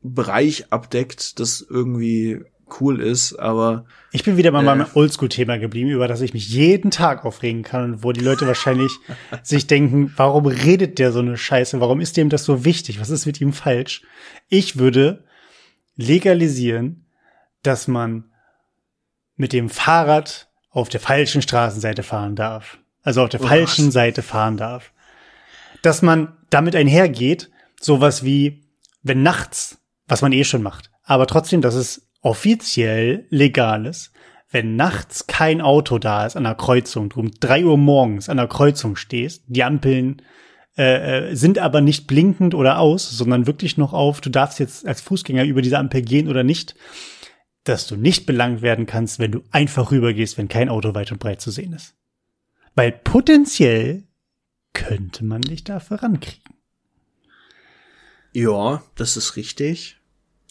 Bereich 0.03 0.73
abdeckt, 0.73 1.41
das 1.41 1.65
irgendwie 1.69 2.43
cool 2.81 3.01
ist, 3.01 3.35
aber 3.35 3.85
ich 4.13 4.25
bin 4.25 4.37
wieder 4.37 4.53
mal 4.53 4.63
äh, 4.63 4.67
beim 4.67 4.87
Oldschool-Thema 4.95 5.59
geblieben, 5.59 5.91
über 5.91 6.07
das 6.07 6.21
ich 6.21 6.35
mich 6.35 6.49
jeden 6.49 6.91
Tag 6.91 7.25
aufregen 7.25 7.63
kann 7.63 7.85
und 7.85 8.05
wo 8.05 8.13
die 8.13 8.21
Leute 8.21 8.47
wahrscheinlich 8.47 8.93
sich 9.43 9.67
denken, 9.67 10.13
warum 10.17 10.47
redet 10.47 10.99
der 10.99 11.13
so 11.13 11.21
eine 11.21 11.37
Scheiße? 11.37 11.81
Warum 11.81 12.01
ist 12.01 12.17
dem 12.17 12.29
das 12.29 12.45
so 12.45 12.65
wichtig? 12.65 13.01
Was 13.01 13.11
ist 13.11 13.27
mit 13.27 13.41
ihm 13.41 13.53
falsch? 13.53 14.03
Ich 14.49 14.79
würde 14.79 15.25
legalisieren, 15.97 17.07
dass 17.63 17.89
man 17.89 18.25
mit 19.37 19.53
dem 19.53 19.69
Fahrrad 19.69 20.49
auf 20.71 20.89
der 20.89 21.01
falschen 21.01 21.43
Straßenseite 21.43 22.03
fahren 22.03 22.37
darf. 22.37 22.79
Also 23.03 23.23
auf 23.23 23.31
der 23.31 23.41
oh, 23.41 23.47
falschen 23.47 23.89
was? 23.89 23.95
Seite 23.95 24.23
fahren 24.23 24.57
darf. 24.57 24.93
Dass 25.83 26.03
man 26.03 26.37
damit 26.51 26.77
einhergeht, 26.77 27.51
sowas 27.81 28.23
wie, 28.25 28.63
wenn 29.03 29.23
nachts, 29.23 29.79
was 30.07 30.23
man 30.23 30.33
eh 30.33 30.45
schon 30.45 30.63
macht, 30.63 30.91
aber 31.03 31.27
trotzdem, 31.27 31.63
dass 31.63 31.75
es 31.75 32.09
offiziell 32.21 33.27
legal 33.31 33.87
ist, 33.87 34.13
wenn 34.51 34.77
nachts 34.77 35.27
kein 35.27 35.61
Auto 35.61 35.99
da 35.99 36.27
ist 36.27 36.37
an 36.37 36.45
der 36.45 36.55
Kreuzung, 36.55 37.09
du 37.09 37.21
um 37.21 37.31
drei 37.41 37.65
Uhr 37.65 37.79
morgens 37.79 38.29
an 38.29 38.37
der 38.37 38.49
Kreuzung 38.49 38.97
stehst, 38.97 39.45
die 39.47 39.65
Ampeln 39.65 40.23
äh, 40.77 41.31
äh, 41.31 41.35
sind 41.35 41.59
aber 41.59 41.81
nicht 41.81 42.07
blinkend 42.07 42.55
oder 42.55 42.79
aus, 42.79 43.11
sondern 43.11 43.47
wirklich 43.47 43.77
noch 43.77 43.93
auf, 43.93 44.21
du 44.21 44.31
darfst 44.31 44.59
jetzt 44.59 44.87
als 44.87 45.01
Fußgänger 45.01 45.45
über 45.45 45.63
diese 45.63 45.79
Ampel 45.79 46.03
gehen 46.03 46.29
oder 46.29 46.43
nicht, 46.43 46.75
dass 47.65 47.87
du 47.87 47.97
nicht 47.97 48.27
belangt 48.27 48.63
werden 48.63 48.87
kannst, 48.87 49.19
wenn 49.19 49.33
du 49.33 49.43
einfach 49.51 49.91
rübergehst, 49.91 50.39
wenn 50.39 50.49
kein 50.49 50.69
Auto 50.69 50.95
weit 50.95 51.13
und 51.13 51.19
breit 51.19 51.41
zu 51.41 51.51
sehen 51.51 51.73
ist. 51.73 51.95
Weil 52.75 52.93
potenziell 52.93 54.05
könnte 54.73 55.25
man 55.25 55.43
dich 55.43 55.65
dafür 55.65 56.03
rankriegen. 56.03 56.50
Ja, 58.33 58.83
das 58.95 59.17
ist 59.17 59.37
richtig. 59.37 59.97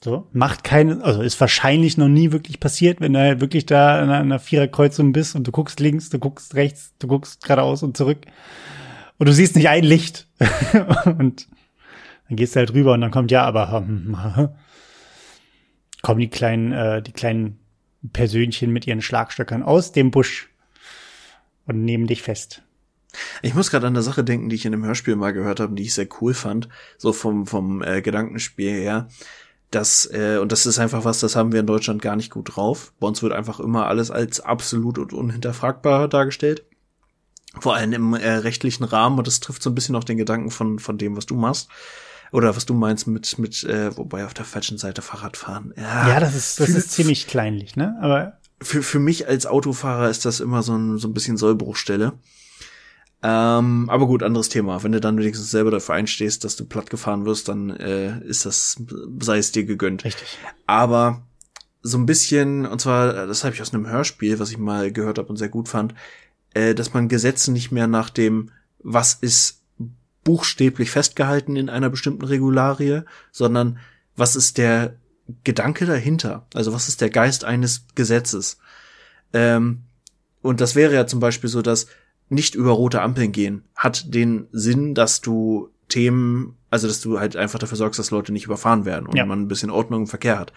So, 0.02 0.28
macht 0.32 0.64
keine, 0.64 1.04
also 1.04 1.22
ist 1.22 1.40
wahrscheinlich 1.42 1.98
noch 1.98 2.08
nie 2.08 2.32
wirklich 2.32 2.62
passiert, 2.62 3.02
wenn 3.02 3.14
du 3.14 3.20
halt 3.20 3.42
wirklich 3.42 3.66
da 3.66 4.02
an 4.02 4.10
einer 4.10 4.40
Viererkreuzung 4.40 5.12
bist 5.12 5.36
und 5.36 5.46
du 5.46 5.52
guckst 5.52 5.82
links, 5.82 6.10
du 6.10 6.20
guckst 6.20 6.56
rechts, 6.56 6.94
du 7.00 7.08
guckst 7.08 7.44
geradeaus 7.44 7.84
und 7.84 7.98
zurück 7.98 8.20
und 9.18 9.28
du 9.28 9.34
siehst 9.34 9.58
nicht 9.58 9.68
ein 9.68 9.84
Licht. 9.84 10.28
und 11.06 11.50
dann 12.28 12.38
gehst 12.38 12.56
du 12.56 12.60
halt 12.60 12.74
rüber 12.74 12.94
und 12.94 13.02
dann 13.02 13.12
kommt 13.12 13.30
ja, 13.30 13.44
aber 13.44 13.72
hm, 13.72 14.50
kommen 16.02 16.22
die 16.22 16.30
kleinen, 16.30 16.72
äh, 16.72 17.02
die 17.02 17.12
kleinen 17.12 17.60
Persönchen 18.14 18.72
mit 18.72 18.88
ihren 18.88 19.02
Schlagstöckern 19.02 19.64
aus 19.64 19.92
dem 19.92 20.12
Busch 20.12 20.50
und 21.66 21.84
nehmen 21.84 22.08
dich 22.08 22.22
fest. 22.22 22.64
Ich 23.42 23.56
muss 23.56 23.72
gerade 23.72 23.88
an 23.88 23.94
eine 23.94 24.04
Sache 24.04 24.24
denken, 24.24 24.50
die 24.50 24.56
ich 24.56 24.66
in 24.66 24.74
einem 24.74 24.86
Hörspiel 24.86 25.16
mal 25.16 25.34
gehört 25.34 25.60
habe, 25.60 25.74
die 25.74 25.84
ich 25.84 25.94
sehr 25.94 26.08
cool 26.22 26.34
fand, 26.34 26.70
so 26.98 27.12
vom 27.14 27.48
vom 27.48 27.82
äh, 27.82 28.02
Gedankenspiel 28.02 28.72
her. 28.72 29.08
Das 29.72 30.10
äh, 30.12 30.38
und 30.38 30.52
das 30.52 30.66
ist 30.66 30.80
einfach 30.80 31.06
was, 31.06 31.20
das 31.20 31.36
haben 31.36 31.52
wir 31.52 31.60
in 31.60 31.68
Deutschland 31.68 32.02
gar 32.02 32.16
nicht 32.16 32.32
gut 32.32 32.56
drauf. 32.56 32.94
Bei 33.00 33.08
uns 33.08 33.22
wird 33.24 33.34
einfach 33.34 33.60
immer 33.60 33.88
alles 33.88 34.12
als 34.12 34.40
absolut 34.40 34.98
und 34.98 35.14
unhinterfragbar 35.14 36.08
dargestellt 36.08 36.64
vor 37.58 37.76
allem 37.76 37.94
im 37.94 38.14
äh, 38.14 38.30
rechtlichen 38.30 38.84
Rahmen 38.84 39.18
und 39.18 39.28
das 39.28 39.40
trifft 39.40 39.64
so 39.64 39.70
ein 39.70 39.76
bisschen 39.76 39.96
auch 39.96 40.04
den 40.04 40.18
Gedanken 40.18 40.52
von 40.52 40.80
von 40.80 40.98
dem, 40.98 41.18
was 41.18 41.26
du 41.26 41.36
machst 41.36 41.70
oder 42.32 42.56
was 42.56 42.66
du 42.66 42.74
meinst 42.74 43.08
mit 43.08 43.40
mit 43.40 43.64
äh, 43.64 43.96
wobei 43.98 44.26
auf 44.26 44.34
der 44.34 44.46
falschen 44.46 44.78
Seite 44.78 45.02
Fahrradfahren. 45.02 45.74
Ja, 45.76 46.10
ja 46.10 46.20
das 46.20 46.36
ist 46.36 46.60
das 46.60 46.72
für, 46.72 46.78
ist 46.78 46.92
ziemlich 46.92 47.28
kleinlich, 47.28 47.76
ne? 47.76 47.98
Aber 48.02 48.34
für 48.62 48.84
für 48.84 49.00
mich 49.00 49.28
als 49.28 49.46
Autofahrer 49.46 50.10
ist 50.10 50.26
das 50.26 50.40
immer 50.40 50.62
so 50.62 50.76
ein 50.76 50.98
so 50.98 51.08
ein 51.08 51.14
bisschen 51.14 51.38
Sollbruchstelle. 51.38 52.14
Ähm, 53.22 53.90
aber 53.90 54.08
gut, 54.08 54.24
anderes 54.24 54.50
Thema. 54.50 54.82
Wenn 54.84 54.94
du 54.94 55.02
dann 55.02 55.18
wenigstens 55.18 55.52
selber 55.52 55.72
dafür 55.72 55.96
einstehst, 55.96 56.44
dass 56.44 56.56
du 56.56 56.66
platt 56.66 56.90
gefahren 56.90 57.26
wirst, 57.26 57.50
dann 57.50 57.70
äh, 57.72 58.20
ist 58.24 58.46
das, 58.46 58.82
sei 59.20 59.38
es 59.38 59.52
dir 59.52 59.66
gegönnt. 59.66 60.06
Richtig. 60.06 60.38
Aber 60.68 61.24
so 61.82 61.98
ein 61.98 62.06
bisschen, 62.06 62.66
und 62.66 62.80
zwar, 62.80 63.28
das 63.28 63.44
habe 63.44 63.56
ich 63.56 63.62
aus 63.62 63.74
einem 63.74 63.88
Hörspiel, 63.88 64.40
was 64.40 64.52
ich 64.52 64.58
mal 64.58 64.92
gehört 64.92 65.18
habe 65.18 65.28
und 65.28 65.38
sehr 65.38 65.50
gut 65.50 65.68
fand, 65.68 65.96
äh, 66.54 66.74
dass 66.74 66.94
man 66.94 67.10
Gesetze 67.10 67.52
nicht 67.52 67.72
mehr 67.72 67.88
nach 67.88 68.10
dem, 68.10 68.52
was 68.82 69.14
ist 69.16 69.62
buchstäblich 70.24 70.92
festgehalten 70.92 71.56
in 71.56 71.70
einer 71.70 71.90
bestimmten 71.90 72.26
Regularie, 72.26 73.02
sondern 73.32 73.80
was 74.16 74.36
ist 74.36 74.58
der 74.58 74.96
Gedanke 75.44 75.86
dahinter? 75.86 76.46
Also 76.54 76.74
was 76.74 76.88
ist 76.88 77.02
der 77.02 77.10
Geist 77.10 77.44
eines 77.44 77.86
Gesetzes? 77.96 78.58
Ähm, 79.34 79.84
und 80.42 80.62
das 80.62 80.76
wäre 80.76 80.94
ja 80.94 81.08
zum 81.08 81.20
Beispiel 81.20 81.50
so, 81.50 81.62
dass 81.62 81.88
nicht 82.30 82.56
über 82.56 82.72
rote 82.72 83.02
Ampeln 83.02 83.32
gehen 83.32 83.64
hat 83.76 84.14
den 84.14 84.48
Sinn, 84.52 84.94
dass 84.96 85.22
du 85.22 85.70
Themen, 85.88 86.56
also 86.70 86.88
dass 86.88 87.02
du 87.02 87.20
halt 87.20 87.36
einfach 87.36 87.58
dafür 87.60 87.78
sorgst, 87.78 87.98
dass 88.00 88.12
Leute 88.12 88.32
nicht 88.32 88.46
überfahren 88.46 88.86
werden 88.86 89.08
und 89.08 89.16
Ja. 89.16 89.26
man 89.26 89.42
ein 89.42 89.48
bisschen 89.48 89.72
Ordnung 89.72 90.02
im 90.02 90.08
Verkehr 90.08 90.38
hat. 90.38 90.54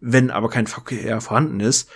Wenn 0.00 0.30
aber 0.30 0.48
kein 0.50 0.66
Verkehr 0.66 1.20
vorhanden 1.20 1.60
ist, 1.60 1.88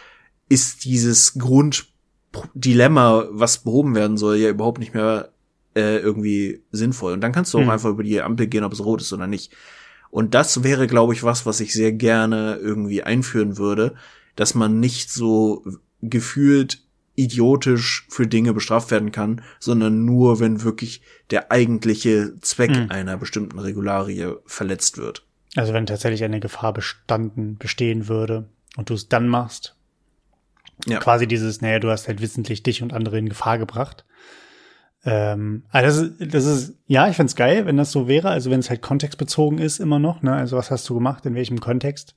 ist 0.49 0.85
dieses 0.85 1.35
Grunddilemma, 1.35 3.27
was 3.31 3.59
behoben 3.59 3.95
werden 3.95 4.16
soll, 4.16 4.37
ja 4.37 4.49
überhaupt 4.51 4.79
nicht 4.79 4.95
mehr 4.95 5.31
äh, 5.74 5.99
irgendwie 5.99 6.62
sinnvoll. 6.72 7.12
Und 7.12 7.20
dann 7.20 7.33
kannst 7.33 7.53
du 7.53 7.59
auch 7.59 7.62
Hm. 7.62 7.70
einfach 7.70 7.91
über 7.91 8.03
die 8.03 8.22
Ampel 8.22 8.47
gehen, 8.47 8.64
ob 8.64 8.72
es 8.72 8.85
rot 8.85 9.01
ist 9.03 9.12
oder 9.12 9.27
nicht. 9.27 9.53
Und 10.11 10.35
das 10.35 10.62
wäre, 10.62 10.87
glaube 10.87 11.12
ich, 11.12 11.22
was, 11.24 11.45
was 11.45 11.61
ich 11.61 11.72
sehr 11.74 11.93
gerne 11.93 12.57
irgendwie 12.62 13.03
einführen 13.03 13.59
würde, 13.59 13.95
dass 14.37 14.55
man 14.55 14.81
nicht 14.81 15.11
so 15.11 15.64
gefühlt 16.01 16.83
idiotisch 17.16 18.06
für 18.08 18.26
Dinge 18.26 18.52
bestraft 18.52 18.90
werden 18.90 19.10
kann, 19.10 19.42
sondern 19.58 20.04
nur, 20.04 20.38
wenn 20.40 20.62
wirklich 20.62 21.02
der 21.30 21.50
eigentliche 21.50 22.38
Zweck 22.40 22.74
Hm. 22.76 22.90
einer 22.90 23.16
bestimmten 23.16 23.58
Regularie 23.58 24.34
verletzt 24.46 24.98
wird. 24.98 25.24
Also 25.56 25.72
wenn 25.72 25.86
tatsächlich 25.86 26.22
eine 26.24 26.40
Gefahr 26.40 26.72
bestanden, 26.72 27.56
bestehen 27.58 28.08
würde 28.08 28.44
und 28.76 28.90
du 28.90 28.94
es 28.94 29.08
dann 29.08 29.28
machst, 29.28 29.74
Ja. 30.86 30.98
quasi 30.98 31.26
dieses, 31.26 31.62
naja, 31.62 31.78
du 31.78 31.90
hast 31.90 32.06
halt 32.08 32.20
wissentlich 32.20 32.62
dich 32.62 32.82
und 32.82 32.92
andere 32.92 33.18
in 33.18 33.28
Gefahr 33.30 33.56
gebracht. 33.58 34.04
Ähm, 35.04 35.62
also 35.70 36.02
das 36.02 36.18
ist, 36.20 36.34
das 36.34 36.44
ist, 36.44 36.74
ja, 36.86 37.08
ich 37.08 37.16
find's 37.16 37.36
geil, 37.36 37.64
wenn 37.66 37.76
das 37.76 37.92
so 37.92 38.08
wäre, 38.08 38.28
also 38.30 38.50
wenn 38.50 38.60
es 38.60 38.68
halt 38.70 38.82
kontextbezogen 38.82 39.58
ist 39.58 39.78
immer 39.78 39.98
noch, 39.98 40.20
ne, 40.22 40.34
also 40.34 40.56
was 40.56 40.70
hast 40.70 40.88
du 40.88 40.94
gemacht, 40.94 41.24
in 41.26 41.34
welchem 41.34 41.60
Kontext? 41.60 42.14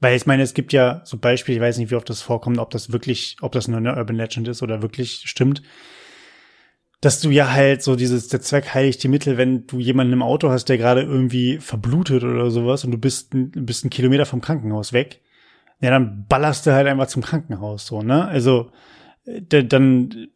Weil 0.00 0.16
ich 0.16 0.26
meine, 0.26 0.42
es 0.42 0.54
gibt 0.54 0.72
ja 0.72 1.02
so 1.04 1.18
Beispiele, 1.18 1.56
ich 1.56 1.62
weiß 1.62 1.78
nicht, 1.78 1.90
wie 1.90 1.96
oft 1.96 2.08
das 2.08 2.22
vorkommt, 2.22 2.58
ob 2.58 2.70
das 2.70 2.92
wirklich, 2.92 3.36
ob 3.40 3.52
das 3.52 3.66
nur 3.66 3.78
eine 3.78 3.96
Urban 3.96 4.16
Legend 4.16 4.46
ist 4.48 4.62
oder 4.62 4.80
wirklich 4.80 5.22
stimmt, 5.24 5.62
dass 7.00 7.20
du 7.20 7.30
ja 7.30 7.52
halt 7.52 7.82
so 7.82 7.96
dieses, 7.96 8.28
der 8.28 8.40
Zweck 8.40 8.74
heiligt 8.74 9.02
die 9.02 9.08
Mittel, 9.08 9.36
wenn 9.36 9.66
du 9.66 9.78
jemanden 9.78 10.12
im 10.12 10.22
Auto 10.22 10.50
hast, 10.50 10.68
der 10.68 10.78
gerade 10.78 11.02
irgendwie 11.02 11.58
verblutet 11.58 12.24
oder 12.24 12.50
sowas 12.50 12.84
und 12.84 12.90
du 12.90 12.98
bist, 12.98 13.30
bist 13.32 13.84
einen 13.84 13.90
Kilometer 13.90 14.26
vom 14.26 14.40
Krankenhaus 14.40 14.92
weg, 14.92 15.20
ja, 15.80 15.90
dann 15.90 16.26
ballerst 16.28 16.66
du 16.66 16.72
halt 16.72 16.88
einfach 16.88 17.06
zum 17.06 17.22
Krankenhaus, 17.22 17.86
so, 17.86 18.02
ne? 18.02 18.26
Also, 18.26 18.72
äh, 19.24 19.64
dann 19.64 20.28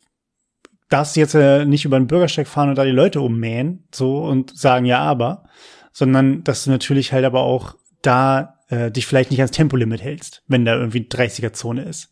darfst 0.88 1.16
du 1.16 1.20
jetzt 1.20 1.34
äh, 1.34 1.64
nicht 1.64 1.84
über 1.84 1.98
den 1.98 2.06
Bürgersteig 2.06 2.46
fahren 2.46 2.68
und 2.68 2.76
da 2.76 2.84
die 2.84 2.92
Leute 2.92 3.20
ummähen, 3.20 3.84
so, 3.92 4.22
und 4.22 4.56
sagen, 4.56 4.86
ja, 4.86 5.00
aber, 5.00 5.44
sondern, 5.92 6.44
dass 6.44 6.64
du 6.64 6.70
natürlich 6.70 7.12
halt 7.12 7.24
aber 7.24 7.40
auch 7.40 7.74
da 8.02 8.60
äh, 8.72 8.90
dich 8.90 9.06
vielleicht 9.06 9.30
nicht 9.30 9.40
ans 9.40 9.52
Tempolimit 9.52 10.02
hältst, 10.02 10.42
wenn 10.48 10.64
da 10.64 10.74
irgendwie 10.76 11.00
30er-Zone 11.00 11.84
ist. 11.84 12.10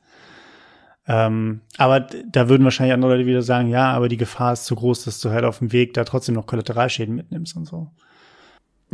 Ähm, 1.09 1.63
aber 1.79 2.01
da 2.01 2.49
würden 2.49 2.65
wahrscheinlich 2.65 2.93
andere 2.93 3.13
Leute 3.13 3.27
wieder 3.27 3.43
sagen, 3.43 3.69
ja, 3.69 3.91
aber 3.93 4.09
die 4.09 4.19
Gefahr 4.19 4.53
ist 4.53 4.67
zu 4.67 4.77
groß, 4.77 5.05
dass 5.05 5.21
du 5.21 5.31
halt 5.31 5.45
auf 5.45 5.59
dem 5.59 5.73
Weg 5.73 5.95
da 5.95 6.05
trotzdem 6.05 6.35
noch 6.35 6.47
Kollateralschäden 6.47 7.15
mitnimmst 7.15 7.57
und 7.57 7.67
so. 7.67 7.91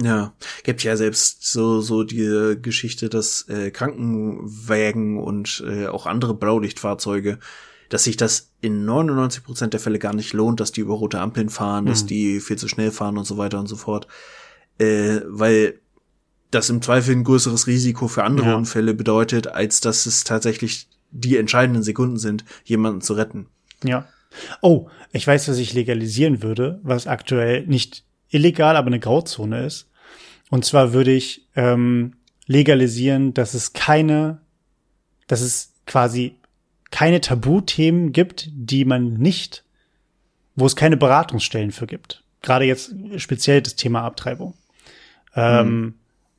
Ja, 0.00 0.34
gibt 0.62 0.84
ja 0.84 0.96
selbst 0.96 1.50
so 1.50 1.80
so 1.80 2.04
die 2.04 2.56
Geschichte, 2.60 3.08
dass 3.08 3.48
äh, 3.48 3.70
Krankenwägen 3.70 5.18
und 5.18 5.64
äh, 5.66 5.86
auch 5.86 6.06
andere 6.06 6.34
Blaulichtfahrzeuge, 6.34 7.38
dass 7.88 8.04
sich 8.04 8.16
das 8.16 8.52
in 8.60 8.84
99 8.84 9.42
Prozent 9.42 9.72
der 9.72 9.80
Fälle 9.80 9.98
gar 9.98 10.14
nicht 10.14 10.32
lohnt, 10.32 10.60
dass 10.60 10.70
die 10.72 10.82
über 10.82 10.94
rote 10.94 11.18
Ampeln 11.20 11.48
fahren, 11.48 11.86
dass 11.86 12.02
Mhm. 12.04 12.08
die 12.08 12.40
viel 12.40 12.56
zu 12.58 12.68
schnell 12.68 12.90
fahren 12.90 13.16
und 13.18 13.24
so 13.24 13.36
weiter 13.38 13.58
und 13.58 13.66
so 13.68 13.76
fort, 13.76 14.06
äh, 14.78 15.20
weil 15.26 15.80
das 16.50 16.70
im 16.70 16.82
Zweifel 16.82 17.14
ein 17.14 17.24
größeres 17.24 17.66
Risiko 17.66 18.08
für 18.08 18.24
andere 18.24 18.48
Ja. 18.48 18.54
Unfälle 18.56 18.94
bedeutet, 18.94 19.48
als 19.48 19.80
dass 19.80 20.06
es 20.06 20.24
tatsächlich 20.24 20.88
die 21.10 21.36
entscheidenden 21.36 21.82
Sekunden 21.82 22.18
sind, 22.18 22.44
jemanden 22.64 23.00
zu 23.00 23.14
retten. 23.14 23.46
Ja. 23.84 24.06
Oh, 24.60 24.88
ich 25.12 25.26
weiß, 25.26 25.48
was 25.48 25.58
ich 25.58 25.72
legalisieren 25.72 26.42
würde, 26.42 26.80
was 26.82 27.06
aktuell 27.06 27.66
nicht 27.66 28.04
illegal, 28.28 28.76
aber 28.76 28.88
eine 28.88 29.00
Grauzone 29.00 29.64
ist. 29.64 29.88
Und 30.50 30.64
zwar 30.64 30.92
würde 30.92 31.12
ich 31.12 31.46
ähm, 31.56 32.14
legalisieren, 32.46 33.34
dass 33.34 33.54
es 33.54 33.72
keine, 33.72 34.40
dass 35.26 35.40
es 35.40 35.72
quasi 35.86 36.36
keine 36.90 37.20
Tabuthemen 37.20 38.12
gibt, 38.12 38.48
die 38.52 38.84
man 38.84 39.14
nicht, 39.14 39.64
wo 40.54 40.66
es 40.66 40.76
keine 40.76 40.96
Beratungsstellen 40.96 41.72
für 41.72 41.86
gibt. 41.86 42.22
Gerade 42.42 42.64
jetzt 42.64 42.94
speziell 43.16 43.62
das 43.62 43.74
Thema 43.76 44.02
Abtreibung. 44.02 44.54
Ähm, 45.34 45.94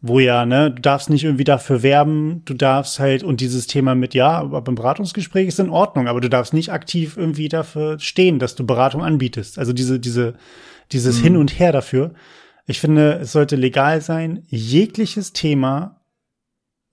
wo 0.07 0.19
ja, 0.19 0.45
ne, 0.45 0.71
du 0.71 0.81
darfst 0.81 1.09
nicht 1.09 1.23
irgendwie 1.23 1.43
dafür 1.43 1.83
werben, 1.83 2.41
du 2.45 2.53
darfst 2.53 2.99
halt, 2.99 3.23
und 3.23 3.41
dieses 3.41 3.67
Thema 3.67 3.95
mit, 3.95 4.13
ja, 4.13 4.39
aber 4.39 4.61
beim 4.61 4.75
Beratungsgespräch 4.75 5.47
ist 5.47 5.59
in 5.59 5.69
Ordnung, 5.69 6.07
aber 6.07 6.21
du 6.21 6.29
darfst 6.29 6.53
nicht 6.53 6.71
aktiv 6.71 7.17
irgendwie 7.17 7.49
dafür 7.49 7.99
stehen, 7.99 8.39
dass 8.39 8.55
du 8.55 8.65
Beratung 8.65 9.03
anbietest. 9.03 9.59
Also 9.59 9.73
diese, 9.73 9.99
diese, 9.99 10.35
dieses 10.91 11.19
Hin 11.19 11.37
und 11.37 11.59
Her 11.59 11.71
dafür. 11.71 12.13
Ich 12.65 12.79
finde, 12.79 13.19
es 13.21 13.31
sollte 13.31 13.55
legal 13.55 14.01
sein, 14.01 14.43
jegliches 14.47 15.33
Thema, 15.33 16.01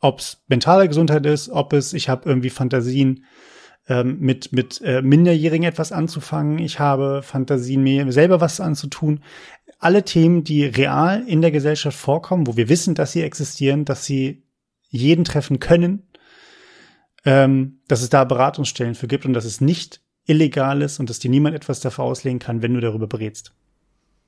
ob 0.00 0.20
es 0.20 0.42
mentale 0.48 0.86
Gesundheit 0.88 1.26
ist, 1.26 1.48
ob 1.48 1.72
es, 1.72 1.92
ich 1.92 2.08
habe 2.08 2.28
irgendwie 2.28 2.50
Fantasien, 2.50 3.24
ähm, 3.88 4.18
mit, 4.20 4.52
mit 4.52 4.80
äh, 4.82 5.02
Minderjährigen 5.02 5.66
etwas 5.66 5.92
anzufangen, 5.92 6.58
ich 6.58 6.78
habe 6.78 7.22
Fantasien, 7.22 7.82
mir 7.82 8.10
selber 8.12 8.40
was 8.40 8.60
anzutun. 8.60 9.20
Alle 9.78 10.04
Themen, 10.04 10.44
die 10.44 10.64
real 10.64 11.22
in 11.26 11.42
der 11.42 11.50
Gesellschaft 11.50 11.98
vorkommen, 11.98 12.46
wo 12.46 12.56
wir 12.56 12.68
wissen, 12.68 12.94
dass 12.94 13.12
sie 13.12 13.22
existieren, 13.22 13.84
dass 13.84 14.04
sie 14.04 14.42
jeden 14.88 15.24
treffen 15.24 15.58
können, 15.58 16.04
ähm, 17.24 17.80
dass 17.88 18.02
es 18.02 18.08
da 18.10 18.24
Beratungsstellen 18.24 18.94
für 18.94 19.08
gibt 19.08 19.26
und 19.26 19.34
dass 19.34 19.44
es 19.44 19.60
nicht 19.60 20.00
illegal 20.26 20.82
ist 20.82 21.00
und 21.00 21.10
dass 21.10 21.18
dir 21.18 21.30
niemand 21.30 21.54
etwas 21.54 21.80
dafür 21.80 22.04
auslegen 22.04 22.38
kann, 22.38 22.62
wenn 22.62 22.74
du 22.74 22.80
darüber 22.80 23.06
berätst. 23.06 23.52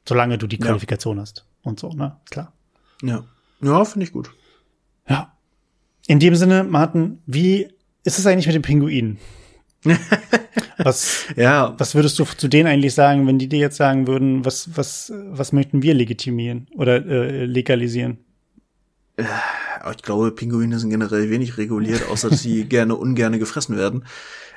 Solange 0.06 0.38
du 0.38 0.46
die 0.46 0.56
Ja. 0.56 0.66
Qualifikation 0.66 1.18
hast 1.20 1.46
und 1.62 1.80
so, 1.80 1.90
ne? 1.90 2.16
Klar. 2.30 2.52
Ja, 3.02 3.24
ja, 3.60 3.84
finde 3.84 4.06
ich 4.06 4.12
gut. 4.12 4.30
Ja. 5.08 5.32
In 6.06 6.20
dem 6.20 6.34
Sinne, 6.36 6.64
Martin, 6.64 7.22
wie 7.26 7.68
ist 8.04 8.18
es 8.18 8.26
eigentlich 8.26 8.46
mit 8.46 8.54
den 8.54 8.62
Pinguinen? 8.62 9.18
was, 10.78 11.24
Ja, 11.36 11.74
was 11.78 11.94
würdest 11.94 12.18
du 12.18 12.24
zu 12.24 12.48
denen 12.48 12.68
eigentlich 12.68 12.94
sagen, 12.94 13.26
wenn 13.26 13.38
die 13.38 13.48
dir 13.48 13.58
jetzt 13.58 13.76
sagen 13.76 14.06
würden, 14.06 14.44
was, 14.44 14.76
was, 14.76 15.12
was 15.30 15.52
möchten 15.52 15.82
wir 15.82 15.94
legitimieren 15.94 16.68
oder 16.74 17.04
äh, 17.04 17.44
legalisieren? 17.44 18.18
Aber 19.80 19.92
ich 19.92 20.02
glaube, 20.02 20.30
Pinguine 20.30 20.78
sind 20.78 20.90
generell 20.90 21.30
wenig 21.30 21.56
reguliert, 21.58 22.08
außer 22.08 22.30
dass 22.30 22.42
sie 22.42 22.64
gerne 22.68 22.96
ungerne 22.96 23.38
gefressen 23.38 23.76
werden. 23.76 24.04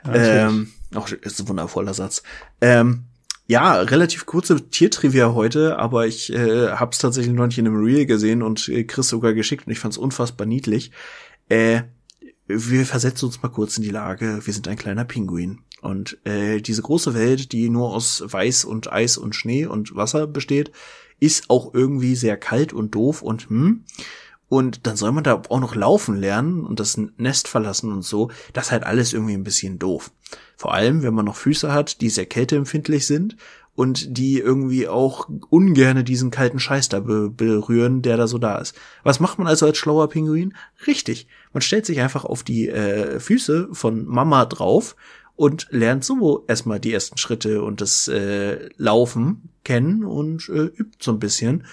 Ja, 0.05 0.47
ähm, 0.47 0.71
auch 0.95 1.09
ist 1.09 1.39
ein 1.39 1.47
wundervoller 1.47 1.93
Satz. 1.93 2.23
Ähm, 2.61 3.03
ja, 3.47 3.81
relativ 3.81 4.25
kurze 4.25 4.69
Tiertrivia 4.69 5.33
heute, 5.33 5.79
aber 5.79 6.05
ich 6.05 6.31
äh, 6.31 6.69
habe 6.69 6.91
es 6.91 6.99
tatsächlich 6.99 7.33
noch 7.33 7.47
nicht 7.47 7.57
in 7.57 7.67
einem 7.67 7.83
Reel 7.83 8.05
gesehen 8.05 8.43
und 8.43 8.69
äh, 8.69 8.83
Chris 8.83 9.09
sogar 9.09 9.33
geschickt 9.33 9.65
und 9.65 9.73
ich 9.73 9.79
fand 9.79 9.93
es 9.93 9.97
unfassbar 9.97 10.45
niedlich. 10.45 10.91
Äh, 11.49 11.81
wir 12.47 12.85
versetzen 12.85 13.25
uns 13.25 13.41
mal 13.41 13.49
kurz 13.49 13.77
in 13.77 13.83
die 13.83 13.89
Lage, 13.89 14.41
wir 14.43 14.53
sind 14.53 14.67
ein 14.67 14.77
kleiner 14.77 15.05
Pinguin. 15.05 15.59
Und 15.81 16.17
äh, 16.25 16.61
diese 16.61 16.81
große 16.81 17.13
Welt, 17.13 17.51
die 17.51 17.69
nur 17.69 17.93
aus 17.93 18.23
Weiß 18.25 18.65
und 18.65 18.91
Eis 18.91 19.17
und 19.17 19.35
Schnee 19.35 19.65
und 19.65 19.95
Wasser 19.95 20.27
besteht, 20.27 20.71
ist 21.19 21.49
auch 21.49 21.73
irgendwie 21.73 22.15
sehr 22.15 22.37
kalt 22.37 22.73
und 22.73 22.95
doof 22.95 23.21
und 23.21 23.49
hm. 23.49 23.83
Und 24.49 24.87
dann 24.87 24.95
soll 24.95 25.11
man 25.11 25.23
da 25.23 25.43
auch 25.49 25.59
noch 25.59 25.75
laufen 25.75 26.15
lernen 26.17 26.65
und 26.65 26.79
das 26.79 26.99
Nest 27.17 27.47
verlassen 27.47 27.91
und 27.91 28.01
so. 28.01 28.31
Das 28.51 28.65
ist 28.65 28.71
halt 28.71 28.83
alles 28.83 29.13
irgendwie 29.13 29.35
ein 29.35 29.43
bisschen 29.43 29.77
doof. 29.77 30.11
Vor 30.57 30.73
allem, 30.73 31.03
wenn 31.03 31.13
man 31.13 31.25
noch 31.25 31.35
Füße 31.35 31.71
hat, 31.71 32.01
die 32.01 32.09
sehr 32.09 32.25
kälteempfindlich 32.25 33.05
sind 33.05 33.37
und 33.75 34.17
die 34.17 34.39
irgendwie 34.39 34.87
auch 34.87 35.29
ungerne 35.49 36.03
diesen 36.03 36.31
kalten 36.31 36.59
Scheiß 36.59 36.89
da 36.89 36.99
be 36.99 37.29
berühren, 37.29 38.01
der 38.01 38.17
da 38.17 38.27
so 38.27 38.39
da 38.39 38.57
ist. 38.57 38.75
Was 39.03 39.19
macht 39.19 39.37
man 39.37 39.47
also 39.47 39.67
als 39.67 39.77
schlauer 39.77 40.09
Pinguin? 40.09 40.55
Richtig. 40.87 41.27
Man 41.53 41.61
stellt 41.61 41.85
sich 41.85 42.01
einfach 42.01 42.25
auf 42.25 42.41
die 42.43 42.69
äh, 42.69 43.19
Füße 43.19 43.69
von 43.71 44.05
Mama 44.05 44.45
drauf 44.45 44.95
und 45.39 45.67
lernt 45.69 46.03
so 46.03 46.43
erstmal 46.49 46.81
die 46.81 46.91
ersten 46.91 47.17
Schritte 47.17 47.63
und 47.63 47.79
das 47.79 48.09
äh, 48.09 48.67
Laufen 48.75 49.47
kennen 49.63 50.03
und 50.03 50.49
äh, 50.49 50.65
übt 50.65 50.97
so 50.99 51.13
ein 51.13 51.19
bisschen. 51.19 51.63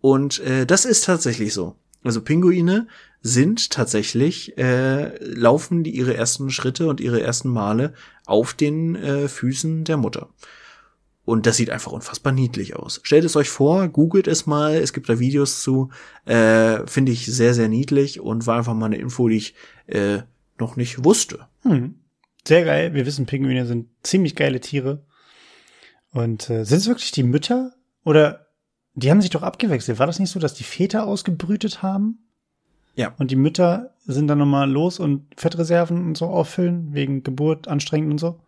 Und 0.00 0.40
äh, 0.40 0.66
das 0.66 0.84
ist 0.84 1.04
tatsächlich 1.04 1.54
so. 1.54 1.76
Also 2.02 2.20
Pinguine 2.20 2.88
sind 3.20 3.70
tatsächlich, 3.70 4.58
äh, 4.58 5.24
laufen 5.24 5.84
die 5.84 5.94
ihre 5.94 6.16
ersten 6.16 6.50
Schritte 6.50 6.88
und 6.88 7.00
ihre 7.00 7.22
ersten 7.22 7.48
Male 7.50 7.94
auf 8.26 8.54
den 8.54 8.96
äh, 8.96 9.28
Füßen 9.28 9.84
der 9.84 9.98
Mutter. 9.98 10.30
Und 11.24 11.46
das 11.46 11.58
sieht 11.58 11.70
einfach 11.70 11.92
unfassbar 11.92 12.32
niedlich 12.32 12.74
aus. 12.74 12.98
Stellt 13.04 13.24
es 13.24 13.36
euch 13.36 13.50
vor, 13.50 13.86
googelt 13.86 14.26
es 14.26 14.46
mal, 14.46 14.74
es 14.74 14.92
gibt 14.92 15.08
da 15.08 15.20
Videos 15.20 15.62
zu, 15.62 15.90
äh, 16.24 16.84
finde 16.88 17.12
ich 17.12 17.26
sehr, 17.26 17.54
sehr 17.54 17.68
niedlich 17.68 18.18
und 18.18 18.48
war 18.48 18.58
einfach 18.58 18.74
mal 18.74 18.86
eine 18.86 18.98
Info, 18.98 19.28
die 19.28 19.36
ich 19.36 19.54
äh, 19.86 20.22
noch 20.58 20.74
nicht 20.74 21.04
wusste. 21.04 21.46
Hm. 21.62 22.01
Sehr 22.46 22.64
geil. 22.64 22.94
Wir 22.94 23.06
wissen, 23.06 23.26
Pinguine 23.26 23.66
sind 23.66 23.88
ziemlich 24.02 24.34
geile 24.36 24.60
Tiere. 24.60 25.04
Und 26.12 26.50
äh, 26.50 26.64
sind 26.64 26.78
es 26.78 26.88
wirklich 26.88 27.12
die 27.12 27.22
Mütter? 27.22 27.72
Oder 28.04 28.46
die 28.94 29.10
haben 29.10 29.20
sich 29.20 29.30
doch 29.30 29.42
abgewechselt. 29.42 29.98
War 29.98 30.06
das 30.06 30.18
nicht 30.18 30.30
so, 30.30 30.40
dass 30.40 30.54
die 30.54 30.64
Väter 30.64 31.06
ausgebrütet 31.06 31.82
haben? 31.82 32.18
Ja. 32.94 33.14
Und 33.18 33.30
die 33.30 33.36
Mütter 33.36 33.94
sind 34.04 34.28
dann 34.28 34.38
nochmal 34.38 34.70
los 34.70 34.98
und 34.98 35.26
Fettreserven 35.36 36.04
und 36.06 36.16
so 36.16 36.26
auffüllen, 36.26 36.92
wegen 36.92 37.22
Geburt 37.22 37.68
anstrengend 37.68 38.10
und 38.12 38.18
so? 38.18 38.40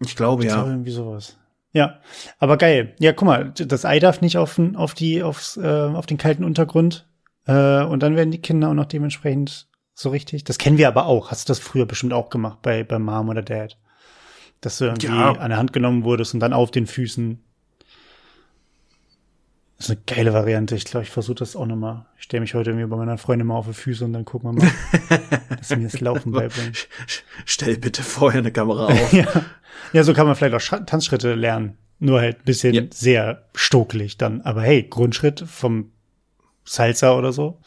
Ich 0.00 0.16
glaube, 0.16 0.44
ja. 0.46 0.66
irgendwie 0.66 0.90
sowas. 0.90 1.36
Ja, 1.72 2.00
aber 2.38 2.56
geil. 2.56 2.94
Ja, 2.98 3.12
guck 3.12 3.26
mal, 3.26 3.50
das 3.52 3.84
Ei 3.84 4.00
darf 4.00 4.20
nicht 4.22 4.36
auf, 4.38 4.56
den- 4.56 4.74
auf 4.74 4.94
die, 4.94 5.22
aufs, 5.22 5.56
äh, 5.56 5.62
auf 5.94 6.06
den 6.06 6.18
kalten 6.18 6.42
Untergrund. 6.42 7.06
Äh, 7.46 7.84
und 7.84 8.02
dann 8.02 8.16
werden 8.16 8.32
die 8.32 8.40
Kinder 8.40 8.70
auch 8.70 8.74
noch 8.74 8.86
dementsprechend 8.86 9.68
so 10.00 10.10
richtig. 10.10 10.44
Das 10.44 10.58
kennen 10.58 10.78
wir 10.78 10.88
aber 10.88 11.06
auch. 11.06 11.30
Hast 11.30 11.48
du 11.48 11.50
das 11.50 11.58
früher 11.58 11.86
bestimmt 11.86 12.12
auch 12.12 12.30
gemacht 12.30 12.58
bei, 12.62 12.84
bei 12.84 12.98
Mom 12.98 13.28
oder 13.28 13.42
Dad? 13.42 13.76
Dass 14.60 14.78
du 14.78 14.84
irgendwie 14.86 15.06
Ja. 15.08 15.32
an 15.32 15.50
der 15.50 15.58
Hand 15.58 15.72
genommen 15.72 16.04
wurdest 16.04 16.34
und 16.34 16.40
dann 16.40 16.52
auf 16.52 16.70
den 16.70 16.86
Füßen. 16.86 17.38
Das 19.76 19.88
ist 19.88 19.96
eine 19.96 20.00
geile 20.06 20.32
Variante. 20.34 20.74
Ich 20.76 20.84
glaube, 20.84 21.04
ich 21.04 21.10
versuche 21.10 21.36
das 21.36 21.56
auch 21.56 21.64
nochmal. 21.64 22.04
Ich 22.18 22.24
stelle 22.24 22.42
mich 22.42 22.54
heute 22.54 22.70
irgendwie 22.70 22.86
bei 22.86 22.96
meiner 22.96 23.16
Freundin 23.16 23.46
mal 23.46 23.54
auf 23.56 23.66
die 23.66 23.72
Füße 23.72 24.04
und 24.04 24.12
dann 24.12 24.26
gucken 24.26 24.50
wir 24.58 24.62
mal, 24.64 24.70
dass 25.56 25.68
sie 25.68 25.76
mir 25.76 25.84
das 25.88 26.00
Laufen 26.00 26.32
beibringt. 26.32 26.86
Stell 27.46 27.78
bitte 27.78 28.02
vorher 28.02 28.40
eine 28.40 28.52
Kamera 28.52 28.86
auf. 28.86 29.12
Ja. 29.12 29.26
ja, 29.94 30.04
so 30.04 30.12
kann 30.12 30.26
man 30.26 30.36
vielleicht 30.36 30.54
auch 30.54 30.60
Schra- 30.60 30.84
Tanzschritte 30.84 31.34
lernen. 31.34 31.78
Nur 31.98 32.20
halt 32.20 32.40
ein 32.40 32.44
bisschen 32.44 32.74
Ja. 32.74 32.82
sehr 32.92 33.48
stokelig 33.54 34.18
dann. 34.18 34.42
Aber 34.42 34.60
hey, 34.62 34.82
Grundschritt 34.82 35.40
vom 35.46 35.92
Salsa 36.64 37.14
oder 37.16 37.32
so. 37.32 37.58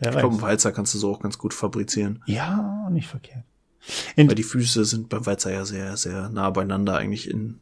Wer 0.00 0.12
Ich 0.12 0.18
glaube, 0.18 0.34
einen 0.34 0.42
Walzer 0.42 0.72
kannst 0.72 0.94
du 0.94 0.98
so 0.98 1.12
auch 1.12 1.20
ganz 1.20 1.38
gut 1.38 1.54
fabrizieren. 1.54 2.22
Ja, 2.26 2.88
nicht 2.90 3.06
verkehrt. 3.06 3.44
In, 4.16 4.28
Weil 4.28 4.34
die 4.34 4.42
Füße 4.42 4.84
sind 4.84 5.08
beim 5.08 5.24
Walzer 5.26 5.52
ja 5.52 5.64
sehr, 5.64 5.96
sehr 5.96 6.28
nah 6.30 6.50
beieinander 6.50 6.96
eigentlich 6.96 7.30
in, 7.30 7.60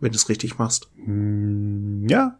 wenn 0.00 0.12
du 0.12 0.16
es 0.16 0.28
richtig 0.28 0.58
machst. 0.58 0.90
Mm, 0.96 2.06
ja. 2.08 2.38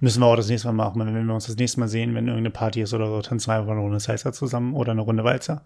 Müssen 0.00 0.20
wir 0.20 0.26
auch 0.26 0.36
das 0.36 0.48
nächste 0.48 0.68
Mal 0.68 0.74
machen, 0.74 0.98
wenn 1.00 1.26
wir 1.26 1.34
uns 1.34 1.46
das 1.46 1.56
nächste 1.56 1.80
Mal 1.80 1.88
sehen, 1.88 2.14
wenn 2.14 2.26
irgendeine 2.26 2.50
Party 2.50 2.82
ist 2.82 2.92
oder 2.94 3.06
so, 3.06 3.22
tanzen 3.22 3.50
wir 3.50 3.54
einfach 3.56 3.72
eine 3.72 3.80
Runde 3.80 4.00
Salsa 4.00 4.32
zusammen 4.32 4.74
oder 4.74 4.92
eine 4.92 5.02
Runde 5.02 5.22
Walzer. 5.22 5.64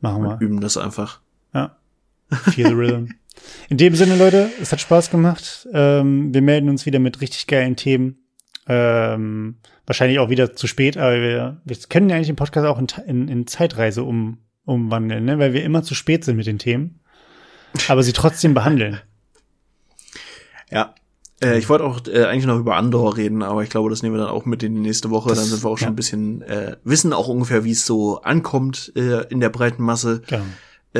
Machen 0.00 0.22
wir. 0.22 0.38
Üben 0.40 0.60
das 0.60 0.76
einfach. 0.76 1.20
Ja. 1.52 1.76
Feel 2.30 2.68
the 2.68 2.74
rhythm. 2.74 3.06
In 3.68 3.78
dem 3.78 3.94
Sinne, 3.94 4.16
Leute, 4.16 4.50
es 4.60 4.70
hat 4.72 4.80
Spaß 4.80 5.10
gemacht. 5.10 5.66
Ähm, 5.72 6.32
wir 6.32 6.42
melden 6.42 6.68
uns 6.68 6.86
wieder 6.86 6.98
mit 6.98 7.20
richtig 7.20 7.46
geilen 7.46 7.76
Themen. 7.76 8.18
Ähm, 8.66 9.56
wahrscheinlich 9.90 10.20
auch 10.20 10.28
wieder 10.30 10.54
zu 10.54 10.68
spät, 10.68 10.96
aber 10.96 11.20
wir, 11.20 11.60
wir 11.64 11.76
können 11.88 12.08
ja 12.08 12.14
eigentlich 12.14 12.28
den 12.28 12.36
Podcast 12.36 12.64
auch 12.64 12.78
in, 12.78 12.86
in, 13.08 13.26
in 13.26 13.46
Zeitreise 13.48 14.04
um, 14.04 14.38
umwandeln, 14.64 15.24
ne? 15.24 15.40
weil 15.40 15.52
wir 15.52 15.64
immer 15.64 15.82
zu 15.82 15.96
spät 15.96 16.24
sind 16.24 16.36
mit 16.36 16.46
den 16.46 16.60
Themen, 16.60 17.00
aber 17.88 18.04
sie 18.04 18.12
trotzdem 18.12 18.54
behandeln. 18.54 19.00
Ja. 20.70 20.94
Äh, 21.42 21.58
ich 21.58 21.68
wollte 21.68 21.82
auch 21.82 22.00
äh, 22.06 22.26
eigentlich 22.26 22.46
noch 22.46 22.60
über 22.60 22.76
Andor 22.76 23.16
reden, 23.16 23.42
aber 23.42 23.64
ich 23.64 23.70
glaube, 23.70 23.90
das 23.90 24.04
nehmen 24.04 24.14
wir 24.14 24.20
dann 24.20 24.30
auch 24.30 24.44
mit 24.44 24.62
in 24.62 24.76
die 24.76 24.80
nächste 24.80 25.10
Woche. 25.10 25.30
Das- 25.30 25.38
dann 25.38 25.48
sind 25.48 25.64
wir 25.64 25.68
auch 25.68 25.78
schon 25.78 25.86
ja. 25.86 25.92
ein 25.92 25.96
bisschen, 25.96 26.42
äh, 26.42 26.76
wissen 26.84 27.12
auch 27.12 27.26
ungefähr, 27.26 27.64
wie 27.64 27.72
es 27.72 27.84
so 27.84 28.20
ankommt 28.20 28.92
äh, 28.94 29.26
in 29.30 29.40
der 29.40 29.48
breiten 29.48 29.82
Masse, 29.82 30.22
Genau. 30.28 30.44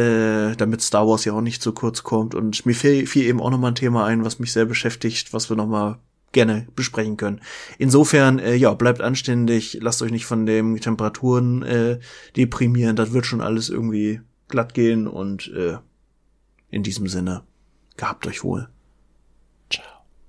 äh, 0.05 0.57
damit 0.57 0.83
Star 0.83 1.07
Wars 1.07 1.25
ja 1.25 1.35
auch 1.35 1.41
nicht 1.41 1.63
zu 1.63 1.73
kurz 1.73 2.03
kommt. 2.03 2.35
Und 2.35 2.67
mir 2.67 2.75
fiel, 2.75 3.07
fiel 3.07 3.27
eben 3.27 3.41
auch 3.41 3.51
noch 3.51 3.59
mal 3.61 3.69
ein 3.69 3.75
Thema 3.77 4.07
ein, 4.07 4.25
was 4.25 4.41
mich 4.41 4.53
sehr 4.53 4.65
beschäftigt, 4.65 5.33
was 5.33 5.51
wir 5.51 5.57
noch 5.57 5.69
mal 5.69 6.01
gerne 6.33 6.67
besprechen 6.77 7.17
können. 7.17 7.41
Insofern, 7.79 8.39
äh, 8.39 8.55
ja, 8.55 8.73
bleibt 8.75 9.01
anständig, 9.01 9.79
lasst 9.81 10.03
euch 10.03 10.13
nicht 10.13 10.27
von 10.27 10.47
den 10.47 10.77
Temperaturen 10.77 11.63
äh, 11.63 11.99
deprimieren, 12.37 12.97
das 12.97 13.13
wird 13.13 13.27
schon 13.27 13.41
alles 13.41 13.69
irgendwie 13.69 14.21
glatt 14.49 14.75
gehen 14.75 15.07
und 15.07 15.49
äh, 15.55 15.79
in 16.71 16.83
diesem 16.83 17.09
Sinne, 17.09 17.43
gehabt 17.97 18.27
euch 18.27 18.45
wohl. 18.45 18.69